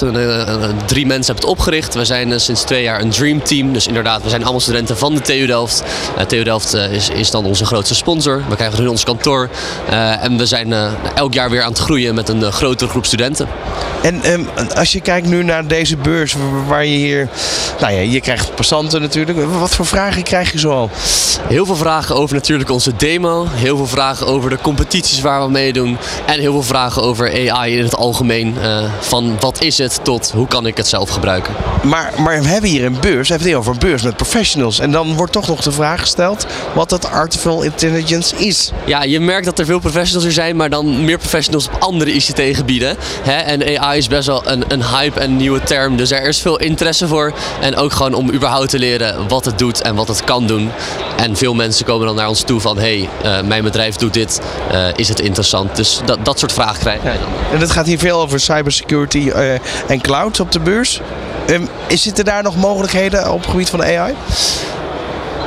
drie 0.86 1.06
mensen 1.06 1.34
hebben 1.34 1.50
het 1.50 1.58
opgericht. 1.58 1.94
We 1.94 2.06
zijn 2.06 2.40
sinds 2.40 2.64
twee 2.64 2.84
jaar 2.84 3.02
een 3.02 3.10
Dream 3.10 3.44
Team. 3.44 3.74
Dus 3.74 3.88
inderdaad, 3.88 4.24
we 4.24 4.30
zijn 4.30 4.42
allemaal 4.42 4.60
studenten 4.60 4.98
van 4.98 5.14
de 5.14 5.22
TU 5.22 5.46
Delft. 5.46 5.84
Uh, 6.18 6.24
TU 6.24 6.44
Delft 6.44 6.76
uh, 6.76 6.92
is, 6.92 7.10
is 7.10 7.32
dan 7.32 7.46
onze 7.46 7.66
grootste 7.66 7.96
sponsor. 7.96 8.44
We 8.50 8.56
krijgen 8.56 8.78
hun 8.78 8.90
ons 8.90 9.04
kantoor. 9.04 9.50
Uh, 9.90 10.24
en 10.24 10.38
we 10.38 10.46
zijn 10.46 10.74
elk 11.16 11.34
jaar 11.34 11.50
weer 11.50 11.62
aan 11.62 11.70
het 11.70 11.80
groeien 11.80 12.16
met 12.16 12.30
een 12.30 12.52
grotere 12.52 12.90
groep 12.90 13.06
studenten. 13.06 13.48
En 14.02 14.32
um, 14.32 14.48
als 14.76 14.92
je 14.92 15.02
kijkt 15.02 15.28
nu 15.28 15.44
naar 15.44 15.68
deze 15.68 15.98
beurs 15.98 16.36
waar 16.68 16.86
je 16.86 16.98
hier... 16.98 17.30
Nou 17.80 17.94
ja, 17.94 18.00
je 18.00 18.22
krijgt 18.22 18.56
passanten 18.56 19.02
natuurlijk. 19.02 19.40
Wat 19.60 19.76
voor 19.76 19.86
vragen 19.86 20.24
krijg 20.24 20.52
je 20.52 20.60
zoal? 20.60 20.90
Heel 21.48 21.66
veel 21.66 21.76
vragen 21.76 22.16
over 22.16 22.36
natuurlijk 22.36 22.70
onze 22.70 22.96
demo. 22.96 23.48
Heel 23.50 23.78
veel 23.78 23.88
vragen 23.88 24.28
over 24.28 24.50
de 24.50 24.58
competities 24.62 25.22
waar 25.22 25.46
we 25.46 25.52
meedoen. 25.52 25.98
En 26.26 26.40
heel 26.40 26.52
veel 26.52 26.64
vragen 26.64 27.02
over 27.02 27.52
AI 27.52 27.78
in 27.78 27.84
het 27.84 27.96
algemeen. 27.96 28.56
van 29.00 29.40
wat 29.40 29.62
is 29.62 29.78
het 29.78 30.00
tot 30.04 30.32
hoe 30.32 30.48
kan 30.48 30.66
ik 30.66 30.78
het 30.78 30.88
zelf 30.88 31.10
gebruiken. 31.10 31.54
Maar, 31.84 32.14
maar 32.18 32.42
we 32.42 32.48
hebben 32.48 32.70
hier 32.70 32.86
een 32.86 33.00
beurs. 33.00 33.28
We 33.28 33.34
hebben 33.34 33.38
het 33.38 33.48
hier 33.48 33.58
over 33.58 33.72
een 33.72 33.80
beurs 33.80 34.02
met 34.02 34.16
professionals. 34.16 34.80
En 34.80 34.92
dan 34.92 35.16
wordt 35.16 35.32
toch 35.32 35.48
nog 35.48 35.62
de 35.62 35.72
vraag 35.80 36.00
gesteld 36.00 36.46
wat 36.74 36.90
dat 36.90 37.12
artificial 37.12 37.62
intelligence 37.62 38.36
is. 38.36 38.72
Ja, 38.86 39.04
je 39.04 39.20
merkt 39.20 39.46
dat 39.46 39.60
er 39.60 39.66
veel 39.66 39.80
professionals 39.80 40.26
er 40.26 40.32
zijn, 40.32 40.56
maar 40.56 40.70
dan 40.70 41.06
meer 41.06 41.18
professionals 41.18 41.68
op 41.68 41.76
andere 41.80 42.12
ICT-gebieden. 42.12 42.98
En 43.26 43.80
AI 43.80 43.98
is 43.98 44.08
best 44.08 44.28
wel 44.28 44.48
een, 44.48 44.64
een 44.68 44.86
hype 44.86 45.20
en 45.20 45.38
nieuwe 45.38 45.64
term, 45.64 45.98
dus 45.98 46.12
er 46.12 46.28
is 46.28 46.40
veel 46.40 46.60
interesse 46.60 47.08
voor. 47.08 47.34
En 47.62 47.76
ook 47.76 47.92
gewoon 47.92 48.14
om 48.14 48.32
überhaupt 48.32 48.70
te 48.70 48.80
leren 48.80 49.28
wat 49.28 49.46
het 49.46 49.60
doet 49.60 49.82
en 49.82 49.96
wat 49.96 50.08
het 50.08 50.24
kan 50.24 50.48
doen. 50.48 50.72
En 51.18 51.36
veel 51.36 51.54
mensen 51.54 51.86
komen 51.86 52.08
dan 52.08 52.16
naar 52.16 52.28
ons 52.28 52.42
toe 52.42 52.60
van, 52.60 52.78
hé, 52.78 53.08
hey, 53.22 53.40
uh, 53.42 53.48
mijn 53.48 53.64
bedrijf 53.64 53.96
doet 53.96 54.14
dit, 54.14 54.42
uh, 54.72 54.88
is 54.96 55.10
het 55.10 55.20
interessant? 55.20 55.76
Dus 55.76 56.02
dat, 56.06 56.26
dat 56.26 56.40
soort 56.40 56.52
vragen 56.52 56.80
krijgen 56.80 57.04
wij 57.04 57.18
dan. 57.18 57.30
En 57.54 57.60
het 57.60 57.72
gaat 57.72 57.86
hier 57.86 58.00
veel 58.00 58.22
over 58.22 58.40
cybersecurity 58.40 59.18
uh, 59.18 59.52
en 59.88 60.02
cloud 60.02 60.40
op 60.40 60.52
de 60.52 60.60
beurs. 60.60 61.02
Um, 61.50 61.68
zitten 61.88 62.26
daar 62.26 62.44
nog 62.44 62.56
mogelijkheden 62.56 63.32
op 63.32 63.42
het 63.42 63.50
gebied 63.50 63.70
van 63.70 63.84
AI? 63.84 64.16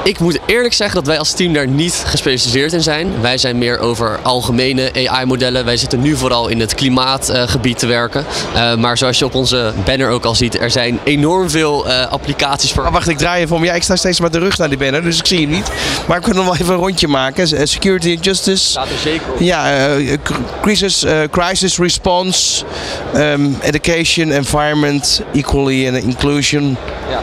Ik 0.04 0.18
moet 0.18 0.38
eerlijk 0.46 0.74
zeggen 0.74 0.96
dat 0.96 1.06
wij 1.06 1.18
als 1.18 1.32
team 1.32 1.52
daar 1.52 1.68
niet 1.68 2.02
gespecialiseerd 2.06 2.72
in 2.72 2.82
zijn. 2.82 3.20
Wij 3.20 3.38
zijn 3.38 3.58
meer 3.58 3.78
over 3.78 4.18
algemene 4.22 5.08
AI-modellen. 5.08 5.64
Wij 5.64 5.76
zitten 5.76 6.00
nu 6.00 6.16
vooral 6.16 6.48
in 6.48 6.60
het 6.60 6.74
klimaatgebied 6.74 7.74
uh, 7.74 7.78
te 7.78 7.86
werken. 7.86 8.24
Uh, 8.54 8.74
maar 8.74 8.98
zoals 8.98 9.18
je 9.18 9.24
op 9.24 9.34
onze 9.34 9.72
banner 9.84 10.10
ook 10.10 10.24
al 10.24 10.34
ziet, 10.34 10.60
er 10.60 10.70
zijn 10.70 10.98
enorm 11.04 11.50
veel 11.50 11.86
uh, 11.86 12.06
applicaties 12.06 12.72
voor. 12.72 12.84
Oh, 12.86 12.92
wacht, 12.92 13.08
ik 13.08 13.18
draai 13.18 13.42
even 13.42 13.56
om. 13.56 13.64
Ja, 13.64 13.72
ik 13.72 13.82
sta 13.82 13.96
steeds 13.96 14.20
met 14.20 14.32
de 14.32 14.38
rug 14.38 14.58
naar 14.58 14.68
die 14.68 14.78
banner, 14.78 15.02
dus 15.02 15.18
ik 15.18 15.26
zie 15.26 15.40
je 15.40 15.46
niet. 15.46 15.70
Maar 16.06 16.16
ik 16.16 16.22
kan 16.22 16.34
nog 16.34 16.44
wel 16.44 16.54
even 16.54 16.74
een 16.74 16.80
rondje 16.80 17.08
maken. 17.08 17.68
Security 17.68 18.14
and 18.16 18.24
Justice. 18.24 18.64
Staat 18.64 18.88
er 18.88 18.98
zeker 18.98 19.32
op. 19.32 19.40
Ja, 19.40 19.96
crisis, 20.62 21.04
crisis 21.30 21.78
response, 21.78 22.64
um, 23.16 23.56
education, 23.60 24.30
environment, 24.32 25.22
equally 25.32 25.88
and 25.88 25.96
inclusion. 25.96 26.76
Ja. 27.10 27.22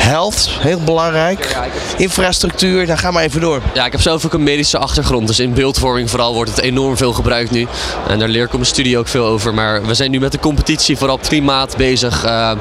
Health, 0.00 0.48
heel 0.50 0.80
belangrijk. 0.80 1.56
Infrastructuur, 1.96 2.86
daar 2.86 2.98
gaan 2.98 3.14
we 3.14 3.20
even 3.20 3.40
door. 3.40 3.62
Ja, 3.74 3.86
ik 3.86 3.92
heb 3.92 4.00
zelf 4.00 4.24
ook 4.24 4.32
een 4.32 4.42
medische 4.42 4.78
achtergrond. 4.78 5.26
Dus 5.26 5.38
in 5.38 5.52
beeldvorming 5.52 6.10
vooral 6.10 6.34
wordt 6.34 6.50
het 6.50 6.60
enorm 6.60 6.96
veel 6.96 7.12
gebruikt 7.12 7.50
nu. 7.50 7.66
En 8.08 8.18
daar 8.18 8.28
leer 8.28 8.42
ik 8.42 8.48
op 8.48 8.52
mijn 8.52 8.66
studie 8.66 8.98
ook 8.98 9.08
veel 9.08 9.24
over. 9.24 9.54
Maar 9.54 9.86
we 9.86 9.94
zijn 9.94 10.10
nu 10.10 10.20
met 10.20 10.32
de 10.32 10.38
competitie 10.38 10.96
vooral 10.96 11.18
klimaat 11.18 11.76
bezig. 11.76 12.24
Uh, 12.24 12.52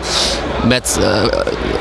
met, 0.66 0.98
uh, 1.02 1.24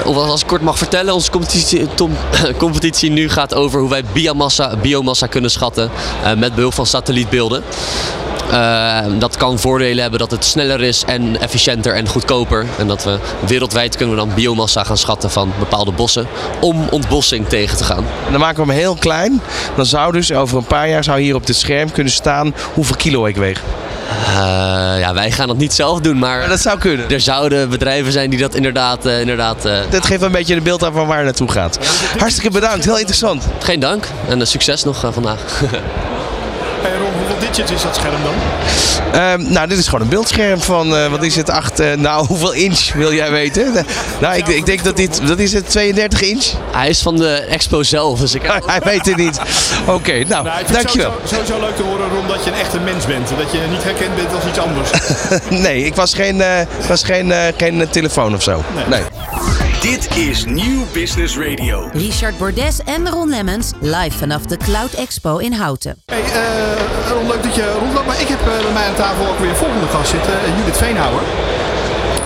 of 0.04 0.16
als 0.16 0.40
ik 0.40 0.46
kort 0.46 0.62
mag 0.62 0.78
vertellen, 0.78 1.14
onze 1.14 1.30
competitie, 1.30 1.86
tom, 1.94 2.16
competitie 2.56 3.10
nu 3.10 3.28
gaat 3.28 3.54
over 3.54 3.80
hoe 3.80 3.90
wij 3.90 4.04
biomassa, 4.12 4.76
biomassa 4.76 5.26
kunnen 5.26 5.50
schatten. 5.50 5.90
Uh, 6.24 6.34
met 6.34 6.54
behulp 6.54 6.74
van 6.74 6.86
satellietbeelden. 6.86 7.62
Uh, 8.52 8.98
dat 9.18 9.36
kan 9.36 9.58
voordelen 9.58 10.02
hebben 10.02 10.18
dat 10.18 10.30
het 10.30 10.44
sneller 10.44 10.82
is 10.82 11.04
en 11.06 11.40
efficiënter 11.40 11.94
en 11.94 12.08
goedkoper. 12.08 12.66
En 12.78 12.86
dat 12.86 13.04
we 13.04 13.18
wereldwijd 13.46 13.96
kunnen 13.96 14.14
we 14.14 14.20
dan 14.20 14.34
biomassa 14.34 14.84
gaan 14.84 14.98
schatten 14.98 15.30
van 15.30 15.52
bepaalde 15.58 15.92
bossen 15.92 16.26
om 16.60 16.88
ontbossing 16.90 17.48
tegen 17.48 17.76
te 17.76 17.84
gaan. 17.84 18.04
En 18.26 18.30
dan 18.30 18.40
maken 18.40 18.66
we 18.66 18.72
hem 18.72 18.80
heel 18.80 18.94
klein. 18.94 19.40
Dan 19.76 19.86
zou 19.86 20.12
dus 20.12 20.32
over 20.32 20.56
een 20.56 20.64
paar 20.64 20.88
jaar 20.88 21.04
zou 21.04 21.20
hier 21.20 21.34
op 21.34 21.46
dit 21.46 21.56
scherm 21.56 21.90
kunnen 21.92 22.12
staan 22.12 22.54
hoeveel 22.74 22.96
kilo 22.96 23.26
ik 23.26 23.36
weeg. 23.36 23.62
Uh, 24.28 24.34
ja, 24.98 25.14
wij 25.14 25.30
gaan 25.30 25.46
dat 25.46 25.56
niet 25.56 25.72
zelf 25.72 26.00
doen, 26.00 26.18
maar, 26.18 26.38
maar, 26.38 26.48
dat 26.48 26.60
zou 26.60 26.78
kunnen. 26.78 27.10
Er 27.10 27.20
zouden 27.20 27.68
bedrijven 27.68 28.12
zijn 28.12 28.30
die 28.30 28.38
dat 28.38 28.54
inderdaad. 28.54 29.06
Uh, 29.06 29.20
inderdaad 29.20 29.66
uh... 29.66 29.78
Dat 29.90 30.06
geeft 30.06 30.22
een 30.22 30.32
beetje 30.32 30.54
een 30.54 30.62
beeld 30.62 30.84
aan 30.84 30.92
van 30.92 31.06
waar 31.06 31.16
het 31.16 31.24
naartoe 31.24 31.50
gaat. 31.50 31.78
Hartstikke 32.18 32.50
bedankt, 32.50 32.84
heel 32.84 32.98
interessant. 32.98 33.46
Geen 33.58 33.80
dank 33.80 34.04
en 34.28 34.46
succes 34.46 34.84
nog 34.84 35.06
vandaag. 35.12 35.40
Hey 36.82 36.96
Ron, 36.96 37.27
hoeveel 37.38 37.54
digits 37.54 37.72
is 37.72 37.82
dat 37.82 37.96
scherm 37.96 38.22
dan? 38.22 38.34
Um, 39.22 39.52
nou, 39.52 39.68
dit 39.68 39.78
is 39.78 39.84
gewoon 39.84 40.00
een 40.00 40.08
beeldscherm 40.08 40.60
van, 40.60 40.94
uh, 40.94 41.06
wat 41.06 41.22
is 41.22 41.36
het, 41.36 41.50
8, 41.50 41.80
uh, 41.80 41.92
nou 41.92 42.26
hoeveel 42.30 42.52
inch 42.52 42.92
wil 42.92 43.12
jij 43.12 43.30
weten? 43.30 43.86
nou, 44.20 44.36
ik, 44.36 44.48
ik, 44.48 44.66
denk 44.66 44.84
dat 44.84 44.96
dit, 44.96 45.26
dat 45.26 45.38
is 45.38 45.52
het 45.52 45.70
32 45.70 46.22
inch. 46.22 46.44
Hij 46.70 46.88
is 46.88 47.02
van 47.02 47.16
de 47.16 47.32
expo 47.32 47.82
zelf, 47.82 48.20
dus 48.20 48.34
ik. 48.34 48.42
Hij 48.66 48.80
weet 48.84 49.06
het 49.06 49.16
niet. 49.16 49.40
Oké, 49.80 49.92
okay, 49.92 50.24
nou, 50.28 50.44
nou 50.44 50.64
dankjewel. 50.72 51.10
Het 51.10 51.28
sowieso, 51.28 51.44
sowieso 51.46 51.66
leuk 51.66 51.76
te 51.76 51.82
horen, 51.82 52.08
Ron, 52.08 52.26
dat 52.28 52.44
je 52.44 52.50
een 52.50 52.56
echte 52.56 52.78
mens 52.78 53.06
bent. 53.06 53.28
Dat 53.28 53.52
je 53.52 53.60
niet 53.70 53.84
herkend 53.84 54.16
bent 54.16 54.34
als 54.34 54.44
iets 54.44 54.58
anders. 54.58 54.90
nee, 55.66 55.84
ik 55.84 55.94
was 55.94 56.14
geen, 56.14 56.36
uh, 56.36 56.46
was 56.88 57.02
geen, 57.02 57.32
geen 57.56 57.88
telefoon 57.90 58.34
of 58.34 58.42
zo. 58.42 58.62
nee. 58.74 58.84
nee. 58.88 59.02
Dit 59.80 60.16
is 60.16 60.44
Nieuw 60.44 60.82
Business 60.92 61.38
Radio. 61.38 61.88
Richard 61.92 62.38
Bordes 62.38 62.80
en 62.84 63.08
Ron 63.08 63.28
Lemmens 63.28 63.72
live 63.80 64.18
vanaf 64.18 64.42
de 64.42 64.56
Cloud 64.56 64.92
Expo 64.92 65.36
in 65.36 65.52
Houten. 65.52 66.02
Hey, 66.06 66.20
uh, 66.20 67.10
Ron, 67.12 67.26
leuk 67.26 67.42
dat 67.42 67.54
je 67.54 67.76
rondloopt. 67.80 68.06
Maar 68.06 68.20
ik 68.20 68.28
heb 68.28 68.38
uh, 68.40 68.46
bij 68.64 68.72
mij 68.72 68.86
aan 68.88 68.94
tafel 68.94 69.26
ook 69.28 69.38
weer 69.38 69.48
een 69.48 69.56
volgende 69.56 69.86
gast 69.86 70.10
zitten. 70.10 70.32
Uh, 70.32 70.58
Judith 70.58 70.76
Veenhouwer. 70.76 71.22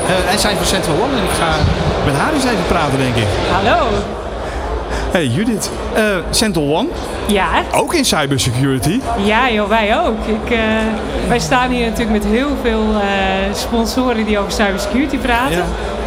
Uh, 0.06 0.32
en 0.32 0.38
zijn 0.38 0.56
van 0.56 0.66
Central 0.66 0.94
One. 1.02 1.16
En 1.16 1.22
ik 1.24 1.30
ga 1.30 1.56
met 2.04 2.14
haar 2.14 2.32
eens 2.32 2.44
even 2.44 2.66
praten, 2.68 2.98
denk 2.98 3.14
ik. 3.16 3.26
Hallo. 3.50 3.86
Hey 5.10 5.26
Judith, 5.26 5.70
eh 5.94 6.16
Central 6.30 6.76
One, 6.76 6.88
Ja, 7.26 7.62
ook 7.74 7.94
in 7.94 8.04
cybersecurity. 8.04 9.00
ja 9.24 9.50
joh, 9.50 9.68
wij 9.68 9.98
ook. 9.98 10.26
Ik, 10.26 10.50
eh, 10.50 10.58
wij 11.28 11.38
staan 11.38 11.70
hier 11.70 11.88
natuurlijk 11.90 12.22
met 12.22 12.32
heel 12.32 12.56
veel 12.62 12.84
eh, 13.00 13.54
sponsoren 13.54 14.24
die 14.24 14.38
over 14.38 14.52
cybersecurity 14.52 15.16
praten. 15.16 15.56
Ja. 15.56 15.64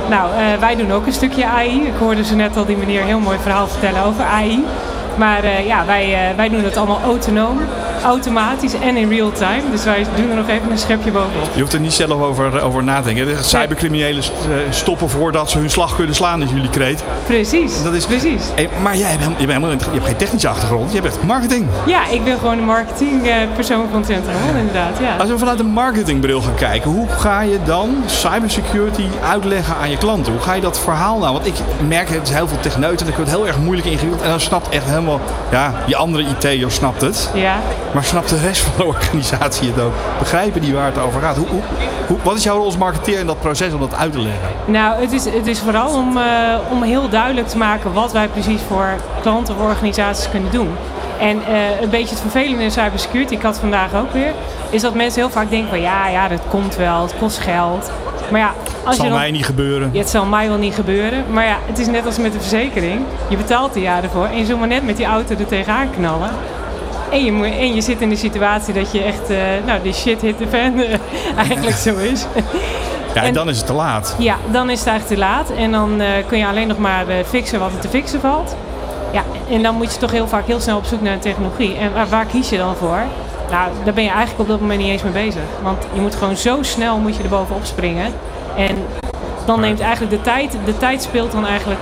Nou, 0.09 0.31
eh, 0.33 0.59
wij 0.59 0.75
doen 0.75 0.91
ook 0.91 1.05
een 1.05 1.13
stukje 1.13 1.45
AI. 1.45 1.81
Ik 1.81 1.95
hoorde 1.99 2.23
ze 2.23 2.35
net 2.35 2.57
al 2.57 2.65
die 2.65 2.77
meneer 2.77 3.03
heel 3.03 3.19
mooi 3.19 3.37
verhaal 3.37 3.67
vertellen 3.67 4.03
over 4.03 4.23
AI. 4.23 4.65
Maar 5.17 5.43
eh, 5.43 5.65
ja, 5.65 5.85
wij, 5.85 6.29
eh, 6.29 6.35
wij 6.35 6.49
doen 6.49 6.63
het 6.63 6.77
allemaal 6.77 7.01
autonoom, 7.01 7.59
automatisch 8.05 8.73
en 8.73 8.97
in 8.97 9.09
real 9.09 9.31
time. 9.31 9.61
Dus 9.71 9.83
wij 9.83 10.05
doen 10.15 10.29
er 10.29 10.35
nog 10.35 10.47
even 10.49 10.71
een 10.71 10.77
schepje 10.77 11.11
bovenop. 11.11 11.49
Je 11.53 11.59
hoeft 11.61 11.73
er 11.73 11.79
niet 11.79 11.93
zelf 11.93 12.11
over, 12.21 12.61
over 12.61 12.83
na 12.83 12.97
te 13.01 13.03
denken. 13.13 13.25
De 13.25 13.43
cybercriminelen 13.43 14.23
eh, 14.23 14.57
stoppen 14.69 15.09
voordat 15.09 15.49
ze 15.49 15.57
hun 15.57 15.69
slag 15.69 15.95
kunnen 15.95 16.15
slaan, 16.15 16.41
is 16.41 16.49
jullie 16.49 16.69
kreet. 16.69 17.03
Precies, 17.25 17.83
Dat 17.83 17.93
is 17.93 18.05
precies. 18.05 18.41
Maar 18.81 18.97
jij 18.97 19.09
hebt, 19.09 19.23
je, 19.23 19.29
bent 19.29 19.47
helemaal, 19.47 19.69
je 19.69 19.77
hebt 19.91 20.05
geen 20.05 20.15
technische 20.15 20.47
achtergrond, 20.47 20.91
je 20.91 20.99
hebt 20.99 21.07
echt 21.15 21.23
marketing. 21.23 21.67
Ja, 21.85 22.07
ik 22.07 22.23
ben 22.23 22.37
gewoon 22.37 22.55
de 22.57 22.63
marketingpersoon 22.63 23.87
van 23.91 24.05
Centrum 24.05 24.35
One, 24.49 24.59
inderdaad. 24.59 24.97
Ja. 25.01 25.15
Als 25.17 25.29
we 25.29 25.37
vanuit 25.37 25.59
een 25.59 25.65
marketingbril 25.65 26.41
gaan 26.41 26.55
kijken, 26.55 26.91
hoe 26.91 27.07
ga 27.07 27.41
je 27.41 27.59
dan 27.65 28.03
cybersecurity 28.05 29.05
uitleggen 29.29 29.75
aan 29.75 29.89
je 29.89 29.97
klanten? 29.97 30.31
Hoe 30.33 30.41
ga 30.41 30.53
je 30.53 30.61
dat 30.61 30.79
verhaal 30.79 31.17
nou? 31.19 31.33
Want 31.33 31.45
ik 31.45 31.53
merk, 31.87 32.09
het 32.09 32.27
is 32.29 32.33
heel 32.35 32.47
veel 32.47 32.59
techneuten 32.59 33.05
en 33.05 33.11
ik 33.11 33.17
wordt 33.17 33.31
heel 33.31 33.47
erg 33.47 33.57
moeilijk 33.57 33.87
ingewikkeld. 33.87 34.21
En 34.23 34.29
dan 34.29 34.39
snapt 34.39 34.69
echt 34.69 34.85
helemaal, 34.85 35.19
ja, 35.51 35.73
die 35.85 35.95
andere 35.95 36.23
IT'er 36.23 36.71
snapt 36.71 37.01
het. 37.01 37.29
ja. 37.33 37.55
Maar 37.95 38.03
snapt 38.03 38.29
de 38.29 38.39
rest 38.39 38.61
van 38.61 38.73
de 38.77 38.85
organisatie 38.85 39.71
het 39.71 39.81
ook? 39.81 39.93
Begrijpen 40.19 40.61
die 40.61 40.73
waar 40.73 40.85
het 40.85 40.99
over 40.99 41.21
gaat? 41.21 41.37
Hoe, 41.37 41.47
hoe, 41.47 41.61
hoe- 42.07 42.17
wat 42.23 42.35
is 42.35 42.43
jouw 42.43 42.55
rol 42.55 42.65
als 42.65 42.77
marketeer 42.77 43.19
in 43.19 43.25
dat 43.25 43.39
proces 43.39 43.73
om 43.73 43.79
dat 43.79 43.95
uit 43.95 44.11
te 44.11 44.19
leggen? 44.19 44.49
Nou, 44.65 45.01
het 45.01 45.11
is, 45.11 45.25
het 45.25 45.47
is 45.47 45.59
vooral 45.59 45.93
om, 45.93 46.17
eh, 46.17 46.23
om 46.71 46.83
heel 46.83 47.09
duidelijk 47.09 47.47
te 47.47 47.57
maken 47.57 47.93
wat 47.93 48.11
wij 48.11 48.27
precies 48.27 48.61
voor 48.67 48.87
klanten 49.21 49.55
of 49.55 49.61
organisaties 49.61 50.29
kunnen 50.29 50.51
doen. 50.51 50.69
En 51.19 51.45
eh, 51.45 51.81
een 51.81 51.89
beetje 51.89 52.09
het 52.09 52.19
vervelende 52.19 52.63
in 52.63 52.71
cybersecurity, 52.71 53.33
ik 53.33 53.41
had 53.41 53.59
vandaag 53.59 53.93
ook 53.95 54.11
weer, 54.11 54.31
is 54.69 54.81
dat 54.81 54.93
mensen 54.93 55.21
heel 55.21 55.29
vaak 55.31 55.49
denken 55.49 55.69
van 55.69 55.81
ja, 55.81 56.07
ja, 56.07 56.27
dat 56.27 56.41
komt 56.49 56.75
wel, 56.75 57.01
het 57.01 57.13
kost 57.19 57.37
geld. 57.37 57.91
Maar 58.31 58.39
ja, 58.39 58.53
als 58.83 58.95
zal 58.95 59.05
je 59.05 59.11
dan, 59.11 59.19
mij 59.19 59.31
niet 59.31 59.45
gebeuren. 59.45 59.89
Ja, 59.93 59.99
het 59.99 60.09
zal 60.09 60.25
mij 60.25 60.47
wel 60.47 60.57
niet 60.57 60.73
gebeuren. 60.75 61.23
Maar 61.31 61.45
ja, 61.45 61.57
het 61.65 61.79
is 61.79 61.87
net 61.87 62.05
als 62.05 62.17
met 62.17 62.33
de 62.33 62.39
verzekering. 62.39 63.01
Je 63.27 63.37
betaalt 63.37 63.75
er 63.75 63.81
jaren 63.81 64.09
voor 64.09 64.25
en 64.25 64.37
je 64.37 64.45
zult 64.45 64.59
maar 64.59 64.67
net 64.67 64.85
met 64.85 64.97
die 64.97 65.05
auto 65.05 65.35
er 65.39 65.45
tegenaan 65.47 65.89
knallen. 65.97 66.29
En 67.11 67.25
je, 67.25 67.31
moet- 67.31 67.45
en 67.45 67.75
je 67.75 67.81
zit 67.81 68.01
in 68.01 68.09
de 68.09 68.15
situatie 68.15 68.73
dat 68.73 68.91
je 68.91 69.01
echt, 69.03 69.29
eh, 69.29 69.37
nou, 69.65 69.81
die 69.81 69.93
shit 69.93 70.21
hit 70.21 70.37
the 70.37 70.47
fan 70.47 70.79
eh, 70.81 70.99
eigenlijk 71.47 71.75
zo 71.75 71.95
is. 71.97 72.25
Ja, 73.13 73.21
en 73.21 73.27
en- 73.27 73.33
dan 73.33 73.49
is 73.49 73.57
het 73.57 73.65
te 73.65 73.73
laat. 73.73 74.15
Ja, 74.17 74.35
dan 74.51 74.69
is 74.69 74.79
het 74.79 74.87
eigenlijk 74.87 75.19
te 75.21 75.27
laat. 75.27 75.49
En 75.57 75.71
dan 75.71 76.01
eh, 76.01 76.07
kun 76.27 76.37
je 76.37 76.47
alleen 76.47 76.67
nog 76.67 76.77
maar 76.77 77.05
fixen 77.27 77.59
wat 77.59 77.71
er 77.73 77.79
te 77.79 77.87
fixen 77.87 78.19
valt. 78.19 78.55
Ja, 79.11 79.23
en 79.49 79.63
dan 79.63 79.75
moet 79.75 79.93
je 79.93 79.99
toch 79.99 80.11
heel 80.11 80.27
vaak 80.27 80.45
heel 80.47 80.59
snel 80.59 80.77
op 80.77 80.85
zoek 80.85 81.01
naar 81.01 81.13
een 81.13 81.19
technologie. 81.19 81.75
En 81.77 81.93
waar, 81.93 82.07
waar 82.09 82.25
kies 82.25 82.49
je 82.49 82.57
dan 82.57 82.75
voor? 82.75 82.99
Nou, 83.51 83.69
daar 83.83 83.93
ben 83.93 84.03
je 84.03 84.09
eigenlijk 84.09 84.39
op 84.39 84.47
dat 84.47 84.59
moment 84.59 84.79
niet 84.79 84.89
eens 84.89 85.03
mee 85.03 85.11
bezig. 85.11 85.41
Want 85.63 85.83
je 85.93 86.01
moet 86.01 86.15
gewoon 86.15 86.37
zo 86.37 86.57
snel 86.61 86.97
moet 86.97 87.15
je 87.15 87.23
er 87.23 87.29
bovenop 87.29 87.65
springen. 87.65 88.05
En 88.57 88.77
dan 89.45 89.59
neemt 89.59 89.79
eigenlijk 89.79 90.11
de 90.11 90.21
tijd, 90.21 90.57
de 90.65 90.77
tijd 90.77 91.01
speelt 91.01 91.31
dan 91.31 91.45
eigenlijk, 91.47 91.79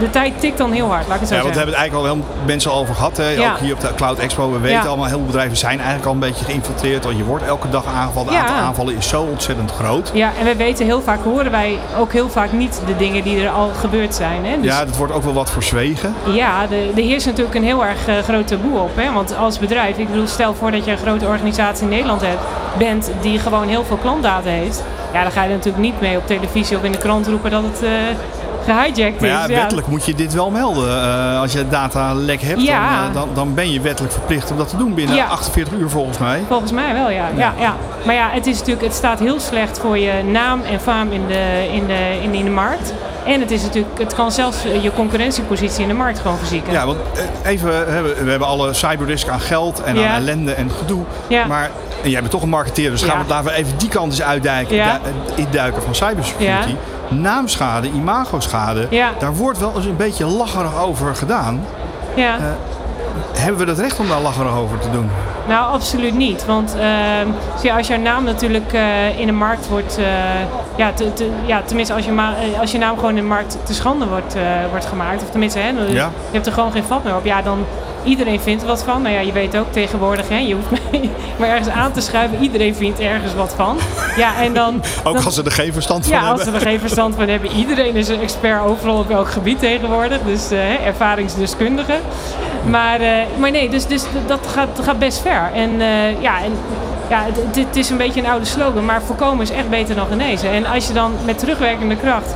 de 0.00 0.10
tijd 0.10 0.40
tikt 0.40 0.58
dan 0.58 0.72
heel 0.72 0.88
hard, 0.88 1.06
laat 1.06 1.14
ik 1.14 1.20
het 1.20 1.28
zo 1.28 1.34
Ja, 1.34 1.40
want 1.42 1.54
we 1.54 1.60
hebben 1.60 1.78
het 1.80 1.90
eigenlijk 1.90 2.12
al 2.12 2.14
heel 2.24 2.34
mensen 2.46 2.70
al 2.70 2.78
over 2.78 2.94
gehad. 2.94 3.16
Hè? 3.16 3.28
Ja. 3.28 3.50
Ook 3.52 3.58
hier 3.58 3.74
op 3.74 3.80
de 3.80 3.94
Cloud 3.96 4.18
Expo. 4.18 4.52
We 4.52 4.58
weten 4.58 4.78
Ja. 4.82 4.86
allemaal, 4.86 5.06
heel 5.06 5.16
veel 5.16 5.26
bedrijven 5.26 5.56
zijn 5.56 5.76
eigenlijk 5.78 6.06
al 6.06 6.12
een 6.12 6.18
beetje 6.18 6.44
geïnfiltreerd. 6.44 7.04
Want 7.04 7.16
je 7.16 7.24
wordt 7.24 7.44
elke 7.44 7.68
dag 7.70 7.84
aangevallen. 7.86 8.32
Het 8.34 8.42
aantal 8.42 8.56
aanvallen 8.64 8.96
is 8.96 9.08
zo 9.08 9.22
ontzettend 9.22 9.70
groot. 9.70 10.10
Ja, 10.14 10.30
en 10.38 10.44
we 10.44 10.56
weten 10.56 10.84
heel 10.86 11.00
vaak, 11.02 11.18
horen 11.24 11.50
wij 11.50 11.78
ook 11.98 12.12
heel 12.12 12.28
vaak 12.28 12.52
niet 12.52 12.80
de 12.86 12.96
dingen 12.96 13.22
die 13.22 13.40
er 13.44 13.50
al 13.50 13.70
gebeurd 13.80 14.14
zijn. 14.14 14.44
Hè? 14.44 14.56
Dus 14.56 14.64
Ja, 14.64 14.84
dat 14.84 14.96
wordt 14.96 15.12
ook 15.12 15.22
wel 15.22 15.32
wat 15.32 15.50
verzwegen. 15.50 16.14
Ja, 16.24 16.66
de- 16.66 16.90
er 16.96 17.02
heerst 17.02 17.26
natuurlijk 17.26 17.54
een 17.54 17.64
heel 17.64 17.84
erg 17.84 18.06
eh, 18.08 18.18
groot 18.18 18.46
taboe 18.46 18.78
op. 18.78 18.90
Hè? 18.96 19.12
Want 19.12 19.36
als 19.36 19.58
bedrijf, 19.58 19.96
ik 19.98 20.10
bedoel, 20.10 20.26
stel 20.26 20.54
voor 20.54 20.70
dat 20.70 20.84
je 20.84 20.90
een 20.90 20.98
grote 20.98 21.26
organisatie 21.26 21.82
in 21.82 21.88
Nederland 21.88 22.20
hebt, 22.20 22.40
bent 22.78 23.10
die 23.20 23.38
gewoon 23.38 23.68
heel 23.68 23.84
veel 23.84 23.96
klantdata 23.96 24.48
heeft. 24.48 24.82
Ja, 25.12 25.22
dan 25.22 25.30
ga 25.32 25.42
je 25.42 25.48
er 25.48 25.54
natuurlijk 25.54 25.82
niet 25.84 26.00
mee 26.00 26.16
op 26.16 26.26
televisie 26.26 26.76
of 26.76 26.82
in 26.82 26.92
de 26.92 26.98
krant 26.98 27.26
roepen 27.26 27.50
dat 27.50 27.62
het 27.62 27.82
eh 27.82 27.90
gehijacked 28.66 29.20
Maar 29.20 29.30
is. 29.30 29.36
ja, 29.36 29.46
wettelijk 29.60 29.86
moet 29.86 30.04
je 30.06 30.14
dit 30.14 30.34
wel 30.34 30.50
melden. 30.50 31.02
Eh, 31.02 31.40
als 31.40 31.52
je 31.52 31.68
datalek 31.68 32.40
hebt, 32.42 32.62
Ja. 32.62 33.00
dan, 33.02 33.08
eh, 33.08 33.14
dan, 33.14 33.28
dan 33.34 33.54
ben 33.54 33.72
je 33.72 33.80
wettelijk 33.80 34.12
verplicht 34.14 34.50
om 34.50 34.56
dat 34.56 34.68
te 34.68 34.76
doen 34.76 34.94
binnen 34.94 35.16
Ja. 35.16 35.26
48 35.26 35.74
uur 35.78 35.88
volgens 35.90 36.18
mij. 36.18 36.42
Volgens 36.48 36.72
mij 36.72 36.92
wel, 36.94 37.10
ja. 37.10 37.28
ja. 37.36 37.52
Ja, 37.58 37.74
Maar 38.04 38.14
ja, 38.14 38.28
het, 38.30 38.46
is 38.46 38.58
natuurlijk, 38.58 38.86
het 38.86 38.94
staat 38.94 39.18
heel 39.18 39.40
slecht 39.40 39.78
voor 39.78 39.98
je 39.98 40.12
naam 40.24 40.62
en 40.62 40.80
faam 40.80 41.12
in 41.12 41.26
de, 41.26 41.68
in 41.72 41.86
de, 41.86 42.18
in, 42.22 42.34
in 42.34 42.44
de 42.44 42.50
markt. 42.50 42.92
En 43.24 43.40
het, 43.40 43.50
is 43.50 43.62
natuurlijk, 43.62 43.98
het 43.98 44.14
kan 44.14 44.32
zelfs 44.32 44.64
eh, 44.64 44.82
je 44.82 44.92
concurrentiepositie 44.92 45.82
in 45.82 45.88
de 45.88 45.94
markt 45.94 46.18
gewoon 46.18 46.38
verzieken. 46.38 46.72
Ja, 46.72 46.86
want 46.86 46.98
even, 47.44 47.68
we 48.02 48.14
we 48.24 48.30
hebben 48.30 48.48
alle 48.48 48.72
cyberrisk 48.72 49.28
aan 49.28 49.40
geld 49.40 49.82
en 49.82 49.96
aan 49.98 50.04
ellende 50.04 50.52
en 50.52 50.70
gedoe. 50.70 51.04
Maar 51.48 51.70
en 52.02 52.10
jij 52.10 52.20
bent 52.20 52.32
toch 52.32 52.42
een 52.42 52.48
marketeer, 52.48 52.90
dus 52.90 53.02
gaan 53.02 53.18
we, 53.22 53.28
laten 53.28 53.50
we 53.50 53.56
even 53.56 53.78
die 53.78 53.88
kant 53.88 54.12
eens 54.12 54.22
uitduiken, 54.22 54.76
Ja. 54.76 55.00
du- 55.34 55.42
induiken 55.42 55.82
van 55.82 55.94
cybersecurity. 55.94 56.74
Naamschade, 57.08 57.88
imagoschade, 57.90 58.86
Ja. 58.90 59.10
daar 59.18 59.34
wordt 59.34 59.58
wel 59.58 59.72
eens 59.76 59.84
een 59.86 59.96
beetje 59.96 60.26
lacherig 60.26 60.82
over 60.82 61.14
gedaan. 61.16 61.64
ja. 62.14 62.36
Hebben 63.36 63.64
we 63.64 63.70
het 63.70 63.80
recht 63.80 63.98
om 64.00 64.08
daar 64.08 64.20
lacherig 64.20 64.56
over 64.56 64.78
te 64.78 64.90
doen? 64.90 65.10
Nou, 65.48 65.72
absoluut 65.72 66.14
niet. 66.16 66.46
Want 66.46 66.70
zie 67.56 67.70
je, 67.70 67.76
als 67.76 67.86
jouw 67.86 67.98
naam 67.98 68.24
natuurlijk 68.24 68.72
eh, 68.72 69.18
in 69.18 69.26
de 69.26 69.32
markt 69.32 69.68
wordt... 69.68 69.98
eh, 69.98 70.04
ja, 70.76 70.92
te, 70.92 71.12
te- 71.12 71.30
ja, 71.46 71.62
tenminste 71.64 71.94
als 71.94 72.04
je, 72.04 72.10
eh, 72.52 72.60
als 72.60 72.72
je 72.72 72.78
naam 72.78 72.94
gewoon 72.94 73.10
in 73.10 73.16
de 73.16 73.22
markt 73.22 73.56
te 73.64 73.74
schande 73.74 74.06
wordt, 74.06 74.34
eh, 74.34 74.42
wordt 74.70 74.86
gemaakt. 74.86 75.22
Of 75.22 75.30
tenminste, 75.30 75.58
hè, 75.58 75.68
je 75.68 76.08
hebt 76.32 76.46
er 76.46 76.52
gewoon 76.52 76.72
geen 76.72 76.84
vat 76.84 77.04
meer 77.04 77.16
op. 77.16 77.24
Ja, 77.24 77.42
dan 77.42 77.64
iedereen 78.06 78.40
vindt 78.40 78.62
er 78.62 78.68
wat 78.68 78.82
van. 78.84 79.02
Nou 79.02 79.14
ja, 79.14 79.20
je 79.20 79.32
weet 79.32 79.56
ook 79.56 79.72
tegenwoordig, 79.72 80.28
hè, 80.28 80.38
je 80.38 80.54
hoeft 80.54 80.70
mij 80.90 81.10
maar 81.36 81.48
ergens 81.48 81.68
aan 81.68 81.92
te 81.92 82.00
schuiven. 82.00 82.38
Iedereen 82.42 82.74
vindt 82.74 83.00
ergens 83.00 83.34
wat 83.34 83.52
van. 83.56 83.76
Ja, 84.16 84.36
en 84.42 84.54
dan... 84.54 84.82
Ook 85.04 85.14
dan- 85.14 85.24
als 85.24 85.34
ze 85.34 85.42
er 85.42 85.50
geen 85.52 85.72
verstand 85.72 86.06
van 86.06 86.12
ja, 86.16 86.28
als 86.28 86.42
hebben. 86.42 86.60
ze 86.60 86.66
er 86.66 86.70
geen 86.72 86.80
verstand 86.80 87.14
van 87.14 87.28
hebben. 87.28 87.50
Iedereen 87.50 87.94
is 87.96 88.08
een 88.08 88.20
expert 88.20 88.62
overal 88.62 88.98
op 88.98 89.10
elk 89.10 89.28
gebied 89.30 89.58
tegenwoordig. 89.58 90.18
Dus 90.26 90.50
eh, 90.50 90.86
ervaringsdeskundige. 90.86 91.94
Maar, 92.64 93.00
eh, 93.00 93.12
maar 93.38 93.50
nee, 93.50 93.68
dus, 93.68 93.86
dus 93.86 94.02
dat 94.26 94.40
gaat, 94.54 94.68
gaat 94.82 94.98
best 94.98 95.20
ver. 95.20 95.50
En 95.54 95.80
eh, 95.80 96.22
ja, 96.22 96.42
en, 96.42 96.52
ja 97.10 97.22
het- 97.24 97.56
het 97.66 97.76
is 97.76 97.90
een 97.90 97.96
beetje 97.96 98.20
een 98.20 98.28
oude 98.30 98.44
slogan. 98.46 98.84
Maar 98.84 99.02
voorkomen 99.02 99.42
is 99.42 99.50
echt 99.50 99.68
beter 99.70 99.94
dan 99.94 100.06
genezen. 100.06 100.50
En 100.50 100.66
als 100.66 100.86
je 100.86 100.92
dan 100.92 101.12
met 101.24 101.38
terugwerkende 101.38 101.96
kracht 101.96 102.34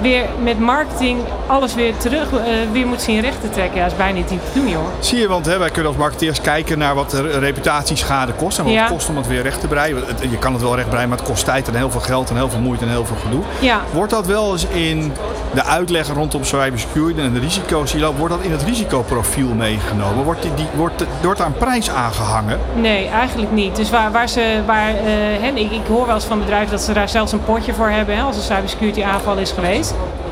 weer 0.00 0.24
met 0.42 0.58
marketing 0.58 1.18
alles 1.46 1.74
weer 1.74 1.96
terug 1.96 2.32
eh, 2.32 2.38
weer 2.72 2.86
moet 2.86 3.02
zien 3.02 3.20
recht 3.20 3.40
te 3.40 3.50
trekken. 3.50 3.80
Ja, 3.80 3.86
is 3.86 3.96
bijna 3.96 4.14
niet 4.18 4.28
te 4.28 4.34
doen, 4.54 4.68
joh. 4.68 4.84
Zie 5.00 5.18
je, 5.18 5.28
want 5.28 5.46
hè, 5.46 5.58
wij 5.58 5.70
kunnen 5.70 5.86
als 5.90 6.00
marketeers 6.00 6.40
kijken 6.40 6.78
naar 6.78 6.94
wat 6.94 7.10
de 7.10 7.38
reputatieschade 7.38 8.32
kost. 8.32 8.58
En 8.58 8.64
wat 8.64 8.72
Ja. 8.72 8.80
het 8.82 8.90
kost 8.92 9.08
om 9.08 9.16
het 9.16 9.26
weer 9.26 9.42
recht 9.42 9.60
te 9.60 9.66
breien. 9.66 9.96
Je 10.30 10.38
kan 10.38 10.52
het 10.52 10.62
wel 10.62 10.76
recht 10.76 10.88
breien, 10.90 11.08
maar 11.08 11.18
het 11.18 11.26
kost 11.26 11.44
tijd 11.44 11.68
en 11.68 11.74
heel 11.74 11.90
veel 11.90 12.00
geld 12.00 12.30
en 12.30 12.36
heel 12.36 12.50
veel 12.50 12.60
moeite 12.60 12.84
en 12.84 12.90
heel 12.90 13.04
veel 13.04 13.16
gedoe. 13.24 13.42
Ja. 13.58 13.80
Wordt 13.92 14.10
dat 14.12 14.26
wel 14.26 14.52
eens 14.52 14.66
in 14.66 15.12
de 15.54 15.64
uitleg 15.64 16.08
rondom 16.08 16.44
cybersecurity 16.44 17.20
en 17.20 17.32
de 17.32 17.40
risico's 17.40 17.92
die 17.92 18.00
lopen, 18.00 18.18
wordt 18.18 18.34
dat 18.34 18.44
in 18.44 18.50
het 18.50 18.62
risicoprofiel 18.62 19.48
meegenomen? 19.48 20.24
Wordt, 20.24 20.42
die, 20.42 20.54
die, 20.54 20.66
wordt, 20.74 21.04
wordt 21.22 21.38
daar 21.38 21.46
een 21.46 21.52
prijs 21.52 21.90
aangehangen? 21.90 22.58
Nee, 22.74 23.08
eigenlijk 23.08 23.52
niet. 23.52 23.76
Dus 23.76 23.90
waar, 23.90 24.12
waar 24.12 24.28
ze, 24.28 24.60
waar, 24.66 24.94
eh, 24.94 25.44
ik, 25.44 25.70
ik 25.72 25.86
hoor 25.88 26.06
wel 26.06 26.14
eens 26.14 26.24
van 26.24 26.38
bedrijven 26.38 26.70
dat 26.70 26.80
ze 26.82 26.92
daar 26.92 27.08
zelfs 27.08 27.32
een 27.32 27.44
potje 27.44 27.74
voor 27.74 27.88
hebben 27.88 28.16
hè, 28.16 28.22
als 28.22 28.36
een 28.36 28.42
cybersecurity 28.42 29.02
aanval 29.02 29.36
is 29.36 29.50
geweest. 29.52 29.87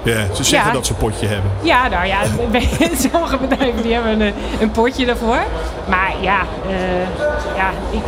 Ja, 0.07 0.35
ze 0.35 0.45
zeggen 0.45 0.69
Ja. 0.69 0.75
dat 0.75 0.87
ze 0.87 0.93
een 0.93 0.99
potje 0.99 1.27
hebben. 1.27 1.51
Ja, 1.63 1.89
nou 1.89 2.07
ja, 2.07 2.19
sommige 3.11 3.37
bedrijven 3.37 3.83
die 3.83 3.93
hebben 3.93 4.21
een, 4.21 4.35
een 4.61 4.71
potje 4.71 5.07
daarvoor. 5.07 5.41
Maar 5.89 6.13
ja, 6.21 6.39
eh, 6.69 7.57
ja 7.57 7.71
ik, 7.91 8.01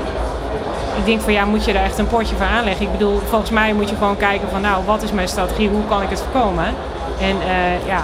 ik 0.98 1.04
denk 1.04 1.20
van 1.20 1.32
ja, 1.32 1.44
moet 1.44 1.64
je 1.64 1.72
daar 1.72 1.84
echt 1.84 1.98
een 1.98 2.06
potje 2.06 2.34
voor 2.36 2.46
aanleggen? 2.46 2.86
Ik 2.86 2.92
bedoel, 2.92 3.20
volgens 3.28 3.50
mij 3.50 3.72
moet 3.72 3.88
je 3.90 3.96
gewoon 3.96 4.16
kijken 4.16 4.48
van 4.50 4.60
nou, 4.60 4.84
wat 4.84 5.02
is 5.02 5.12
mijn 5.12 5.28
strategie? 5.28 5.68
Hoe 5.68 5.86
kan 5.88 6.02
ik 6.02 6.10
het 6.10 6.22
voorkomen? 6.32 6.64
En 7.20 7.36
eh, 7.40 7.86
ja, 7.86 8.02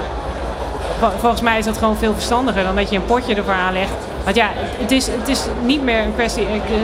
vol- 0.99 1.19
volgens 1.21 1.41
mij 1.43 1.59
is 1.59 1.65
dat 1.65 1.79
gewoon 1.79 1.97
veel 1.97 2.13
verstandiger 2.13 2.63
dan 2.65 2.77
dat 2.77 2.91
je 2.91 2.97
een 2.97 3.05
potje 3.05 3.35
ervoor 3.35 3.53
aanlegt. 3.55 3.93
Want 4.25 4.37
ja, 4.37 4.49
het 4.79 4.91
is, 4.91 5.07
het 5.07 5.29
is 5.29 5.41
niet 5.65 5.83
meer 5.83 5.99
een 5.99 6.15
kwestie, 6.15 6.43
ik 6.43 6.49
eh, 6.65 6.77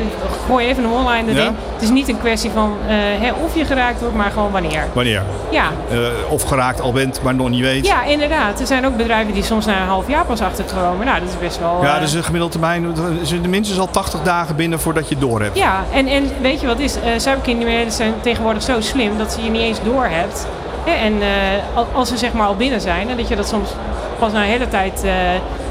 gooi 0.47 0.67
even 0.67 0.85
een 0.85 0.91
one-line 0.93 1.31
erin. 1.31 1.43
Ja? 1.43 1.53
Het 1.73 1.83
is 1.83 1.89
niet 1.91 2.09
een 2.09 2.19
kwestie 2.19 2.51
van 2.51 2.77
hè, 2.87 3.33
of 3.45 3.55
je 3.57 3.65
geraakt 3.65 4.01
wordt, 4.01 4.15
maar 4.17 4.31
gewoon 4.31 4.51
wanneer. 4.51 4.85
Wanneer? 4.93 5.23
Ja, 5.51 5.65
Eh, 5.91 5.99
of 6.29 6.43
geraakt 6.43 6.81
al 6.81 6.93
bent, 6.93 7.23
maar 7.23 7.35
nog 7.35 7.49
niet 7.49 7.61
weet. 7.63 7.87
ja, 7.87 8.05
inderdaad. 8.05 8.61
Er 8.61 8.67
zijn 8.67 8.87
ook 8.87 8.97
bedrijven 8.97 9.33
die 9.35 9.43
soms 9.43 9.67
na 9.67 9.81
een 9.81 9.87
half 9.87 10.09
jaar 10.09 10.25
pas 10.25 10.41
achterkomen. 10.41 11.07
Nou, 11.07 11.21
dat 11.21 11.29
is 11.29 11.39
best 11.39 11.59
wel... 11.59 11.79
Ja, 11.83 11.99
dus 11.99 12.13
een 12.13 12.25
gemiddelde 12.25 12.53
termijn 12.59 12.95
is 13.23 13.33
er 13.33 13.49
minstens 13.49 13.79
al 13.79 13.89
80 13.91 14.23
dagen 14.23 14.57
binnen 14.57 14.81
voordat 14.81 15.09
je 15.09 15.19
door 15.19 15.41
hebt. 15.43 15.57
Ja, 15.59 15.85
en, 15.93 16.07
en 16.07 16.31
weet 16.41 16.61
je 16.61 16.67
wat 16.67 16.79
is? 16.79 16.97
cybercriminelen 17.17 17.93
zijn 17.93 18.15
tegenwoordig 18.21 18.63
zo 18.63 18.81
slim 18.81 19.19
dat 19.19 19.33
ze 19.33 19.43
je 19.45 19.51
niet 19.51 19.63
eens 19.63 19.79
door 19.85 20.05
hebt. 20.07 20.47
En 20.85 21.15
al- 21.75 21.87
als 21.93 22.09
ze 22.09 22.17
zeg 22.17 22.33
maar 22.33 22.47
al 22.47 22.57
binnen 22.57 22.81
zijn, 22.81 23.09
en 23.11 23.17
dat 23.17 23.29
je 23.29 23.37
dat 23.37 23.49
soms 23.49 23.69
pas 24.19 24.33
na 24.33 24.39
een 24.43 24.49
hele 24.49 24.69
tijd 24.69 25.05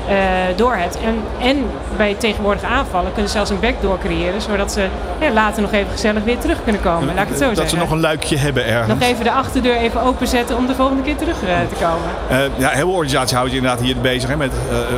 eh, 0.09 0.15
door 0.55 0.75
hebt. 0.75 0.97
En, 0.99 1.21
en 1.47 1.65
bij 1.97 2.13
tegenwoordige 2.13 2.65
aanvallen 2.65 3.11
kunnen 3.11 3.29
ze 3.29 3.35
zelfs 3.35 3.49
een 3.49 3.59
backdoor 3.59 3.99
creëren, 3.99 4.41
zodat 4.41 4.71
ze 4.71 4.87
ja, 5.19 5.31
later 5.31 5.61
nog 5.61 5.71
even 5.71 5.91
gezellig 5.91 6.23
weer 6.23 6.37
terug 6.37 6.63
kunnen 6.63 6.81
komen. 6.81 7.15
Laat 7.15 7.23
ik 7.23 7.29
het 7.29 7.37
zo 7.37 7.45
dat 7.45 7.55
zeggen. 7.55 7.69
ze 7.69 7.83
nog 7.83 7.91
een 7.91 7.99
luikje 7.99 8.37
hebben 8.37 8.65
ergens. 8.65 8.99
Nog 8.99 9.09
even 9.09 9.23
de 9.23 9.31
achterdeur 9.31 9.75
even 9.75 10.01
openzetten 10.01 10.57
om 10.57 10.67
de 10.67 10.75
volgende 10.75 11.01
keer 11.03 11.15
terug 11.15 11.43
eh, 11.43 11.47
te 11.69 11.75
komen. 11.85 12.09
Eh, 12.29 12.59
ja, 12.59 12.69
heel 12.69 12.85
veel 12.85 12.91
organisaties 12.95 13.31
houden 13.31 13.53
zich 13.53 13.63
inderdaad 13.63 13.85
hier 13.85 13.97
bezig 14.01 14.29
hè, 14.29 14.37
met 14.37 14.51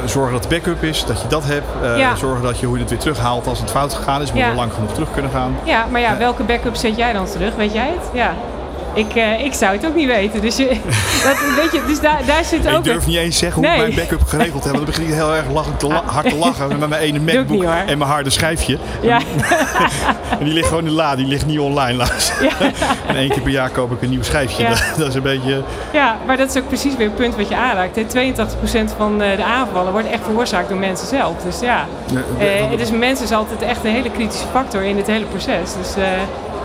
zorgen 0.05 0.34
dat 0.34 0.43
de 0.43 0.49
backup 0.49 0.84
is, 0.84 1.05
dat 1.05 1.22
je 1.22 1.28
dat 1.28 1.43
hebt. 1.45 1.68
Ja. 1.97 2.16
Zorgen 2.16 2.43
dat 2.43 2.59
je 2.59 2.66
hoe 2.66 2.76
je 2.76 2.82
het 2.82 2.91
weer 2.91 2.99
terughaalt 2.99 3.47
als 3.47 3.59
het 3.59 3.72
fout 3.72 3.93
gegaan 3.93 4.22
is, 4.22 4.32
moet 4.32 4.41
Ja. 4.41 4.49
je 4.49 4.55
lang 4.55 4.74
genoeg 4.74 4.93
terug 4.93 5.12
kunnen 5.14 5.32
gaan. 5.32 5.55
Ja, 5.64 5.86
maar 5.89 6.01
ja, 6.01 6.18
welke 6.18 6.43
backup 6.43 6.76
zet 6.76 6.97
jij 6.97 7.14
dan 7.14 7.26
terug? 7.26 7.55
Weet 7.55 7.74
jij 7.74 7.88
het? 7.88 8.09
Ja. 8.14 8.34
Ik, 8.93 9.15
eh, 9.15 9.45
ik 9.45 9.53
zou 9.53 9.71
het 9.75 9.85
ook 9.85 9.95
niet 9.95 10.07
weten. 10.07 10.41
Dus, 10.41 10.55
je, 10.57 10.67
dat, 11.23 11.37
weet 11.61 11.71
je, 11.71 11.81
dus 11.87 11.99
daar, 11.99 12.19
daar 12.25 12.43
zit 12.43 12.67
ook... 12.67 12.77
Ik 12.77 12.83
durf 12.83 13.05
niet 13.07 13.15
eens 13.17 13.37
zeggen 13.37 13.61
hoe 13.61 13.71
Nee. 13.71 13.79
ik 13.87 13.95
mijn 13.95 14.07
backup 14.07 14.27
geregeld 14.27 14.63
heb. 14.63 14.73
Want 14.73 14.85
dan 14.85 14.95
begin 14.95 15.03
ik 15.07 15.13
heel 15.13 15.35
erg 15.35 15.51
lachend 15.51 15.79
te 15.79 15.87
la- 15.87 16.03
hard 16.05 16.29
te 16.29 16.35
lachen 16.35 16.67
met 16.79 16.89
mijn 16.89 17.01
ene 17.01 17.19
MacBook 17.19 17.59
niet, 17.59 17.69
en 17.85 17.97
mijn 17.97 18.09
harde 18.09 18.29
schijfje. 18.29 18.77
Ja, 19.01 19.19
En 20.39 20.45
die 20.45 20.53
ligt 20.53 20.67
gewoon 20.67 20.83
in 20.83 20.89
de 20.89 20.95
la, 20.95 21.15
die 21.15 21.25
ligt 21.27 21.45
niet 21.45 21.59
online 21.59 21.97
laatst. 21.97 22.33
En 23.07 23.15
één 23.15 23.29
keer 23.29 23.41
per 23.41 23.51
jaar 23.51 23.69
koop 23.69 23.91
ik 23.91 24.01
een 24.01 24.09
nieuw 24.09 24.23
schijfje. 24.23 24.63
Ja. 24.63 24.73
Dat, 24.97 25.07
is 25.07 25.15
een 25.15 25.21
beetje... 25.21 25.63
ja, 25.93 26.17
maar 26.25 26.37
dat 26.37 26.49
is 26.55 26.61
ook 26.61 26.67
precies 26.67 26.95
weer 26.95 27.07
het 27.07 27.15
punt 27.15 27.35
wat 27.35 27.47
je 27.49 27.55
aanraakt. 27.55 27.95
hè. 27.95 28.03
82% 28.03 28.95
van 28.97 29.21
eh, 29.21 29.35
de 29.37 29.43
aanvallen 29.43 29.91
wordt 29.91 30.09
echt 30.09 30.23
veroorzaakt 30.23 30.69
door 30.69 30.77
mensen 30.77 31.07
zelf. 31.07 31.33
Dus 31.43 31.59
ja, 31.59 31.85
eh, 32.39 32.77
dus 32.77 32.91
mensen 32.91 33.25
is 33.25 33.31
altijd 33.31 33.61
echt 33.61 33.83
een 33.85 33.91
hele 33.91 34.11
kritische 34.11 34.45
factor 34.51 34.83
in 34.83 34.95
dit 34.95 35.07
hele 35.07 35.25
proces. 35.25 35.69
Dus 35.81 35.93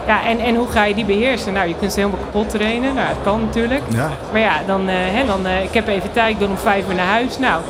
ja, 0.07 0.25
en, 0.27 0.41
en 0.41 0.55
hoe 0.55 0.69
ga 0.69 0.85
je 0.85 0.95
die 0.95 1.05
beheersen? 1.05 1.53
Nou, 1.53 1.69
je 1.69 1.75
kunt 1.79 1.93
ze 1.93 2.01
helemaal 2.01 2.21
kapot 2.25 2.51
trainen. 2.51 2.95
Nou, 2.95 3.09
dat 3.09 3.17
kan 3.23 3.41
natuurlijk. 3.41 3.83
Ja. 3.89 4.11
Maar 4.33 4.41
ja, 4.41 4.55
dan, 4.67 4.89
eh, 4.89 4.95
hè, 4.99 5.27
dan 5.27 5.47
eh, 5.47 5.63
ik 5.63 5.73
heb 5.73 5.89
even 5.89 6.13
tijd, 6.13 6.33
ik 6.33 6.39
wil 6.39 6.49
om 6.49 6.59
vijf 6.59 6.89
uur 6.89 6.95
naar 6.95 7.07
huis. 7.07 7.39
Nou, 7.39 7.61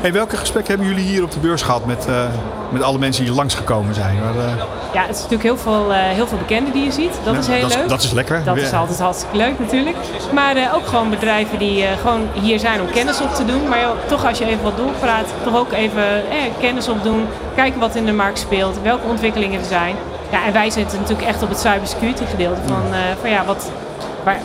Hey, 0.00 0.12
welke 0.12 0.36
gesprekken 0.36 0.74
hebben 0.74 0.94
jullie 0.94 1.10
hier 1.10 1.22
op 1.22 1.30
de 1.30 1.38
beurs 1.38 1.62
gehad 1.62 1.84
met, 1.84 2.06
eh, 2.06 2.24
met 2.68 2.82
alle 2.82 2.98
mensen 2.98 3.24
die 3.24 3.34
langsgekomen 3.34 3.94
zijn? 3.94 4.18
Maar, 4.18 4.44
eh, 4.46 4.52
ja, 4.92 5.00
het 5.00 5.10
is 5.10 5.22
natuurlijk 5.22 5.42
heel 5.42 5.56
veel, 5.56 5.92
eh, 5.92 5.98
heel 5.98 6.26
veel 6.26 6.38
bekenden 6.38 6.72
die 6.72 6.84
je 6.84 6.92
ziet. 6.92 7.12
Dat 7.24 7.34
ja, 7.34 7.40
is 7.40 7.46
heel 7.46 7.68
dat 7.68 7.76
leuk. 7.76 7.88
dat 7.88 8.02
is 8.02 8.12
lekker. 8.12 8.44
Dat 8.44 8.56
is 8.56 8.72
altijd 8.72 8.98
hartstikke 8.98 9.36
leuk 9.36 9.58
natuurlijk. 9.58 9.96
Maar 10.32 10.56
ook 10.74 10.86
gewoon 10.86 11.10
bedrijven 11.10 11.58
die 11.58 11.84
gewoon 12.02 12.28
hier 12.32 12.58
zijn 12.58 12.80
om 12.80 12.90
kennis 12.90 13.20
op 13.20 13.34
te 13.34 13.44
doen. 13.44 13.68
Maar 13.68 13.80
joh, 13.80 13.96
toch 14.06 14.26
als 14.26 14.38
je 14.38 14.44
even 14.44 14.62
wat 14.62 14.76
doorpraat, 14.76 15.26
toch 15.44 15.56
ook 15.56 15.72
even 15.72 16.02
eh, 16.30 16.36
kennis 16.60 16.88
opdoen. 16.88 17.26
Kijken 17.54 17.80
wat 17.80 17.94
in 17.94 18.04
de 18.04 18.12
markt 18.12 18.38
speelt, 18.38 18.82
welke 18.82 19.06
ontwikkelingen 19.06 19.60
er 19.60 19.66
zijn. 19.66 19.96
Ja, 20.34 20.44
en 20.46 20.52
wij 20.52 20.70
zitten 20.70 20.98
natuurlijk 21.00 21.28
echt 21.28 21.42
op 21.42 21.48
het 21.48 21.58
cybersecurity 21.58 22.24
gedeelte 22.24 22.60
van, 22.66 22.92
eh, 22.92 22.98
van 23.20 23.30
ja, 23.30 23.44
wat, 23.44 23.70
waar, 24.24 24.38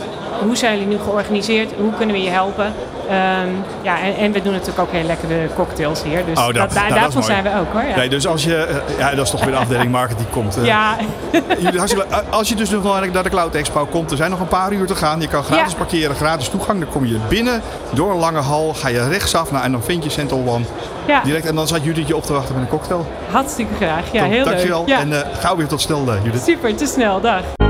hoe 0.44 0.56
zijn 0.56 0.78
jullie 0.78 0.96
nu 0.96 1.02
georganiseerd? 1.02 1.70
Hoe 1.78 1.92
kunnen 1.96 2.14
we 2.16 2.22
je 2.22 2.30
helpen? 2.30 2.72
Ehm, 3.08 3.48
ja, 3.82 4.00
en, 4.00 4.16
en 4.16 4.32
we 4.32 4.42
doen 4.42 4.52
natuurlijk 4.52 4.78
ook 4.78 4.92
heel 4.92 5.02
lekkere 5.04 5.48
cocktails 5.56 6.02
hier. 6.02 6.24
Dus 6.24 6.38
Oh, 6.38 6.44
dat- 6.44 6.54
dat, 6.54 6.72
daar- 6.72 6.88
nou, 6.88 7.00
dat 7.00 7.12
mooi. 7.14 7.26
zijn 7.26 7.42
we 7.42 7.50
ook 7.60 7.72
hoor. 7.72 7.82
Ja. 7.90 7.96
Nee, 7.96 8.08
dus 8.08 8.26
als 8.26 8.44
je... 8.44 8.56
eh, 8.56 8.98
ja, 8.98 9.10
dat 9.14 9.24
is 9.24 9.30
toch 9.30 9.40
weer 9.44 9.50
de 9.52 9.58
afdeling 9.66 9.90
marketing 9.90 10.30
komt. 10.30 10.56
eh. 10.56 10.64
ja, 10.64 10.96
leuk. 11.58 12.06
Als 12.30 12.48
je 12.48 12.54
dus 12.54 12.70
nog 12.70 12.82
naar 13.12 13.22
de 13.22 13.28
Cloud 13.30 13.54
Expo 13.54 13.86
komt, 13.86 14.10
er 14.10 14.16
zijn 14.16 14.30
nog 14.30 14.40
een 14.40 14.48
paar 14.48 14.72
uur 14.72 14.86
te 14.86 14.94
gaan. 14.94 15.20
Je 15.20 15.28
kan 15.28 15.42
gratis 15.44 15.72
Ja. 15.72 15.78
parkeren, 15.78 16.16
gratis 16.16 16.48
toegang. 16.48 16.80
Dan 16.80 16.88
kom 16.88 17.06
je 17.06 17.18
binnen, 17.28 17.62
door 17.90 18.10
een 18.10 18.18
lange 18.18 18.40
hal, 18.40 18.74
ga 18.74 18.88
je 18.88 19.08
rechtsaf 19.08 19.50
nou, 19.50 19.64
en 19.64 19.72
dan 19.72 19.82
vind 19.82 20.04
je 20.04 20.10
Central 20.10 20.42
One. 20.46 20.64
ja, 21.06 21.20
Direct, 21.24 21.46
en 21.46 21.54
dan 21.54 21.66
zat 21.68 21.84
Judith 21.84 22.06
je 22.08 22.16
op 22.16 22.22
te 22.24 22.32
wachten 22.32 22.54
met 22.54 22.62
een 22.64 22.70
cocktail. 22.70 23.06
hartstikke 23.30 23.74
graag. 23.74 24.12
Ja, 24.12 24.24
heel 24.24 24.44
Dankjewel. 24.44 24.78
leuk. 24.78 24.88
Ja. 24.88 24.98
En 24.98 25.12
eh, 25.12 25.28
gauw 25.40 25.56
weer 25.56 25.66
tot 25.66 25.80
snel, 25.80 26.04
eh, 26.08 26.24
Judith. 26.24 26.42
Super, 26.42 26.74
te 26.76 26.86
snel. 26.86 27.20
Dag. 27.20 27.69